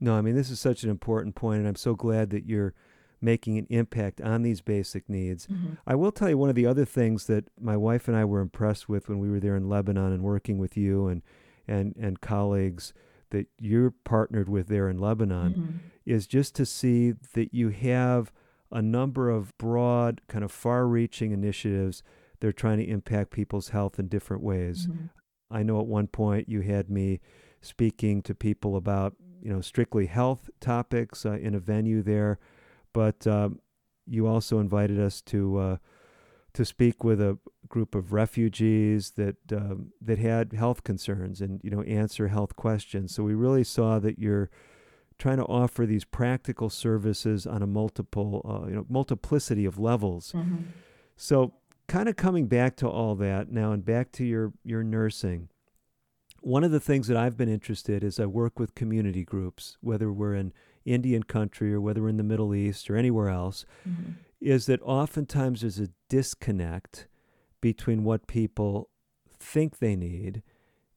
No, 0.00 0.14
I 0.14 0.20
mean 0.20 0.34
this 0.34 0.50
is 0.50 0.60
such 0.60 0.82
an 0.82 0.90
important 0.90 1.34
point, 1.34 1.60
and 1.60 1.68
I'm 1.68 1.76
so 1.76 1.94
glad 1.94 2.30
that 2.30 2.46
you're 2.46 2.74
making 3.20 3.58
an 3.58 3.66
impact 3.68 4.20
on 4.20 4.42
these 4.42 4.60
basic 4.60 5.08
needs. 5.08 5.46
Mm-hmm. 5.46 5.74
I 5.86 5.94
will 5.94 6.12
tell 6.12 6.28
you 6.28 6.38
one 6.38 6.50
of 6.50 6.54
the 6.54 6.66
other 6.66 6.84
things 6.84 7.26
that 7.26 7.46
my 7.60 7.76
wife 7.76 8.08
and 8.08 8.16
I 8.16 8.24
were 8.24 8.40
impressed 8.40 8.88
with 8.88 9.08
when 9.08 9.18
we 9.18 9.28
were 9.28 9.40
there 9.40 9.56
in 9.56 9.68
Lebanon 9.68 10.12
and 10.12 10.22
working 10.22 10.58
with 10.58 10.76
you 10.76 11.08
and 11.08 11.22
and 11.68 11.94
and 11.96 12.20
colleagues 12.20 12.92
that 13.30 13.46
you're 13.58 13.90
partnered 13.90 14.48
with 14.48 14.68
there 14.68 14.88
in 14.88 14.98
Lebanon 14.98 15.52
mm-hmm. 15.52 15.76
is 16.06 16.26
just 16.26 16.54
to 16.54 16.64
see 16.64 17.12
that 17.34 17.52
you 17.52 17.68
have 17.68 18.32
a 18.72 18.80
number 18.80 19.30
of 19.30 19.56
broad, 19.58 20.20
kind 20.28 20.44
of 20.44 20.50
far-reaching 20.50 21.32
initiatives 21.32 22.02
that 22.40 22.48
are 22.48 22.52
trying 22.52 22.78
to 22.78 22.88
impact 22.88 23.30
people's 23.30 23.70
health 23.70 23.98
in 23.98 24.08
different 24.08 24.42
ways. 24.42 24.86
Mm-hmm. 24.86 25.06
I 25.50 25.62
know 25.62 25.80
at 25.80 25.86
one 25.86 26.06
point 26.06 26.48
you 26.48 26.60
had 26.60 26.90
me 26.90 27.20
speaking 27.60 28.22
to 28.22 28.34
people 28.34 28.76
about 28.76 29.14
you 29.42 29.52
know 29.52 29.60
strictly 29.60 30.06
health 30.06 30.50
topics 30.60 31.24
uh, 31.24 31.32
in 31.32 31.54
a 31.54 31.60
venue 31.60 32.02
there, 32.02 32.38
but 32.92 33.26
um, 33.26 33.60
you 34.06 34.26
also 34.26 34.58
invited 34.58 34.98
us 34.98 35.20
to 35.22 35.58
uh, 35.58 35.76
to 36.58 36.64
speak 36.64 37.04
with 37.04 37.20
a 37.20 37.38
group 37.68 37.94
of 37.94 38.12
refugees 38.12 39.12
that 39.12 39.36
um, 39.52 39.92
that 40.02 40.18
had 40.18 40.52
health 40.52 40.82
concerns 40.82 41.40
and 41.40 41.60
you 41.62 41.70
know 41.70 41.82
answer 41.82 42.26
health 42.26 42.56
questions. 42.56 43.14
So 43.14 43.22
we 43.22 43.32
really 43.32 43.62
saw 43.62 44.00
that 44.00 44.18
you're 44.18 44.50
trying 45.18 45.36
to 45.36 45.44
offer 45.44 45.86
these 45.86 46.04
practical 46.04 46.68
services 46.68 47.46
on 47.46 47.62
a 47.62 47.66
multiple 47.68 48.44
uh, 48.44 48.66
you 48.68 48.74
know 48.74 48.86
multiplicity 48.88 49.66
of 49.66 49.78
levels. 49.78 50.32
Mm-hmm. 50.32 50.64
So 51.16 51.54
kind 51.86 52.08
of 52.08 52.16
coming 52.16 52.48
back 52.48 52.74
to 52.78 52.88
all 52.88 53.14
that 53.14 53.52
now 53.52 53.70
and 53.70 53.84
back 53.84 54.10
to 54.14 54.24
your 54.24 54.52
your 54.64 54.82
nursing. 54.82 55.50
one 56.40 56.64
of 56.64 56.72
the 56.72 56.80
things 56.80 57.06
that 57.06 57.16
I've 57.16 57.36
been 57.36 57.48
interested 57.48 58.02
is 58.02 58.18
I 58.18 58.26
work 58.26 58.58
with 58.58 58.74
community 58.74 59.24
groups, 59.24 59.76
whether 59.80 60.12
we're 60.12 60.34
in 60.34 60.52
Indian 60.84 61.22
country 61.22 61.72
or 61.72 61.80
whether 61.80 62.02
we're 62.02 62.08
in 62.08 62.16
the 62.16 62.22
Middle 62.24 62.52
East 62.52 62.90
or 62.90 62.96
anywhere 62.96 63.28
else, 63.28 63.64
mm-hmm. 63.88 64.12
Is 64.40 64.66
that 64.66 64.80
oftentimes 64.82 65.62
there's 65.62 65.80
a 65.80 65.90
disconnect 66.08 67.06
between 67.60 68.04
what 68.04 68.26
people 68.26 68.90
think 69.38 69.78
they 69.78 69.96
need. 69.96 70.42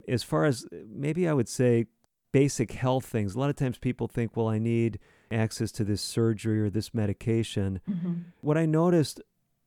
As 0.08 0.24
far 0.24 0.46
as 0.46 0.66
maybe 0.88 1.28
I 1.28 1.34
would 1.34 1.50
say 1.50 1.86
basic 2.32 2.72
health 2.72 3.06
things, 3.06 3.36
a 3.36 3.40
lot 3.40 3.50
of 3.50 3.56
times 3.56 3.78
people 3.78 4.08
think, 4.08 4.36
well, 4.36 4.48
I 4.48 4.60
need 4.60 5.00
access 5.32 5.72
to 5.74 5.84
this 5.84 6.02
surgery 6.02 6.62
or 6.62 6.70
this 6.70 6.94
medication. 6.94 7.82
Mm-hmm. 7.90 8.14
What 8.42 8.58
I 8.58 8.66
noticed 8.66 9.22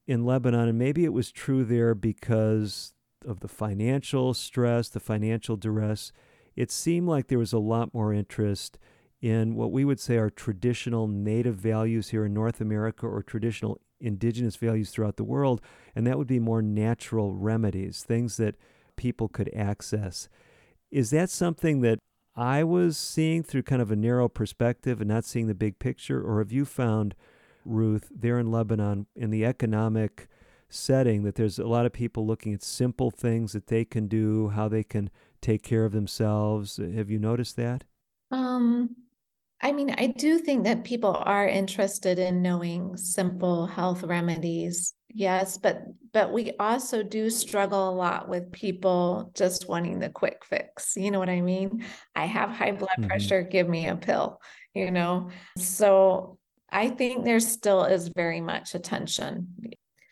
in 0.07 0.25
Lebanon, 0.25 0.69
and 0.69 0.79
maybe 0.79 1.05
it 1.05 1.13
was 1.13 1.33
true 1.33 1.65
there 1.65 1.95
because 1.95 2.93
of 3.27 3.41
the 3.41 3.49
financial 3.49 4.35
stress, 4.35 4.89
the 4.89 5.01
financial 5.01 5.57
duress, 5.57 6.13
it 6.57 6.71
seemed 6.71 7.09
like 7.09 7.29
there 7.29 7.39
was 7.39 7.53
a 7.53 7.59
lot 7.59 7.95
more 7.95 8.13
interest 8.13 8.79
in 9.25 9.55
what 9.55 9.73
we 9.73 9.87
would 9.87 9.99
say 9.99 10.19
are 10.19 10.29
traditional 10.29 11.09
native 11.09 11.55
values 11.57 12.11
here 12.11 12.27
in 12.27 12.35
North 12.35 12.61
America 12.61 13.07
or 13.07 13.23
traditional 13.23 13.81
indigenous 13.99 14.57
values 14.57 14.91
throughout 14.91 15.17
the 15.17 15.25
world, 15.25 15.63
and 15.97 16.07
that 16.07 16.19
would 16.19 16.27
be 16.27 16.39
more 16.39 16.61
natural 16.61 17.35
remedies, 17.35 18.03
things 18.03 18.37
that 18.37 18.55
people 18.97 19.29
could 19.29 19.51
access. 19.57 20.29
Is 20.91 21.09
that 21.09 21.31
something 21.31 21.81
that 21.81 22.01
I 22.37 22.65
was 22.65 22.99
seeing 22.99 23.43
through 23.43 23.63
kind 23.63 23.81
of 23.81 23.91
a 23.91 23.97
narrow 23.97 24.29
perspective 24.29 25.01
and 25.01 25.09
not 25.09 25.25
seeing 25.25 25.47
the 25.47 25.55
big 25.55 25.79
picture, 25.79 26.23
or 26.23 26.41
have 26.41 26.53
you 26.53 26.67
found, 26.67 27.15
Ruth, 27.65 28.13
there 28.15 28.39
in 28.39 28.51
Lebanon, 28.51 29.07
in 29.17 29.31
the 29.31 29.47
economic 29.47 30.29
setting, 30.69 31.23
that 31.23 31.37
there's 31.37 31.59
a 31.59 31.67
lot 31.67 31.87
of 31.87 31.95
people 31.95 32.27
looking 32.27 32.53
at 32.53 32.63
simple 32.63 33.11
things 33.11 33.55
that 33.55 33.69
they 33.69 33.87
can 33.87 34.07
do, 34.07 34.49
how 34.49 34.69
they 34.69 34.85
can 34.85 35.09
take 35.41 35.63
care 35.63 35.87
of 35.87 35.93
themselves? 35.93 36.77
Have 36.77 37.09
you 37.09 37.19
noticed 37.19 37.57
that? 37.57 37.85
Um, 38.31 38.97
I 39.61 39.73
mean, 39.73 39.95
I 39.97 40.09
do 40.09 40.39
think 40.39 40.65
that 40.65 40.85
people 40.85 41.17
are 41.19 41.49
interested 41.49 42.19
in 42.19 42.43
knowing 42.43 42.97
simple 42.97 43.67
health 43.67 44.03
remedies. 44.03 44.93
Yes, 45.09 45.59
but 45.59 45.83
but 46.13 46.33
we 46.33 46.53
also 46.59 47.03
do 47.03 47.31
struggle 47.31 47.89
a 47.89 47.95
lot 47.95 48.29
with 48.29 48.53
people 48.53 49.31
just 49.35 49.69
wanting 49.69 50.01
the 50.01 50.11
quick 50.11 50.45
fix. 50.45 50.97
You 50.97 51.11
know 51.11 51.19
what 51.19 51.31
I 51.31 51.41
mean? 51.41 51.85
I 52.15 52.27
have 52.27 52.51
high 52.51 52.73
blood 52.73 52.91
mm-hmm. 52.99 53.09
pressure, 53.09 53.43
give 53.43 53.69
me 53.69 53.87
a 53.87 53.97
pill, 53.97 54.41
you 54.75 54.91
know. 54.91 55.31
So 55.57 56.39
I 56.71 56.89
think 56.89 57.25
there 57.25 57.41
still 57.41 57.85
is 57.85 58.09
very 58.09 58.41
much 58.41 58.75
attention. 58.75 59.55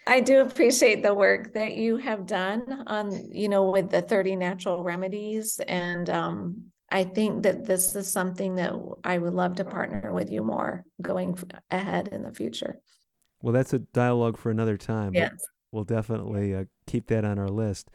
I 0.07 0.21
do 0.21 0.41
appreciate 0.41 1.03
the 1.03 1.15
work 1.15 1.55
that 1.55 1.75
you 1.75 1.97
have 1.97 2.27
done 2.27 2.85
on, 2.87 3.33
you 3.33 3.49
know, 3.49 3.71
with 3.71 3.91
the 3.91 4.03
30 4.03 4.37
natural 4.37 4.83
remedies 4.83 5.61
and 5.67 6.09
um 6.09 6.72
I 6.93 7.05
think 7.05 7.43
that 7.45 7.65
this 7.65 7.97
is 7.97 8.07
something 8.07 8.57
that 8.57 8.75
I 9.03 9.17
would 9.17 9.33
love 9.33 9.57
to 9.57 9.65
partner 9.65 10.13
with 10.13 10.31
you 10.31 10.45
more 10.45 10.85
going 11.01 11.39
ahead 11.71 12.09
in 12.09 12.23
the 12.23 12.33
future. 12.33 12.77
Well, 13.41 13.55
that's 13.55 13.73
a 13.73 13.79
dialogue 13.79 14.37
for 14.37 14.51
another 14.51 14.77
time. 14.77 15.15
Yes. 15.15 15.43
We'll 15.73 15.85
definitely 15.85 16.55
uh, 16.55 16.65
keep 16.87 17.07
that 17.07 17.25
on 17.25 17.39
our 17.39 17.49
list. 17.49 17.91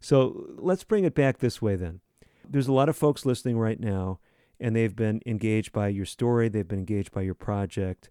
So 0.00 0.46
let's 0.56 0.84
bring 0.84 1.02
it 1.02 1.14
back 1.14 1.38
this 1.38 1.60
way 1.60 1.74
then. 1.74 2.00
There's 2.48 2.68
a 2.68 2.72
lot 2.72 2.88
of 2.88 2.96
folks 2.96 3.26
listening 3.26 3.58
right 3.58 3.80
now, 3.80 4.20
and 4.60 4.76
they've 4.76 4.94
been 4.94 5.20
engaged 5.26 5.72
by 5.72 5.88
your 5.88 6.06
story, 6.06 6.48
they've 6.48 6.68
been 6.68 6.78
engaged 6.78 7.10
by 7.10 7.22
your 7.22 7.34
project, 7.34 8.10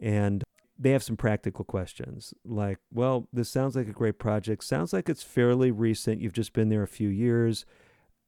and 0.00 0.42
they 0.76 0.90
have 0.90 1.04
some 1.04 1.16
practical 1.16 1.64
questions 1.64 2.34
like, 2.44 2.78
well, 2.92 3.28
this 3.32 3.48
sounds 3.48 3.76
like 3.76 3.88
a 3.88 3.92
great 3.92 4.18
project. 4.18 4.64
Sounds 4.64 4.92
like 4.92 5.08
it's 5.08 5.22
fairly 5.22 5.70
recent. 5.70 6.20
You've 6.20 6.32
just 6.32 6.52
been 6.52 6.70
there 6.70 6.82
a 6.82 6.88
few 6.88 7.08
years 7.08 7.64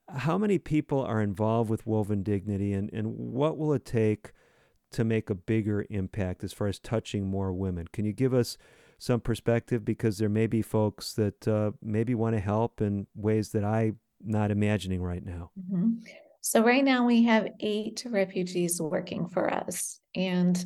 how 0.09 0.39
many 0.39 0.59
people 0.59 1.03
are 1.03 1.21
involved 1.21 1.71
with 1.71 1.87
Woven 1.87 2.23
Dignity 2.23 2.73
and, 2.73 2.91
and 2.93 3.15
what 3.17 3.59
will 3.59 3.73
it 3.73 3.85
take 3.85 4.33
to 4.93 5.05
make 5.05 5.29
a 5.29 5.35
bigger 5.35 5.85
impact 5.91 6.43
as 6.43 6.53
far 6.53 6.67
as 6.67 6.79
touching 6.79 7.27
more 7.27 7.53
women? 7.53 7.87
Can 7.93 8.05
you 8.05 8.13
give 8.13 8.33
us 8.33 8.57
some 8.99 9.21
perspective? 9.21 9.85
Because 9.85 10.19
there 10.19 10.29
may 10.29 10.47
be 10.47 10.63
folks 10.63 11.13
that 11.15 11.47
uh, 11.47 11.73
maybe 11.83 12.15
want 12.15 12.37
to 12.37 12.41
help 12.41 12.81
in 12.81 13.07
ways 13.15 13.51
that 13.51 13.65
I'm 13.65 13.99
not 14.25 14.51
imagining 14.51 15.03
right 15.03 15.25
now. 15.25 15.51
Mm-hmm. 15.59 16.05
So, 16.41 16.63
right 16.63 16.85
now 16.85 17.05
we 17.05 17.25
have 17.25 17.49
eight 17.61 18.05
refugees 18.09 18.81
working 18.81 19.29
for 19.29 19.53
us. 19.53 20.01
And 20.15 20.65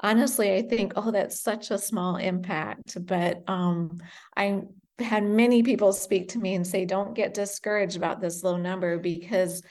honestly, 0.00 0.54
I 0.54 0.62
think, 0.62 0.92
oh, 0.96 1.10
that's 1.10 1.40
such 1.40 1.70
a 1.70 1.78
small 1.78 2.16
impact. 2.16 3.04
But 3.04 3.42
um, 3.48 4.00
I'm 4.36 4.68
had 5.00 5.24
many 5.24 5.62
people 5.62 5.92
speak 5.92 6.30
to 6.30 6.38
me 6.38 6.54
and 6.54 6.66
say, 6.66 6.84
don't 6.84 7.14
get 7.14 7.34
discouraged 7.34 7.96
about 7.96 8.20
this 8.20 8.42
low 8.42 8.56
number 8.56 8.98
because 8.98 9.62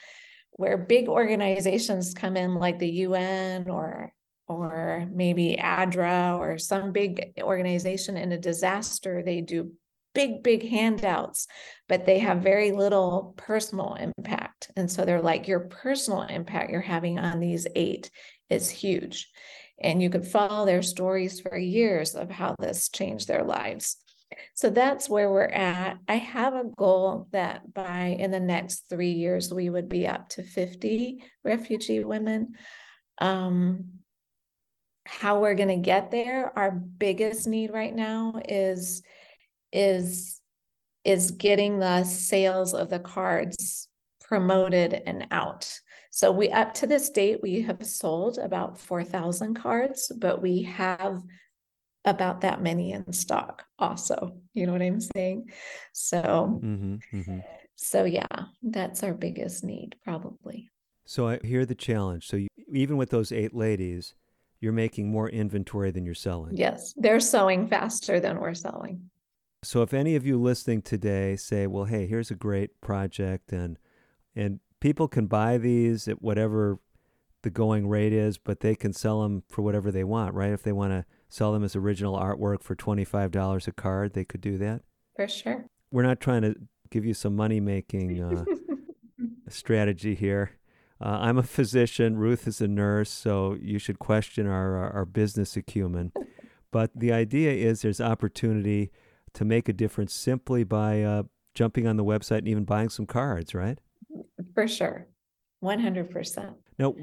where 0.52 0.76
big 0.76 1.08
organizations 1.08 2.14
come 2.14 2.36
in 2.36 2.54
like 2.54 2.78
the 2.78 2.90
UN 2.90 3.68
or 3.68 4.12
or 4.48 5.06
maybe 5.12 5.58
ADRA 5.60 6.38
or 6.38 6.56
some 6.56 6.90
big 6.90 7.32
organization 7.38 8.16
in 8.16 8.32
a 8.32 8.38
disaster, 8.38 9.22
they 9.22 9.42
do 9.42 9.72
big, 10.14 10.42
big 10.42 10.66
handouts, 10.68 11.46
but 11.86 12.06
they 12.06 12.18
have 12.18 12.38
very 12.38 12.72
little 12.72 13.34
personal 13.36 13.94
impact. 13.94 14.70
And 14.74 14.90
so 14.90 15.04
they're 15.04 15.20
like, 15.20 15.46
your 15.46 15.60
personal 15.60 16.22
impact 16.22 16.70
you're 16.70 16.80
having 16.80 17.18
on 17.18 17.40
these 17.40 17.66
eight 17.76 18.10
is 18.48 18.70
huge. 18.70 19.30
And 19.80 20.02
you 20.02 20.10
could 20.10 20.26
follow 20.26 20.64
their 20.64 20.82
stories 20.82 21.40
for 21.40 21.56
years 21.56 22.14
of 22.14 22.30
how 22.30 22.56
this 22.58 22.88
changed 22.88 23.28
their 23.28 23.44
lives. 23.44 23.98
So 24.54 24.70
that's 24.70 25.08
where 25.08 25.30
we're 25.30 25.44
at. 25.44 25.98
I 26.08 26.16
have 26.16 26.54
a 26.54 26.64
goal 26.76 27.28
that 27.32 27.72
by 27.72 28.16
in 28.18 28.30
the 28.30 28.40
next 28.40 28.84
three 28.88 29.12
years, 29.12 29.52
we 29.52 29.70
would 29.70 29.88
be 29.88 30.06
up 30.06 30.28
to 30.30 30.42
50 30.42 31.22
refugee 31.44 32.04
women. 32.04 32.54
Um, 33.20 33.98
how 35.06 35.40
we're 35.40 35.54
going 35.54 35.68
to 35.68 35.76
get 35.76 36.10
there, 36.10 36.56
our 36.56 36.70
biggest 36.70 37.46
need 37.46 37.72
right 37.72 37.94
now 37.94 38.40
is 38.48 39.02
is 39.72 40.40
is 41.04 41.30
getting 41.30 41.78
the 41.78 42.04
sales 42.04 42.74
of 42.74 42.90
the 42.90 42.98
cards 42.98 43.88
promoted 44.20 44.92
and 45.06 45.26
out. 45.30 45.72
So 46.10 46.30
we 46.30 46.50
up 46.50 46.74
to 46.74 46.86
this 46.86 47.10
date 47.10 47.40
we 47.42 47.62
have 47.62 47.86
sold 47.86 48.38
about 48.38 48.78
4,000 48.78 49.54
cards, 49.54 50.12
but 50.18 50.42
we 50.42 50.62
have 50.62 51.22
about 52.08 52.40
that 52.40 52.62
many 52.62 52.92
in 52.92 53.12
stock 53.12 53.64
also 53.78 54.34
you 54.58 54.66
know 54.66 54.72
what 54.72 54.82
i'm 54.82 55.00
saying? 55.00 55.48
So 55.92 56.60
mm-hmm, 56.62 56.96
mm-hmm. 57.16 57.38
so 57.76 58.04
yeah 58.04 58.26
that's 58.62 59.02
our 59.04 59.14
biggest 59.14 59.62
need 59.62 59.94
probably. 60.02 60.70
So 61.06 61.28
i 61.28 61.38
hear 61.44 61.64
the 61.64 61.74
challenge. 61.74 62.26
So 62.26 62.36
you, 62.36 62.48
even 62.72 62.96
with 62.96 63.10
those 63.10 63.30
eight 63.30 63.54
ladies 63.54 64.14
you're 64.60 64.72
making 64.72 65.08
more 65.08 65.28
inventory 65.28 65.92
than 65.92 66.04
you're 66.04 66.14
selling. 66.14 66.56
Yes 66.56 66.92
they're 66.96 67.20
sewing 67.20 67.68
faster 67.68 68.18
than 68.18 68.40
we're 68.40 68.54
selling. 68.54 69.10
So 69.62 69.82
if 69.82 69.92
any 69.94 70.16
of 70.16 70.26
you 70.26 70.40
listening 70.40 70.82
today 70.82 71.36
say 71.36 71.66
well 71.66 71.84
hey 71.84 72.06
here's 72.06 72.32
a 72.32 72.36
great 72.36 72.80
project 72.80 73.52
and 73.52 73.78
and 74.34 74.58
people 74.80 75.06
can 75.06 75.26
buy 75.26 75.58
these 75.58 76.08
at 76.08 76.22
whatever 76.22 76.78
the 77.42 77.50
going 77.50 77.86
rate 77.88 78.12
is 78.12 78.38
but 78.38 78.60
they 78.60 78.74
can 78.74 78.92
sell 78.92 79.22
them 79.22 79.44
for 79.48 79.62
whatever 79.62 79.92
they 79.92 80.04
want 80.04 80.34
right? 80.34 80.50
If 80.52 80.64
they 80.64 80.72
want 80.72 80.92
to 80.92 81.04
sell 81.28 81.52
them 81.52 81.64
as 81.64 81.76
original 81.76 82.18
artwork 82.18 82.62
for 82.62 82.74
$25 82.74 83.68
a 83.68 83.72
card, 83.72 84.14
they 84.14 84.24
could 84.24 84.40
do 84.40 84.58
that? 84.58 84.82
For 85.16 85.28
sure. 85.28 85.64
We're 85.90 86.02
not 86.02 86.20
trying 86.20 86.42
to 86.42 86.54
give 86.90 87.04
you 87.04 87.14
some 87.14 87.36
money 87.36 87.60
making 87.60 88.22
uh, 88.22 88.44
strategy 89.48 90.14
here. 90.14 90.52
Uh, 91.00 91.18
I'm 91.20 91.38
a 91.38 91.42
physician. 91.42 92.16
Ruth 92.16 92.46
is 92.46 92.60
a 92.60 92.68
nurse, 92.68 93.10
so 93.10 93.56
you 93.60 93.78
should 93.78 93.98
question 93.98 94.46
our, 94.46 94.76
our, 94.76 94.92
our 94.92 95.04
business 95.04 95.56
acumen. 95.56 96.12
But 96.70 96.90
the 96.94 97.12
idea 97.12 97.52
is 97.52 97.82
there's 97.82 98.00
opportunity 98.00 98.90
to 99.34 99.44
make 99.44 99.68
a 99.68 99.72
difference 99.72 100.12
simply 100.12 100.64
by 100.64 101.02
uh, 101.02 101.22
jumping 101.54 101.86
on 101.86 101.96
the 101.96 102.04
website 102.04 102.38
and 102.38 102.48
even 102.48 102.64
buying 102.64 102.88
some 102.88 103.06
cards, 103.06 103.54
right? 103.54 103.78
For 104.54 104.66
sure. 104.66 105.06
100%. 105.62 106.54
Now, 106.78 106.94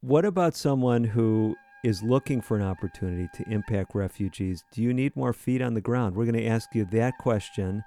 what 0.00 0.24
about 0.24 0.54
someone 0.54 1.04
who 1.04 1.56
is 1.84 2.02
looking 2.02 2.40
for 2.40 2.56
an 2.56 2.62
opportunity 2.62 3.28
to 3.34 3.48
impact 3.48 3.94
refugees, 3.94 4.64
do 4.72 4.82
you 4.82 4.94
need 4.94 5.14
more 5.14 5.34
feet 5.34 5.60
on 5.60 5.74
the 5.74 5.80
ground? 5.82 6.16
We're 6.16 6.24
going 6.24 6.42
to 6.42 6.46
ask 6.46 6.74
you 6.74 6.86
that 6.86 7.18
question 7.18 7.84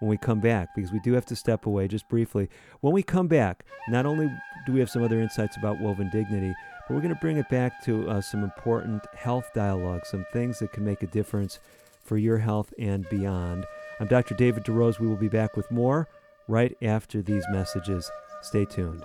when 0.00 0.08
we 0.08 0.16
come 0.16 0.40
back 0.40 0.74
because 0.74 0.92
we 0.92 0.98
do 1.00 1.12
have 1.12 1.26
to 1.26 1.36
step 1.36 1.66
away 1.66 1.86
just 1.86 2.08
briefly. 2.08 2.48
When 2.80 2.94
we 2.94 3.02
come 3.02 3.28
back, 3.28 3.64
not 3.88 4.06
only 4.06 4.30
do 4.66 4.72
we 4.72 4.80
have 4.80 4.88
some 4.88 5.04
other 5.04 5.20
insights 5.20 5.58
about 5.58 5.78
woven 5.78 6.08
dignity, 6.10 6.54
but 6.88 6.94
we're 6.94 7.02
going 7.02 7.14
to 7.14 7.20
bring 7.20 7.36
it 7.36 7.48
back 7.50 7.84
to 7.84 8.08
uh, 8.08 8.22
some 8.22 8.42
important 8.42 9.02
health 9.14 9.50
dialogue, 9.54 10.06
some 10.06 10.24
things 10.32 10.58
that 10.60 10.72
can 10.72 10.84
make 10.84 11.02
a 11.02 11.06
difference 11.06 11.60
for 12.02 12.16
your 12.16 12.38
health 12.38 12.72
and 12.78 13.06
beyond. 13.10 13.66
I'm 14.00 14.08
Dr. 14.08 14.34
David 14.34 14.64
DeRose. 14.64 14.98
We 14.98 15.06
will 15.06 15.16
be 15.16 15.28
back 15.28 15.54
with 15.54 15.70
more 15.70 16.08
right 16.48 16.76
after 16.80 17.20
these 17.20 17.44
messages. 17.50 18.10
Stay 18.42 18.64
tuned. 18.64 19.04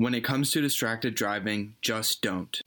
When 0.00 0.14
it 0.14 0.24
comes 0.24 0.50
to 0.52 0.62
distracted 0.62 1.14
driving, 1.14 1.74
just 1.82 2.22
don't. 2.22 2.58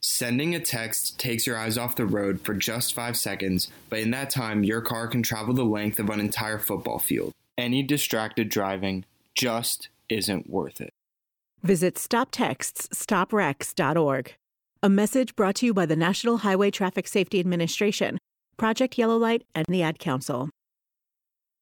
Sending 0.00 0.54
a 0.54 0.60
text 0.60 1.20
takes 1.20 1.46
your 1.46 1.58
eyes 1.58 1.76
off 1.76 1.94
the 1.94 2.06
road 2.06 2.40
for 2.40 2.54
just 2.54 2.94
five 2.94 3.18
seconds, 3.18 3.68
but 3.90 3.98
in 3.98 4.12
that 4.12 4.30
time, 4.30 4.64
your 4.64 4.80
car 4.80 5.06
can 5.06 5.22
travel 5.22 5.52
the 5.52 5.62
length 5.62 5.98
of 5.98 6.08
an 6.08 6.20
entire 6.20 6.58
football 6.58 6.98
field. 6.98 7.34
Any 7.58 7.82
distracted 7.82 8.48
driving 8.48 9.04
just 9.34 9.90
isn't 10.08 10.48
worth 10.48 10.80
it. 10.80 10.94
Visit 11.62 11.96
StopTextsStopWrecks.org. 11.96 14.34
A 14.82 14.88
message 14.88 15.36
brought 15.36 15.56
to 15.56 15.66
you 15.66 15.74
by 15.74 15.84
the 15.84 15.96
National 15.96 16.38
Highway 16.38 16.70
Traffic 16.70 17.06
Safety 17.06 17.40
Administration, 17.40 18.16
Project 18.56 18.96
Yellow 18.96 19.18
Light, 19.18 19.42
and 19.54 19.66
the 19.68 19.82
Ad 19.82 19.98
Council. 19.98 20.48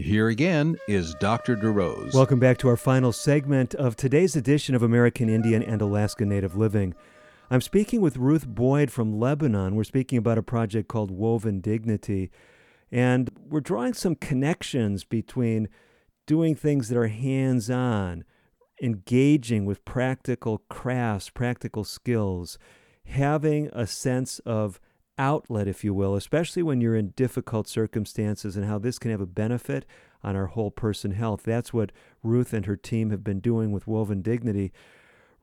Here 0.00 0.28
again 0.28 0.78
is 0.88 1.14
Dr. 1.16 1.56
DeRose. 1.56 2.14
Welcome 2.14 2.38
back 2.38 2.56
to 2.58 2.68
our 2.68 2.76
final 2.78 3.12
segment 3.12 3.74
of 3.74 3.96
today's 3.96 4.34
edition 4.34 4.74
of 4.74 4.82
American 4.82 5.28
Indian 5.28 5.62
and 5.62 5.82
Alaska 5.82 6.24
Native 6.24 6.56
Living. 6.56 6.94
I'm 7.50 7.60
speaking 7.60 8.00
with 8.00 8.16
Ruth 8.16 8.46
Boyd 8.46 8.90
from 8.90 9.20
Lebanon. 9.20 9.74
We're 9.74 9.84
speaking 9.84 10.16
about 10.16 10.38
a 10.38 10.42
project 10.42 10.88
called 10.88 11.10
Woven 11.10 11.60
Dignity. 11.60 12.30
And 12.90 13.30
we're 13.46 13.60
drawing 13.60 13.92
some 13.92 14.14
connections 14.14 15.04
between 15.04 15.68
doing 16.26 16.54
things 16.54 16.88
that 16.88 16.96
are 16.96 17.08
hands 17.08 17.68
on, 17.68 18.24
engaging 18.82 19.66
with 19.66 19.84
practical 19.84 20.62
crafts, 20.70 21.28
practical 21.28 21.84
skills, 21.84 22.58
having 23.04 23.68
a 23.74 23.86
sense 23.86 24.38
of 24.40 24.80
outlet, 25.20 25.68
if 25.68 25.84
you 25.84 25.92
will, 25.92 26.16
especially 26.16 26.62
when 26.62 26.80
you're 26.80 26.96
in 26.96 27.10
difficult 27.10 27.68
circumstances, 27.68 28.56
and 28.56 28.64
how 28.64 28.78
this 28.78 28.98
can 28.98 29.10
have 29.10 29.20
a 29.20 29.26
benefit 29.26 29.84
on 30.24 30.34
our 30.34 30.46
whole 30.46 30.70
person 30.70 31.12
health. 31.12 31.42
That's 31.44 31.72
what 31.72 31.92
Ruth 32.22 32.52
and 32.52 32.66
her 32.66 32.76
team 32.76 33.10
have 33.10 33.22
been 33.22 33.40
doing 33.40 33.70
with 33.70 33.86
Woven 33.86 34.22
Dignity. 34.22 34.72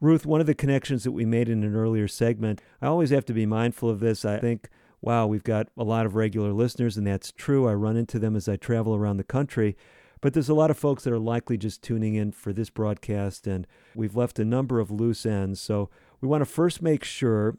Ruth, 0.02 0.26
one 0.26 0.42
of 0.42 0.48
the 0.48 0.56
connections 0.56 1.04
that 1.04 1.12
we 1.12 1.26
made 1.26 1.50
in 1.50 1.64
an 1.64 1.76
earlier 1.76 2.08
segment, 2.08 2.62
I 2.82 2.88
always 2.88 3.10
have 3.12 3.26
to 3.26 3.34
be 3.34 3.46
mindful 3.46 3.90
of 3.90 4.00
this. 4.00 4.26
I 4.26 4.40
think 4.40 4.70
wow, 5.02 5.28
we've 5.28 5.44
got 5.44 5.68
a 5.78 5.84
lot 5.84 6.06
of 6.06 6.16
regular 6.16 6.52
listeners, 6.52 6.98
and 6.98 7.06
that's 7.06 7.32
true. 7.32 7.68
I 7.68 7.74
run 7.74 7.98
into 7.98 8.20
them 8.20 8.36
as 8.36 8.50
I 8.50 8.56
travel 8.56 8.96
around 8.96 9.18
the 9.18 9.24
country. 9.24 9.78
But 10.22 10.34
there's 10.34 10.50
a 10.50 10.56
lot 10.56 10.72
of 10.72 10.78
folks 10.78 11.04
that 11.04 11.14
are 11.14 11.20
likely 11.20 11.58
just 11.58 11.84
tuning 11.84 12.16
in 12.16 12.32
for 12.32 12.52
this 12.52 12.72
broadcast, 12.72 13.46
and 13.46 13.68
we've 13.94 14.16
left 14.16 14.40
a 14.40 14.46
number 14.46 14.80
of 14.80 14.90
loose 14.90 15.26
ends. 15.26 15.62
So 15.62 15.90
we 16.20 16.28
want 16.28 16.42
to 16.42 16.46
first 16.46 16.82
make 16.82 17.04
sure 17.04 17.58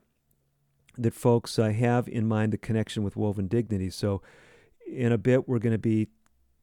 that 0.98 1.14
folks 1.14 1.58
uh, 1.58 1.70
have 1.70 2.08
in 2.08 2.26
mind 2.26 2.52
the 2.52 2.58
connection 2.58 3.02
with 3.02 3.16
Woven 3.16 3.46
Dignity. 3.46 3.90
So 3.90 4.20
in 4.86 5.12
a 5.12 5.18
bit, 5.18 5.48
we're 5.48 5.58
going 5.58 5.72
to 5.74 5.78
be 5.78 6.08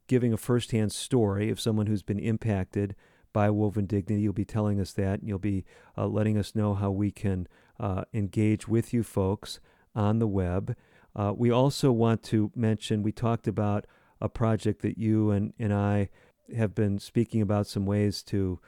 giving 0.07 0.33
a 0.33 0.37
firsthand 0.37 0.91
story 0.91 1.49
of 1.49 1.59
someone 1.59 1.87
who's 1.87 2.03
been 2.03 2.19
impacted 2.19 2.95
by 3.33 3.49
Woven 3.49 3.85
Dignity. 3.85 4.21
You'll 4.21 4.33
be 4.33 4.45
telling 4.45 4.79
us 4.79 4.91
that, 4.93 5.19
and 5.19 5.27
you'll 5.27 5.39
be 5.39 5.65
uh, 5.97 6.07
letting 6.07 6.37
us 6.37 6.55
know 6.55 6.73
how 6.73 6.91
we 6.91 7.11
can 7.11 7.47
uh, 7.79 8.03
engage 8.13 8.67
with 8.67 8.93
you 8.93 9.03
folks 9.03 9.59
on 9.95 10.19
the 10.19 10.27
web. 10.27 10.75
Uh, 11.15 11.33
we 11.35 11.49
also 11.49 11.91
want 11.91 12.23
to 12.23 12.51
mention 12.55 13.01
we 13.01 13.11
talked 13.11 13.47
about 13.47 13.85
a 14.21 14.29
project 14.29 14.81
that 14.81 14.97
you 14.97 15.31
and, 15.31 15.53
and 15.57 15.73
I 15.73 16.09
have 16.55 16.75
been 16.75 16.99
speaking 16.99 17.41
about 17.41 17.67
some 17.67 17.85
ways 17.85 18.21
to 18.23 18.59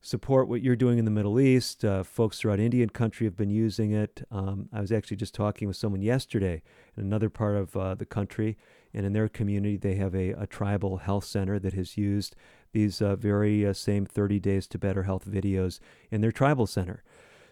support 0.00 0.48
what 0.48 0.62
you're 0.62 0.76
doing 0.76 0.98
in 0.98 1.04
the 1.04 1.10
Middle 1.10 1.40
East. 1.40 1.84
Uh, 1.84 2.02
folks 2.02 2.38
throughout 2.38 2.60
Indian 2.60 2.88
country 2.88 3.26
have 3.26 3.36
been 3.36 3.50
using 3.50 3.92
it. 3.92 4.26
Um, 4.30 4.68
I 4.72 4.80
was 4.80 4.92
actually 4.92 5.16
just 5.16 5.34
talking 5.34 5.68
with 5.68 5.76
someone 5.76 6.02
yesterday 6.02 6.62
in 6.96 7.04
another 7.04 7.28
part 7.28 7.56
of 7.56 7.76
uh, 7.76 7.94
the 7.94 8.06
country, 8.06 8.56
and 8.94 9.04
in 9.04 9.12
their 9.12 9.28
community, 9.28 9.76
they 9.76 9.96
have 9.96 10.14
a, 10.14 10.30
a 10.30 10.46
tribal 10.46 10.98
health 10.98 11.24
center 11.24 11.58
that 11.58 11.74
has 11.74 11.96
used 11.96 12.36
these 12.72 13.02
uh, 13.02 13.16
very 13.16 13.66
uh, 13.66 13.72
same 13.72 14.06
30 14.06 14.38
Days 14.40 14.66
to 14.68 14.78
Better 14.78 15.04
Health 15.04 15.24
videos 15.28 15.80
in 16.10 16.20
their 16.20 16.32
tribal 16.32 16.66
center. 16.66 17.02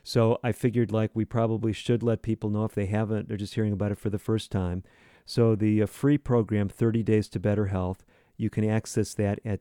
So 0.05 0.39
I 0.45 0.53
figured 0.53 0.93
like 0.93 1.11
we 1.15 1.25
probably 1.25 1.73
should 1.73 2.03
let 2.03 2.23
people 2.23 2.49
know 2.49 2.65
if 2.65 2.75
they 2.75 2.87
haven't, 2.87 3.27
they're 3.29 3.37
just 3.37 3.55
hearing 3.55 3.73
about 3.73 3.91
it 3.91 3.99
for 3.99 4.09
the 4.09 4.21
first 4.21 4.53
time. 4.53 4.85
So 5.25 5.57
the 5.57 5.83
uh, 5.83 5.87
free 5.87 6.17
program, 6.17 6.69
30 6.69 7.03
Days 7.03 7.29
to 7.31 7.41
Better 7.41 7.67
Health, 7.67 8.05
you 8.37 8.49
can 8.49 8.69
access 8.69 9.15
that 9.15 9.41
at 9.45 9.61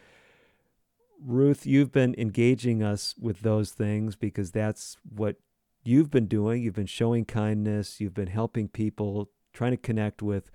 Ruth, 1.18 1.64
you've 1.64 1.92
been 1.92 2.14
engaging 2.18 2.82
us 2.82 3.14
with 3.18 3.40
those 3.40 3.70
things 3.70 4.16
because 4.16 4.50
that's 4.50 4.98
what 5.08 5.36
you've 5.82 6.10
been 6.10 6.26
doing. 6.26 6.62
You've 6.62 6.74
been 6.74 6.84
showing 6.84 7.24
kindness, 7.24 8.02
you've 8.02 8.12
been 8.12 8.26
helping 8.26 8.68
people, 8.68 9.30
trying 9.54 9.70
to 9.70 9.78
connect 9.78 10.20
with 10.20 10.50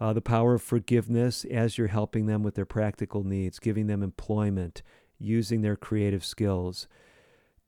uh, 0.00 0.14
the 0.14 0.22
power 0.22 0.54
of 0.54 0.62
forgiveness 0.62 1.44
as 1.44 1.76
you're 1.76 1.88
helping 1.88 2.24
them 2.24 2.42
with 2.42 2.54
their 2.54 2.64
practical 2.64 3.24
needs, 3.24 3.58
giving 3.58 3.88
them 3.88 4.02
employment, 4.02 4.80
using 5.18 5.60
their 5.60 5.76
creative 5.76 6.24
skills. 6.24 6.88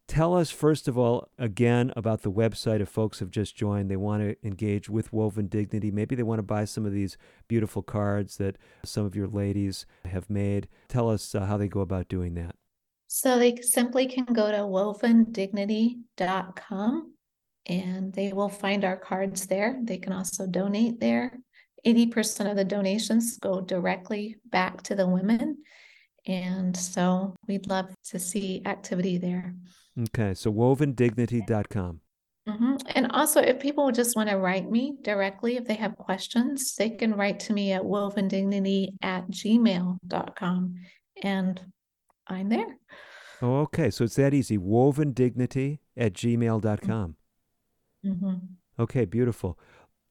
Tell 0.08 0.36
us, 0.36 0.50
first 0.50 0.88
of 0.88 0.98
all, 0.98 1.28
again 1.38 1.92
about 1.96 2.22
the 2.22 2.30
website 2.30 2.80
if 2.80 2.88
folks 2.88 3.20
have 3.20 3.30
just 3.30 3.56
joined. 3.56 3.90
They 3.90 3.96
want 3.96 4.22
to 4.22 4.36
engage 4.46 4.90
with 4.90 5.12
Woven 5.12 5.46
Dignity. 5.46 5.90
Maybe 5.90 6.14
they 6.14 6.22
want 6.22 6.38
to 6.38 6.42
buy 6.42 6.66
some 6.66 6.84
of 6.84 6.92
these 6.92 7.16
beautiful 7.48 7.82
cards 7.82 8.36
that 8.36 8.58
some 8.84 9.06
of 9.06 9.16
your 9.16 9.28
ladies 9.28 9.86
have 10.04 10.28
made. 10.28 10.68
Tell 10.88 11.08
us 11.08 11.34
uh, 11.34 11.46
how 11.46 11.56
they 11.56 11.68
go 11.68 11.80
about 11.80 12.08
doing 12.08 12.34
that. 12.34 12.56
So 13.06 13.38
they 13.38 13.56
simply 13.56 14.06
can 14.06 14.26
go 14.26 14.50
to 14.50 14.58
wovendignity.com 14.58 17.12
and 17.66 18.12
they 18.12 18.32
will 18.32 18.48
find 18.48 18.84
our 18.84 18.96
cards 18.96 19.46
there. 19.46 19.78
They 19.82 19.98
can 19.98 20.12
also 20.12 20.46
donate 20.46 21.00
there. 21.00 21.38
80% 21.86 22.50
of 22.50 22.56
the 22.56 22.64
donations 22.64 23.38
go 23.38 23.60
directly 23.60 24.36
back 24.46 24.82
to 24.84 24.94
the 24.94 25.06
women. 25.06 25.58
And 26.26 26.76
so 26.76 27.34
we'd 27.48 27.66
love 27.66 27.92
to 28.10 28.18
see 28.18 28.62
activity 28.66 29.18
there. 29.18 29.54
Okay, 29.98 30.34
so 30.34 30.52
wovendignity.com. 30.52 32.00
Mm-hmm. 32.48 32.74
And 32.94 33.12
also, 33.12 33.40
if 33.40 33.60
people 33.60 33.92
just 33.92 34.16
want 34.16 34.28
to 34.28 34.36
write 34.36 34.68
me 34.68 34.96
directly, 35.02 35.56
if 35.56 35.64
they 35.64 35.74
have 35.74 35.96
questions, 35.96 36.74
they 36.74 36.90
can 36.90 37.14
write 37.14 37.38
to 37.40 37.52
me 37.52 37.72
at 37.72 37.82
wovendignity 37.82 38.88
at 39.00 39.30
gmail.com. 39.30 40.74
And 41.22 41.60
I'm 42.26 42.48
there. 42.48 42.78
Oh, 43.40 43.60
okay. 43.60 43.90
So 43.90 44.04
it's 44.04 44.16
that 44.16 44.34
easy. 44.34 44.58
Wovendignity 44.58 45.78
at 45.96 46.14
gmail.com. 46.14 47.16
Mm-hmm. 48.04 48.34
Okay, 48.80 49.04
beautiful. 49.04 49.58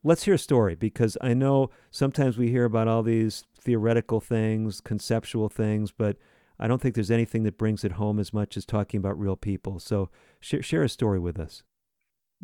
Let's 0.03 0.23
hear 0.23 0.35
a 0.35 0.39
story 0.39 0.75
because 0.75 1.17
I 1.21 1.33
know 1.33 1.69
sometimes 1.91 2.37
we 2.37 2.49
hear 2.49 2.65
about 2.65 2.87
all 2.87 3.03
these 3.03 3.43
theoretical 3.59 4.19
things, 4.19 4.79
conceptual 4.81 5.49
things, 5.49 5.91
but 5.91 6.17
I 6.61 6.67
don't 6.67 6.79
think 6.79 6.93
there's 6.93 7.11
anything 7.11 7.41
that 7.43 7.57
brings 7.57 7.83
it 7.83 7.93
home 7.93 8.19
as 8.19 8.31
much 8.31 8.55
as 8.55 8.65
talking 8.65 8.99
about 8.99 9.19
real 9.19 9.35
people. 9.35 9.79
So 9.79 10.09
sh- 10.39 10.55
share 10.61 10.83
a 10.83 10.89
story 10.89 11.19
with 11.19 11.39
us. 11.39 11.63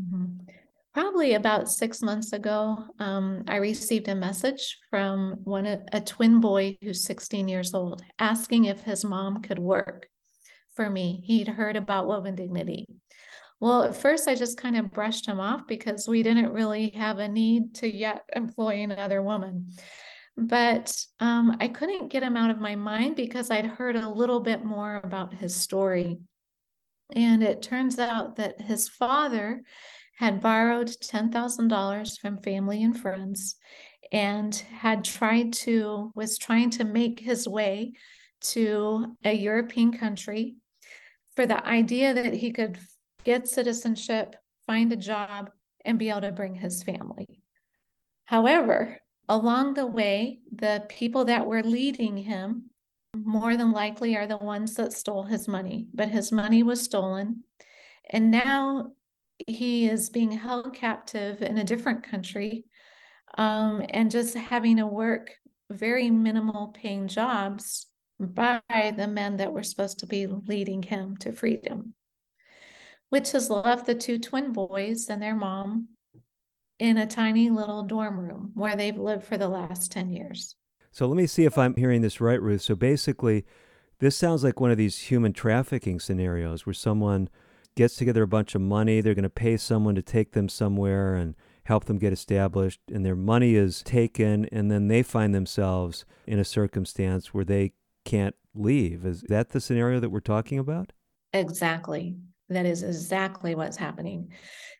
Mm-hmm. 0.01 0.49
Probably 0.93 1.36
about 1.36 1.70
six 1.70 2.01
months 2.01 2.34
ago, 2.34 2.84
um, 2.97 3.43
I 3.47 3.57
received 3.57 4.07
a 4.07 4.15
message 4.15 4.80
from 4.89 5.36
one 5.43 5.68
a 5.68 6.01
twin 6.01 6.41
boy 6.41 6.76
who's 6.82 7.03
16 7.03 7.47
years 7.47 7.76
old, 7.76 8.01
asking 8.18 8.65
if 8.65 8.82
his 8.82 9.05
mom 9.05 9.43
could 9.43 9.59
work 9.59 10.07
for 10.76 10.89
me. 10.89 11.22
He'd 11.24 11.47
heard 11.47 11.76
about 11.76 12.07
Woven 12.07 12.34
Dignity. 12.34 12.88
Well, 13.59 13.84
at 13.84 13.95
first, 13.95 14.28
I 14.28 14.34
just 14.34 14.59
kind 14.59 14.78
of 14.78 14.91
brushed 14.91 15.28
him 15.28 15.39
off 15.39 15.68
because 15.68 16.07
we 16.07 16.24
didn't 16.24 16.53
really 16.53 16.89
have 16.91 17.20
a 17.20 17.28
need 17.28 17.76
to 17.76 17.91
yet 17.91 18.24
employ 18.36 18.82
another 18.82 19.22
woman. 19.22 19.72
But 20.38 20.95
um, 21.19 21.57
I 21.59 21.67
couldn't 21.67 22.09
get 22.09 22.21
him 22.21 22.38
out 22.38 22.51
of 22.51 22.59
my 22.59 22.75
mind 22.75 23.15
because 23.15 23.49
I'd 23.49 23.65
heard 23.65 23.95
a 23.95 24.09
little 24.09 24.39
bit 24.39 24.63
more 24.63 25.01
about 25.03 25.33
his 25.33 25.55
story. 25.55 26.19
And 27.15 27.41
it 27.41 27.63
turns 27.63 27.97
out 27.97 28.35
that 28.35 28.61
his 28.61 28.88
father 28.88 29.63
had 30.17 30.41
borrowed 30.41 30.88
$10,000 30.88 32.19
from 32.19 32.41
family 32.41 32.83
and 32.83 32.99
friends 32.99 33.55
and 34.11 34.55
had 34.55 35.03
tried 35.03 35.53
to, 35.53 36.11
was 36.15 36.38
trying 36.38 36.69
to 36.71 36.83
make 36.83 37.19
his 37.19 37.47
way 37.47 37.93
to 38.39 39.15
a 39.23 39.33
European 39.33 39.91
country 39.91 40.55
for 41.35 41.45
the 41.45 41.65
idea 41.65 42.13
that 42.13 42.33
he 42.33 42.51
could 42.51 42.77
get 43.23 43.47
citizenship, 43.47 44.35
find 44.65 44.91
a 44.91 44.95
job, 44.95 45.49
and 45.83 45.99
be 45.99 46.09
able 46.09 46.21
to 46.21 46.31
bring 46.31 46.55
his 46.55 46.83
family. 46.83 47.41
However, 48.25 48.99
along 49.30 49.73
the 49.73 49.86
way, 49.86 50.39
the 50.53 50.86
people 50.89 51.25
that 51.25 51.45
were 51.45 51.63
leading 51.63 52.17
him 52.17 52.69
more 53.15 53.57
than 53.57 53.71
likely 53.71 54.15
are 54.15 54.28
the 54.28 54.38
ones 54.38 54.75
that 54.75 54.93
stole 54.93 55.23
his 55.23 55.47
money, 55.47 55.88
but 55.93 56.09
his 56.09 56.32
money 56.32 56.63
was 56.63 56.82
stolen. 56.82 57.43
And 58.09 58.32
now 58.32 58.91
he 59.45 59.88
is 59.88 60.09
being 60.09 60.32
held 60.32 60.73
captive 60.73 61.41
in 61.41 61.57
a 61.57 61.63
different 61.63 62.03
country 62.03 62.65
um, 63.38 63.86
and 63.89 64.09
just 64.09 64.36
having 64.36 64.78
to 64.78 64.88
work 64.88 65.32
very 65.69 66.09
minimal 66.09 66.69
paying 66.69 67.07
jobs 67.07 67.88
by 68.19 68.61
the 68.69 69.07
men 69.07 69.38
that 69.38 69.51
were 69.51 69.63
supposed 69.63 69.99
to 69.99 70.07
be 70.07 70.25
leading 70.25 70.82
him 70.82 71.17
to 71.17 71.32
freedom 71.32 71.93
which 73.09 73.32
has 73.32 73.49
left 73.49 73.86
the 73.86 73.95
two 73.95 74.19
twin 74.19 74.51
boys 74.51 75.07
and 75.09 75.21
their 75.21 75.36
mom 75.36 75.88
in 76.80 76.97
a 76.97 77.07
tiny 77.07 77.49
little 77.49 77.84
dorm 77.84 78.19
room 78.19 78.51
where 78.53 78.75
they've 78.75 78.97
lived 78.97 79.23
for 79.23 79.38
the 79.38 79.47
last 79.47 79.91
10 79.91 80.09
years. 80.09 80.55
So 80.91 81.07
let 81.07 81.15
me 81.17 81.28
see 81.28 81.45
if 81.45 81.57
I'm 81.57 81.75
hearing 81.75 82.01
this 82.01 82.21
right, 82.21 82.41
Ruth. 82.41 82.61
So 82.61 82.75
basically, 82.75 83.45
this 83.99 84.15
sounds 84.15 84.43
like 84.43 84.59
one 84.59 84.71
of 84.71 84.78
these 84.78 84.97
human 84.99 85.34
trafficking 85.34 85.99
scenarios 85.99 86.65
where 86.65 86.73
someone 86.73 87.30
gets 87.75 87.95
together 87.95 88.23
a 88.23 88.28
bunch 88.28 88.55
of 88.55 88.61
money, 88.61 89.01
they're 89.01 89.13
going 89.13 89.23
to 89.23 89.30
pay 89.30 89.57
someone 89.57 89.95
to 89.95 90.01
take 90.01 90.32
them 90.32 90.49
somewhere 90.49 91.15
and 91.15 91.36
help 91.65 91.86
them 91.86 91.97
get 91.97 92.13
established, 92.13 92.80
and 92.91 93.05
their 93.05 93.15
money 93.15 93.55
is 93.55 93.84
taken, 93.84 94.45
and 94.45 94.71
then 94.71 94.88
they 94.88 95.03
find 95.03 95.36
themselves 95.36 96.05
in 96.25 96.39
a 96.39 96.45
circumstance 96.45 97.34
where 97.34 97.43
they 97.43 97.73
can't 98.05 98.36
leave. 98.55 99.05
Is 99.05 99.21
that 99.23 99.49
the 99.49 99.59
scenario 99.59 99.99
that 99.99 100.09
we're 100.09 100.21
talking 100.21 100.57
about? 100.57 100.93
Exactly. 101.34 102.15
That 102.50 102.66
is 102.66 102.84
exactly 102.84 103.56
what's 103.56 103.78
happening. 103.78 104.32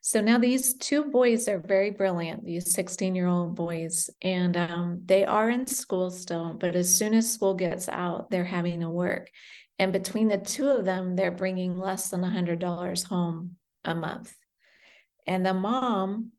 So 0.02 0.22
now 0.22 0.38
these 0.38 0.76
two 0.76 1.06
boys 1.06 1.50
are 1.50 1.60
very 1.60 1.92
brilliant, 1.92 2.46
these 2.46 2.74
16 2.74 3.14
year 3.14 3.28
old 3.28 3.56
boys, 3.56 4.10
and 4.22 4.56
um, 4.56 5.02
they 5.06 5.26
are 5.26 5.50
in 5.50 5.68
school 5.68 6.10
still. 6.12 6.54
But 6.54 6.76
as 6.76 6.98
soon 6.98 7.14
as 7.14 7.32
school 7.32 7.56
gets 7.56 7.90
out, 7.90 8.30
they're 8.30 8.46
having 8.46 8.80
to 8.82 8.90
work. 8.90 9.30
And 9.80 9.92
between 9.92 10.28
the 10.28 10.38
two 10.38 10.70
of 10.70 10.86
them, 10.86 11.16
they're 11.16 11.32
bringing 11.32 11.78
less 11.78 12.10
than 12.10 12.22
$100 12.22 13.04
home 13.04 13.58
a 13.84 13.94
month. 13.94 14.34
And 15.28 15.46
the 15.46 15.54
mom 15.54 16.32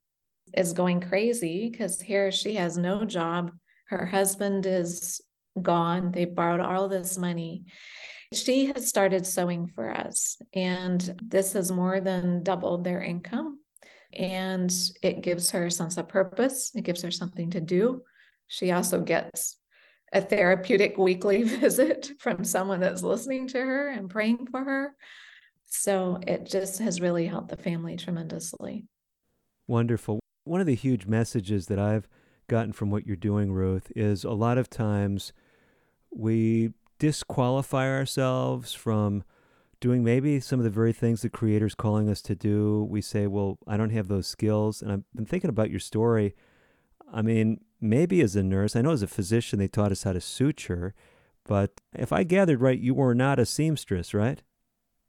is 0.57 0.73
going 0.73 1.01
crazy 1.01 1.69
because 1.71 2.01
here 2.01 2.33
she 2.33 2.55
has 2.55 2.79
no 2.79 3.05
job. 3.05 3.53
Her 3.89 4.07
husband 4.07 4.67
is 4.67 5.21
gone. 5.61 6.11
They 6.11 6.25
borrowed 6.25 6.61
all 6.61 6.89
this 6.89 7.19
money. 7.19 7.65
She 8.33 8.67
has 8.67 8.89
started 8.89 9.27
sewing 9.27 9.69
for 9.69 9.91
us, 9.91 10.37
and 10.53 11.19
this 11.23 11.55
has 11.55 11.73
more 11.73 12.01
than 12.01 12.43
doubled 12.43 12.85
their 12.85 13.03
income. 13.03 13.61
And 14.13 14.73
it 15.03 15.23
gives 15.23 15.51
her 15.51 15.67
a 15.67 15.71
sense 15.71 15.97
of 15.97 16.09
purpose, 16.09 16.73
it 16.75 16.85
gives 16.85 17.03
her 17.03 17.11
something 17.11 17.51
to 17.51 17.61
do. 17.61 18.03
She 18.47 18.73
also 18.73 19.01
gets 19.01 19.57
a 20.13 20.21
therapeutic 20.21 20.97
weekly 20.99 21.43
visit 21.45 22.13
from 22.19 22.45
someone 22.45 22.81
that's 22.81 23.03
listening 23.03 23.49
to 23.49 23.59
her 23.59 23.89
and 23.89 24.11
praying 24.11 24.47
for 24.51 24.65
her. 24.65 24.95
So 25.67 26.19
it 26.27 26.47
just 26.47 26.81
has 26.81 27.01
really 27.01 27.27
helped 27.27 27.51
the 27.51 27.57
family 27.57 27.97
tremendously. 27.97 28.87
Wonderful. 29.67 30.21
One 30.45 30.61
of 30.61 30.67
the 30.67 30.75
huge 30.75 31.07
messages 31.07 31.67
that 31.67 31.79
I've 31.79 32.09
gotten 32.49 32.73
from 32.73 32.91
what 32.91 33.07
you're 33.07 33.17
doing, 33.17 33.53
Ruth, 33.53 33.93
is 33.95 34.25
a 34.25 34.31
lot 34.31 34.57
of 34.57 34.71
times 34.71 35.35
we 36.11 36.73
disqualify 36.99 37.89
ourselves 37.89 38.73
from 38.73 39.25
doing 39.81 40.03
maybe 40.03 40.41
some 40.41 40.59
of 40.59 40.65
the 40.65 40.71
very 40.71 40.93
things 40.93 41.23
the 41.23 41.29
creator's 41.29 41.75
calling 41.75 42.09
us 42.09 42.21
to 42.23 42.35
do. 42.35 42.87
We 42.91 43.01
say, 43.01 43.27
well, 43.27 43.59
I 43.67 43.77
don't 43.77 43.91
have 43.91 44.09
those 44.09 44.27
skills. 44.27 44.83
And 44.83 44.91
I've 44.91 45.05
been 45.15 45.27
thinking 45.27 45.51
about 45.51 45.71
your 45.71 45.81
story. 45.81 46.35
I 47.13 47.23
mean, 47.23 47.61
maybe 47.81 48.21
as 48.21 48.37
a 48.37 48.43
nurse, 48.43 48.75
I 48.75 48.83
know 48.83 48.91
as 48.91 49.03
a 49.03 49.07
physician, 49.07 49.59
they 49.59 49.69
taught 49.69 49.93
us 49.93 50.03
how 50.03 50.13
to 50.13 50.21
suture. 50.21 50.95
But 51.45 51.81
if 51.95 52.13
I 52.13 52.25
gathered 52.25 52.61
right, 52.61 52.79
you 52.79 52.95
were 52.95 53.15
not 53.15 53.39
a 53.39 53.47
seamstress, 53.47 54.13
right? 54.13 54.43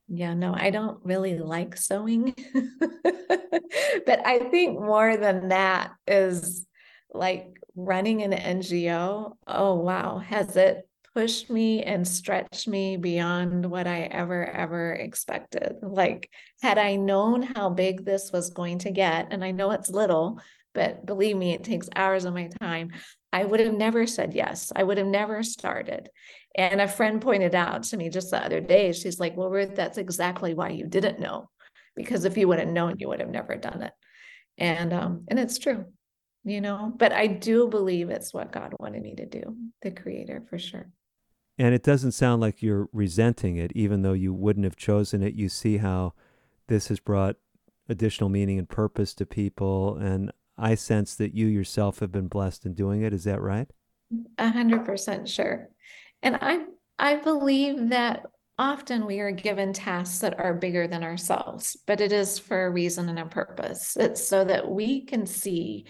Yeah, 0.08 0.34
no, 0.34 0.56
I 0.56 0.70
don't 0.72 1.00
really 1.04 1.38
like 1.38 1.78
sewing. 1.78 2.34
but 3.04 4.26
I 4.26 4.40
think 4.50 4.80
more 4.80 5.18
than 5.18 5.50
that 5.50 5.92
is 6.08 6.66
like 7.14 7.60
running 7.76 8.24
an 8.24 8.32
NGO. 8.32 9.34
Oh, 9.46 9.76
wow. 9.76 10.18
Has 10.20 10.56
it 10.56 10.89
pushed 11.20 11.50
me 11.50 11.84
and 11.84 12.08
stretched 12.08 12.66
me 12.66 12.96
beyond 12.96 13.70
what 13.70 13.86
I 13.86 14.04
ever, 14.04 14.46
ever 14.46 14.94
expected. 14.94 15.76
Like, 15.82 16.30
had 16.62 16.78
I 16.78 16.96
known 16.96 17.42
how 17.42 17.72
big 17.72 18.06
this 18.06 18.32
was 18.32 18.52
going 18.52 18.80
to 18.80 18.92
get, 18.92 19.28
and 19.30 19.44
I 19.44 19.52
know 19.52 19.72
it's 19.72 19.90
little, 19.90 20.40
but 20.74 21.06
believe 21.06 21.36
me, 21.36 21.52
it 21.52 21.66
takes 21.66 21.90
hours 21.94 22.24
of 22.24 22.34
my 22.34 22.48
time, 22.62 22.92
I 23.34 23.44
would 23.44 23.60
have 23.60 23.74
never 23.74 24.08
said 24.08 24.34
yes. 24.34 24.72
I 24.74 24.84
would 24.84 24.98
have 24.98 25.08
never 25.08 25.44
started. 25.44 26.08
And 26.56 26.80
a 26.80 26.88
friend 26.88 27.22
pointed 27.22 27.54
out 27.54 27.84
to 27.84 27.98
me 27.98 28.08
just 28.08 28.32
the 28.32 28.42
other 28.42 28.62
day, 28.62 28.94
she's 28.94 29.20
like, 29.20 29.36
Well, 29.36 29.50
Ruth, 29.50 29.76
that's 29.76 29.98
exactly 29.98 30.54
why 30.54 30.70
you 30.70 30.88
didn't 30.88 31.20
know. 31.20 31.50
Because 31.98 32.24
if 32.24 32.38
you 32.38 32.48
would 32.48 32.60
have 32.60 32.70
known, 32.70 32.96
you 32.98 33.10
would 33.10 33.20
have 33.20 33.30
never 33.30 33.58
done 33.58 33.82
it. 33.82 33.92
And 34.58 34.94
um, 34.94 35.26
and 35.28 35.38
it's 35.38 35.60
true, 35.60 35.84
you 36.46 36.62
know, 36.62 36.94
but 36.96 37.12
I 37.12 37.28
do 37.28 37.68
believe 37.68 38.10
it's 38.10 38.34
what 38.34 38.54
God 38.54 38.74
wanted 38.80 39.02
me 39.02 39.16
to 39.16 39.26
do, 39.26 39.58
the 39.82 39.92
creator 39.92 40.46
for 40.50 40.58
sure. 40.58 40.90
And 41.60 41.76
it 41.76 41.84
doesn't 41.84 42.14
sound 42.14 42.42
like 42.42 42.64
you're 42.64 42.88
resenting 42.94 43.58
it, 43.58 43.74
even 43.76 44.02
though 44.02 44.14
you 44.14 44.34
wouldn't 44.34 44.64
have 44.64 44.78
chosen 44.78 45.22
it. 45.22 45.34
You 45.34 45.50
see 45.50 45.78
how 45.78 46.14
this 46.68 46.88
has 46.88 47.02
brought 47.02 47.36
additional 47.90 48.30
meaning 48.30 48.58
and 48.58 48.70
purpose 48.70 49.14
to 49.16 49.26
people. 49.26 49.98
And 49.98 50.32
I 50.58 50.76
sense 50.76 51.16
that 51.16 51.34
you 51.34 51.48
yourself 51.48 52.00
have 52.00 52.14
been 52.14 52.30
blessed 52.30 52.66
in 52.66 52.76
doing 52.76 53.02
it. 53.02 53.14
Is 53.14 53.26
that 53.26 53.42
right? 53.42 53.70
A 54.38 54.50
hundred 54.50 54.86
percent 54.86 55.28
sure. 55.28 55.70
And 56.24 56.38
I 56.42 56.62
I 56.98 57.16
believe 57.16 57.90
that 57.90 58.26
often 58.58 59.06
we 59.06 59.20
are 59.20 59.32
given 59.32 59.74
tasks 59.74 60.20
that 60.20 60.40
are 60.40 60.54
bigger 60.54 60.88
than 60.88 61.04
ourselves, 61.04 61.78
but 61.88 62.02
it 62.02 62.12
is 62.12 62.40
for 62.40 62.66
a 62.66 62.72
reason 62.72 63.10
and 63.10 63.20
a 63.20 63.26
purpose. 63.26 63.98
It's 63.98 64.26
so 64.26 64.44
that 64.46 64.70
we 64.70 65.06
can 65.06 65.26
see 65.26 65.86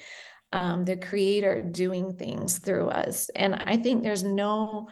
um, 0.52 0.86
the 0.86 0.98
creator 0.98 1.62
doing 1.62 2.14
things 2.14 2.58
through 2.58 2.90
us. 2.90 3.30
And 3.36 3.56
I 3.56 3.78
think 3.78 4.04
there's 4.04 4.24
no 4.24 4.88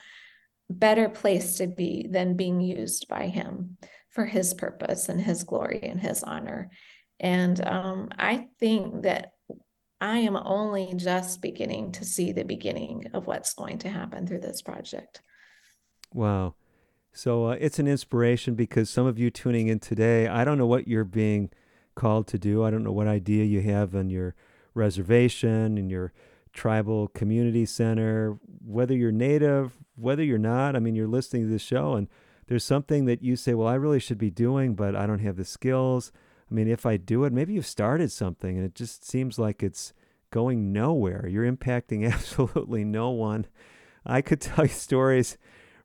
better 0.70 1.10
place 1.10 1.56
to 1.56 1.68
be 1.68 2.08
than 2.10 2.36
being 2.36 2.62
used 2.62 3.08
by 3.08 3.28
him 3.28 3.78
for 4.10 4.26
his 4.26 4.54
purpose 4.54 5.10
and 5.10 5.22
his 5.22 5.44
glory 5.44 5.82
and 5.84 6.00
his 6.00 6.24
honor. 6.24 6.70
And 7.20 7.66
um, 7.66 8.10
I 8.18 8.48
think 8.60 9.04
that 9.04 9.32
I 10.00 10.20
am 10.20 10.36
only 10.36 10.94
just 10.96 11.42
beginning 11.42 11.94
to 11.94 12.06
see 12.06 12.32
the 12.32 12.44
beginning 12.44 13.06
of 13.14 13.26
what's 13.26 13.54
going 13.54 13.80
to 13.80 13.90
happen 13.90 14.28
through 14.28 14.42
this 14.42 14.62
project. 14.62 15.22
Wow. 16.14 16.56
So 17.14 17.48
uh, 17.48 17.58
it's 17.60 17.80
an 17.80 17.88
inspiration 17.88 18.54
because 18.54 18.90
some 18.90 19.08
of 19.08 19.18
you 19.18 19.32
tuning 19.32 19.68
in 19.68 19.80
today, 19.80 20.28
I 20.28 20.44
don't 20.44 20.60
know 20.60 20.68
what 20.68 20.88
you're 20.88 21.04
being 21.04 21.50
called 21.96 22.28
to 22.28 22.38
do. 22.38 22.64
I 22.64 22.70
don't 22.70 22.84
know 22.84 22.92
what 22.92 23.08
idea 23.08 23.44
you 23.44 23.62
have 23.62 23.96
on 23.96 24.10
your 24.10 24.36
reservation, 24.76 25.78
and 25.78 25.90
your 25.90 26.14
tribal 26.58 27.08
community 27.10 27.66
center, 27.66 28.38
whether 28.66 28.96
you're 28.96 29.12
native, 29.12 29.78
whether 29.96 30.24
you're 30.24 30.38
not. 30.38 30.76
I 30.76 30.80
mean, 30.80 30.96
you're 30.96 31.08
listening 31.08 31.44
to 31.44 31.50
this 31.50 31.62
show 31.62 31.94
and 31.94 32.10
there's 32.48 32.64
something 32.64 33.06
that 33.06 33.22
you 33.22 33.36
say, 33.36 33.54
well, 33.54 33.68
I 33.68 33.76
really 33.76 34.00
should 34.00 34.18
be 34.18 34.32
doing, 34.32 34.74
but 34.74 34.96
I 34.96 35.06
don't 35.06 35.20
have 35.20 35.38
the 35.38 35.46
skills. 35.46 36.12
I 36.50 36.54
mean, 36.54 36.68
if 36.68 36.86
I 36.86 36.98
do 36.98 37.24
it, 37.26 37.32
maybe 37.32 37.54
you've 37.54 37.66
started 37.66 38.12
something 38.12 38.58
and 38.58 38.66
it 38.66 38.74
just 38.74 39.08
seems 39.08 39.38
like 39.38 39.62
it's 39.62 39.94
going 40.32 40.74
nowhere. 40.74 41.28
You're 41.28 41.50
impacting 41.50 42.12
absolutely 42.12 42.84
no 42.84 43.12
one. 43.12 43.46
I 44.06 44.22
could 44.22 44.42
tell 44.42 44.66
you 44.66 44.72
stories, 44.72 45.38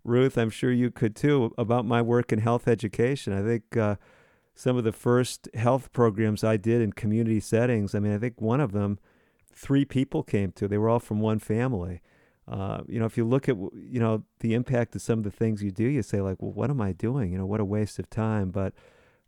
Ruth, 0.05 0.39
I'm 0.39 0.51
sure 0.51 0.73
you 0.73 0.91
could 0.91 1.14
too, 1.14 1.53
about 1.59 1.85
my 1.85 2.01
work 2.01 2.33
in 2.33 2.39
health 2.39 2.66
education. 2.66 3.33
I 3.33 3.43
think 3.43 3.77
uh, 3.77 3.97
some 4.55 4.77
of 4.77 4.85
the 4.85 4.93
first 4.93 5.49
health 5.55 5.93
programs 5.93 6.43
I 6.43 6.57
did 6.57 6.81
in 6.81 6.93
community 6.93 7.41
settings, 7.41 7.95
I 7.95 7.99
mean, 7.99 8.14
I 8.14 8.18
think 8.18 8.41
one 8.41 8.61
of 8.61 8.73
them, 8.73 8.99
three 9.55 9.85
people 9.85 10.23
came 10.23 10.53
to. 10.53 10.69
They 10.69 10.79
were 10.79 10.89
all 10.89 10.99
from 10.99 11.21
one 11.21 11.39
family. 11.39 12.01
Uh, 12.49 12.81
you 12.89 12.99
know, 12.99 13.07
if 13.07 13.17
you 13.17 13.25
look 13.25 13.49
at 13.49 13.57
you 13.57 14.01
know 14.01 14.25
the 14.41 14.55
impact 14.55 14.95
of 14.97 15.03
some 15.03 15.21
of 15.21 15.25
the 15.25 15.31
things 15.31 15.63
you 15.63 15.71
do, 15.71 15.85
you 15.85 16.03
say 16.03 16.21
like, 16.21 16.41
well, 16.41 16.53
what 16.53 16.71
am 16.71 16.81
I 16.81 16.93
doing? 16.93 17.33
You 17.33 17.39
know, 17.39 17.47
what 17.47 17.61
a 17.61 17.65
waste 17.65 17.99
of 17.99 18.11
time. 18.11 18.51
But 18.51 18.75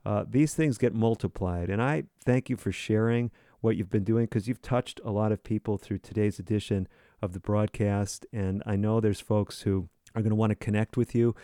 uh, 0.04 0.24
these 0.28 0.54
things 0.54 0.78
get 0.78 0.94
multiplied. 0.94 1.70
And 1.70 1.82
I 1.82 2.04
thank 2.24 2.50
you 2.50 2.56
for 2.56 2.72
sharing 2.72 3.30
what 3.60 3.76
you've 3.76 3.90
been 3.90 4.04
doing 4.04 4.26
because 4.26 4.46
you've 4.46 4.60
touched 4.60 5.00
a 5.04 5.10
lot 5.10 5.32
of 5.32 5.42
people 5.42 5.78
through 5.78 5.98
today's 5.98 6.38
edition 6.38 6.86
of 7.22 7.32
the 7.32 7.40
broadcast. 7.40 8.26
And 8.32 8.62
I 8.66 8.76
know 8.76 9.00
there's 9.00 9.20
folks 9.20 9.62
who 9.62 9.88
are 10.14 10.20
going 10.20 10.30
to 10.30 10.36
want 10.36 10.50
to 10.50 10.56
connect 10.56 10.96
with 10.96 11.14
you. 11.14 11.34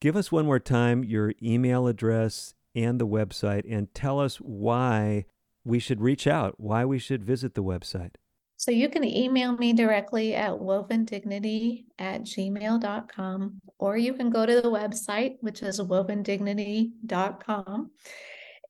Give 0.00 0.16
us 0.16 0.32
one 0.32 0.46
more 0.46 0.58
time 0.58 1.04
your 1.04 1.32
email 1.40 1.86
address 1.86 2.54
and 2.74 3.00
the 3.00 3.06
website 3.06 3.64
and 3.70 3.94
tell 3.94 4.18
us 4.18 4.36
why 4.38 5.26
we 5.64 5.78
should 5.78 6.00
reach 6.00 6.26
out, 6.26 6.54
why 6.58 6.84
we 6.84 6.98
should 6.98 7.22
visit 7.24 7.54
the 7.54 7.62
website. 7.62 8.16
So 8.56 8.70
you 8.70 8.88
can 8.88 9.04
email 9.04 9.56
me 9.56 9.72
directly 9.72 10.34
at 10.36 10.52
wovendignity 10.52 11.86
at 11.98 12.22
gmail.com, 12.22 13.60
or 13.78 13.96
you 13.96 14.14
can 14.14 14.30
go 14.30 14.46
to 14.46 14.60
the 14.60 14.70
website, 14.70 15.38
which 15.40 15.62
is 15.62 15.80
wovendignity.com. 15.80 17.90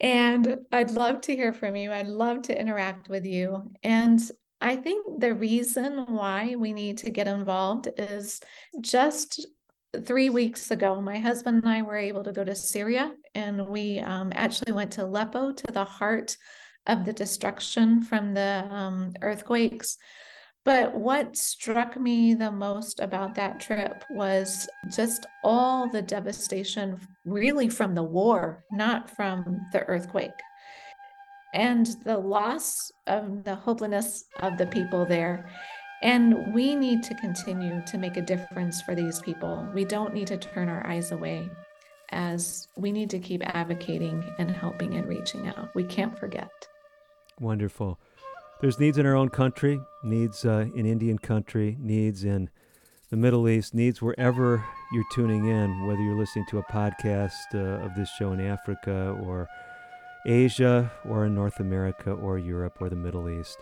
And 0.01 0.57
I'd 0.73 0.93
love 0.93 1.21
to 1.23 1.37
hear 1.37 1.53
from 1.53 1.77
you. 1.77 1.93
I'd 1.93 2.07
love 2.07 2.41
to 2.43 2.59
interact 2.59 3.11
with 3.11 3.27
you. 3.27 3.71
And 3.83 4.19
I 4.63 4.77
think 4.77 5.21
the 5.21 5.35
reason 5.35 6.07
why 6.07 6.55
we 6.57 6.73
need 6.73 6.97
to 6.99 7.11
get 7.11 7.29
involved 7.29 7.89
is 7.99 8.41
just 8.81 9.47
three 10.07 10.31
weeks 10.31 10.71
ago, 10.71 11.01
my 11.01 11.19
husband 11.19 11.63
and 11.63 11.71
I 11.71 11.83
were 11.83 11.99
able 11.99 12.25
to 12.25 12.33
go 12.33 12.45
to 12.45 12.55
Syria, 12.55 13.13
and 13.35 13.69
we 13.69 13.99
um, 13.99 14.33
actually 14.35 14.73
went 14.73 14.93
to 14.93 15.05
Aleppo, 15.05 15.53
to 15.53 15.73
the 15.73 15.85
heart 15.85 16.37
of 16.87 17.05
the 17.05 17.13
destruction 17.13 18.03
from 18.03 18.35
the 18.35 18.67
um, 18.71 19.13
earthquakes. 19.23 19.99
But 20.65 20.95
what 20.95 21.37
struck 21.37 21.99
me 21.99 22.35
the 22.35 22.53
most 22.53 23.01
about 23.01 23.35
that 23.35 23.59
trip 23.59 24.05
was 24.11 24.69
just 24.95 25.27
all 25.43 25.89
the 25.89 26.03
devastation, 26.03 27.01
really 27.25 27.69
from 27.69 27.95
the 27.95 28.03
war, 28.03 28.65
not 28.71 29.11
from 29.11 29.61
the 29.73 29.81
earthquake. 29.81 30.31
And 31.53 31.87
the 32.05 32.17
loss 32.17 32.93
of 33.09 33.43
the 33.45 33.57
hopelessness 33.57 34.25
of 34.41 34.57
the 34.57 34.67
people 34.67 35.05
there. 35.05 35.51
And 36.03 36.55
we 36.55 36.75
need 36.75 37.03
to 37.05 37.15
continue 37.15 37.83
to 37.87 37.99
make 37.99 38.17
a 38.17 38.23
difference 38.23 38.81
for 38.83 38.95
these 38.95 39.21
people. 39.21 39.69
We 39.75 39.85
don't 39.85 40.15
need 40.15 40.29
to 40.29 40.37
turn 40.37 40.69
our 40.69 40.87
eyes 40.87 41.13
away 41.13 41.51
as 42.11 42.69
we 42.77 42.93
need 42.93 43.11
to 43.11 43.19
keep 43.19 43.43
advocating 43.55 44.23
and 44.39 44.51
helping 44.51 44.95
and 44.95 45.09
reaching 45.09 45.49
out. 45.49 45.75
We 45.75 45.85
can't 45.85 46.17
forget. 46.19 46.51
Wonderful. 47.41 47.99
There's 48.61 48.79
needs 48.79 48.99
in 48.99 49.07
our 49.07 49.17
own 49.17 49.29
country, 49.29 49.81
needs 50.05 50.45
uh, 50.45 50.67
in 50.75 50.87
Indian 50.87 51.19
country, 51.19 51.77
needs 51.81 52.23
in 52.23 52.49
the 53.11 53.17
Middle 53.17 53.49
East, 53.49 53.75
needs 53.75 54.01
wherever 54.01 54.65
you're 54.93 55.05
tuning 55.13 55.49
in, 55.49 55.87
whether 55.87 56.01
you're 56.01 56.19
listening 56.19 56.47
to 56.51 56.59
a 56.59 56.63
podcast 56.65 57.33
uh, 57.55 57.85
of 57.85 57.95
this 57.97 58.09
show 58.11 58.33
in 58.33 58.41
Africa 58.41 59.17
or 59.25 59.49
Asia 60.25 60.93
or 61.09 61.27
in 61.27 61.35
North 61.35 61.59
America 61.59 62.13
or 62.13 62.39
Europe 62.39 62.77
or 62.81 62.89
the 62.89 62.97
Middle 62.97 63.29
East. 63.29 63.59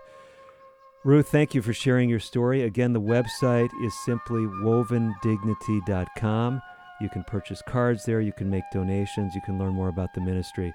Ruth, 1.02 1.30
thank 1.30 1.54
you 1.54 1.62
for 1.62 1.72
sharing 1.72 2.10
your 2.10 2.20
story. 2.20 2.62
Again, 2.62 2.92
the 2.92 3.00
website 3.00 3.70
is 3.82 3.94
simply 4.04 4.42
wovendignity.com. 4.42 6.60
You 7.00 7.08
can 7.08 7.24
purchase 7.24 7.62
cards 7.66 8.04
there, 8.04 8.20
you 8.20 8.34
can 8.34 8.50
make 8.50 8.64
donations, 8.70 9.34
you 9.34 9.40
can 9.40 9.58
learn 9.58 9.72
more 9.72 9.88
about 9.88 10.12
the 10.12 10.20
ministry. 10.20 10.74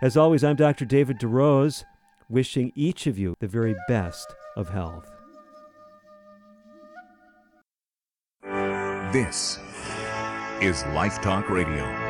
As 0.00 0.16
always, 0.16 0.42
I'm 0.42 0.56
Dr. 0.56 0.86
David 0.86 1.18
DeRose 1.18 1.84
wishing 2.28 2.72
each 2.74 3.06
of 3.06 3.18
you 3.18 3.34
the 3.40 3.48
very 3.48 3.74
best 3.88 4.34
of 4.56 4.68
health. 4.68 5.10
This 9.12 9.58
is 10.60 10.84
Life 10.86 11.20
Talk 11.22 11.48
Radio. 11.48 12.07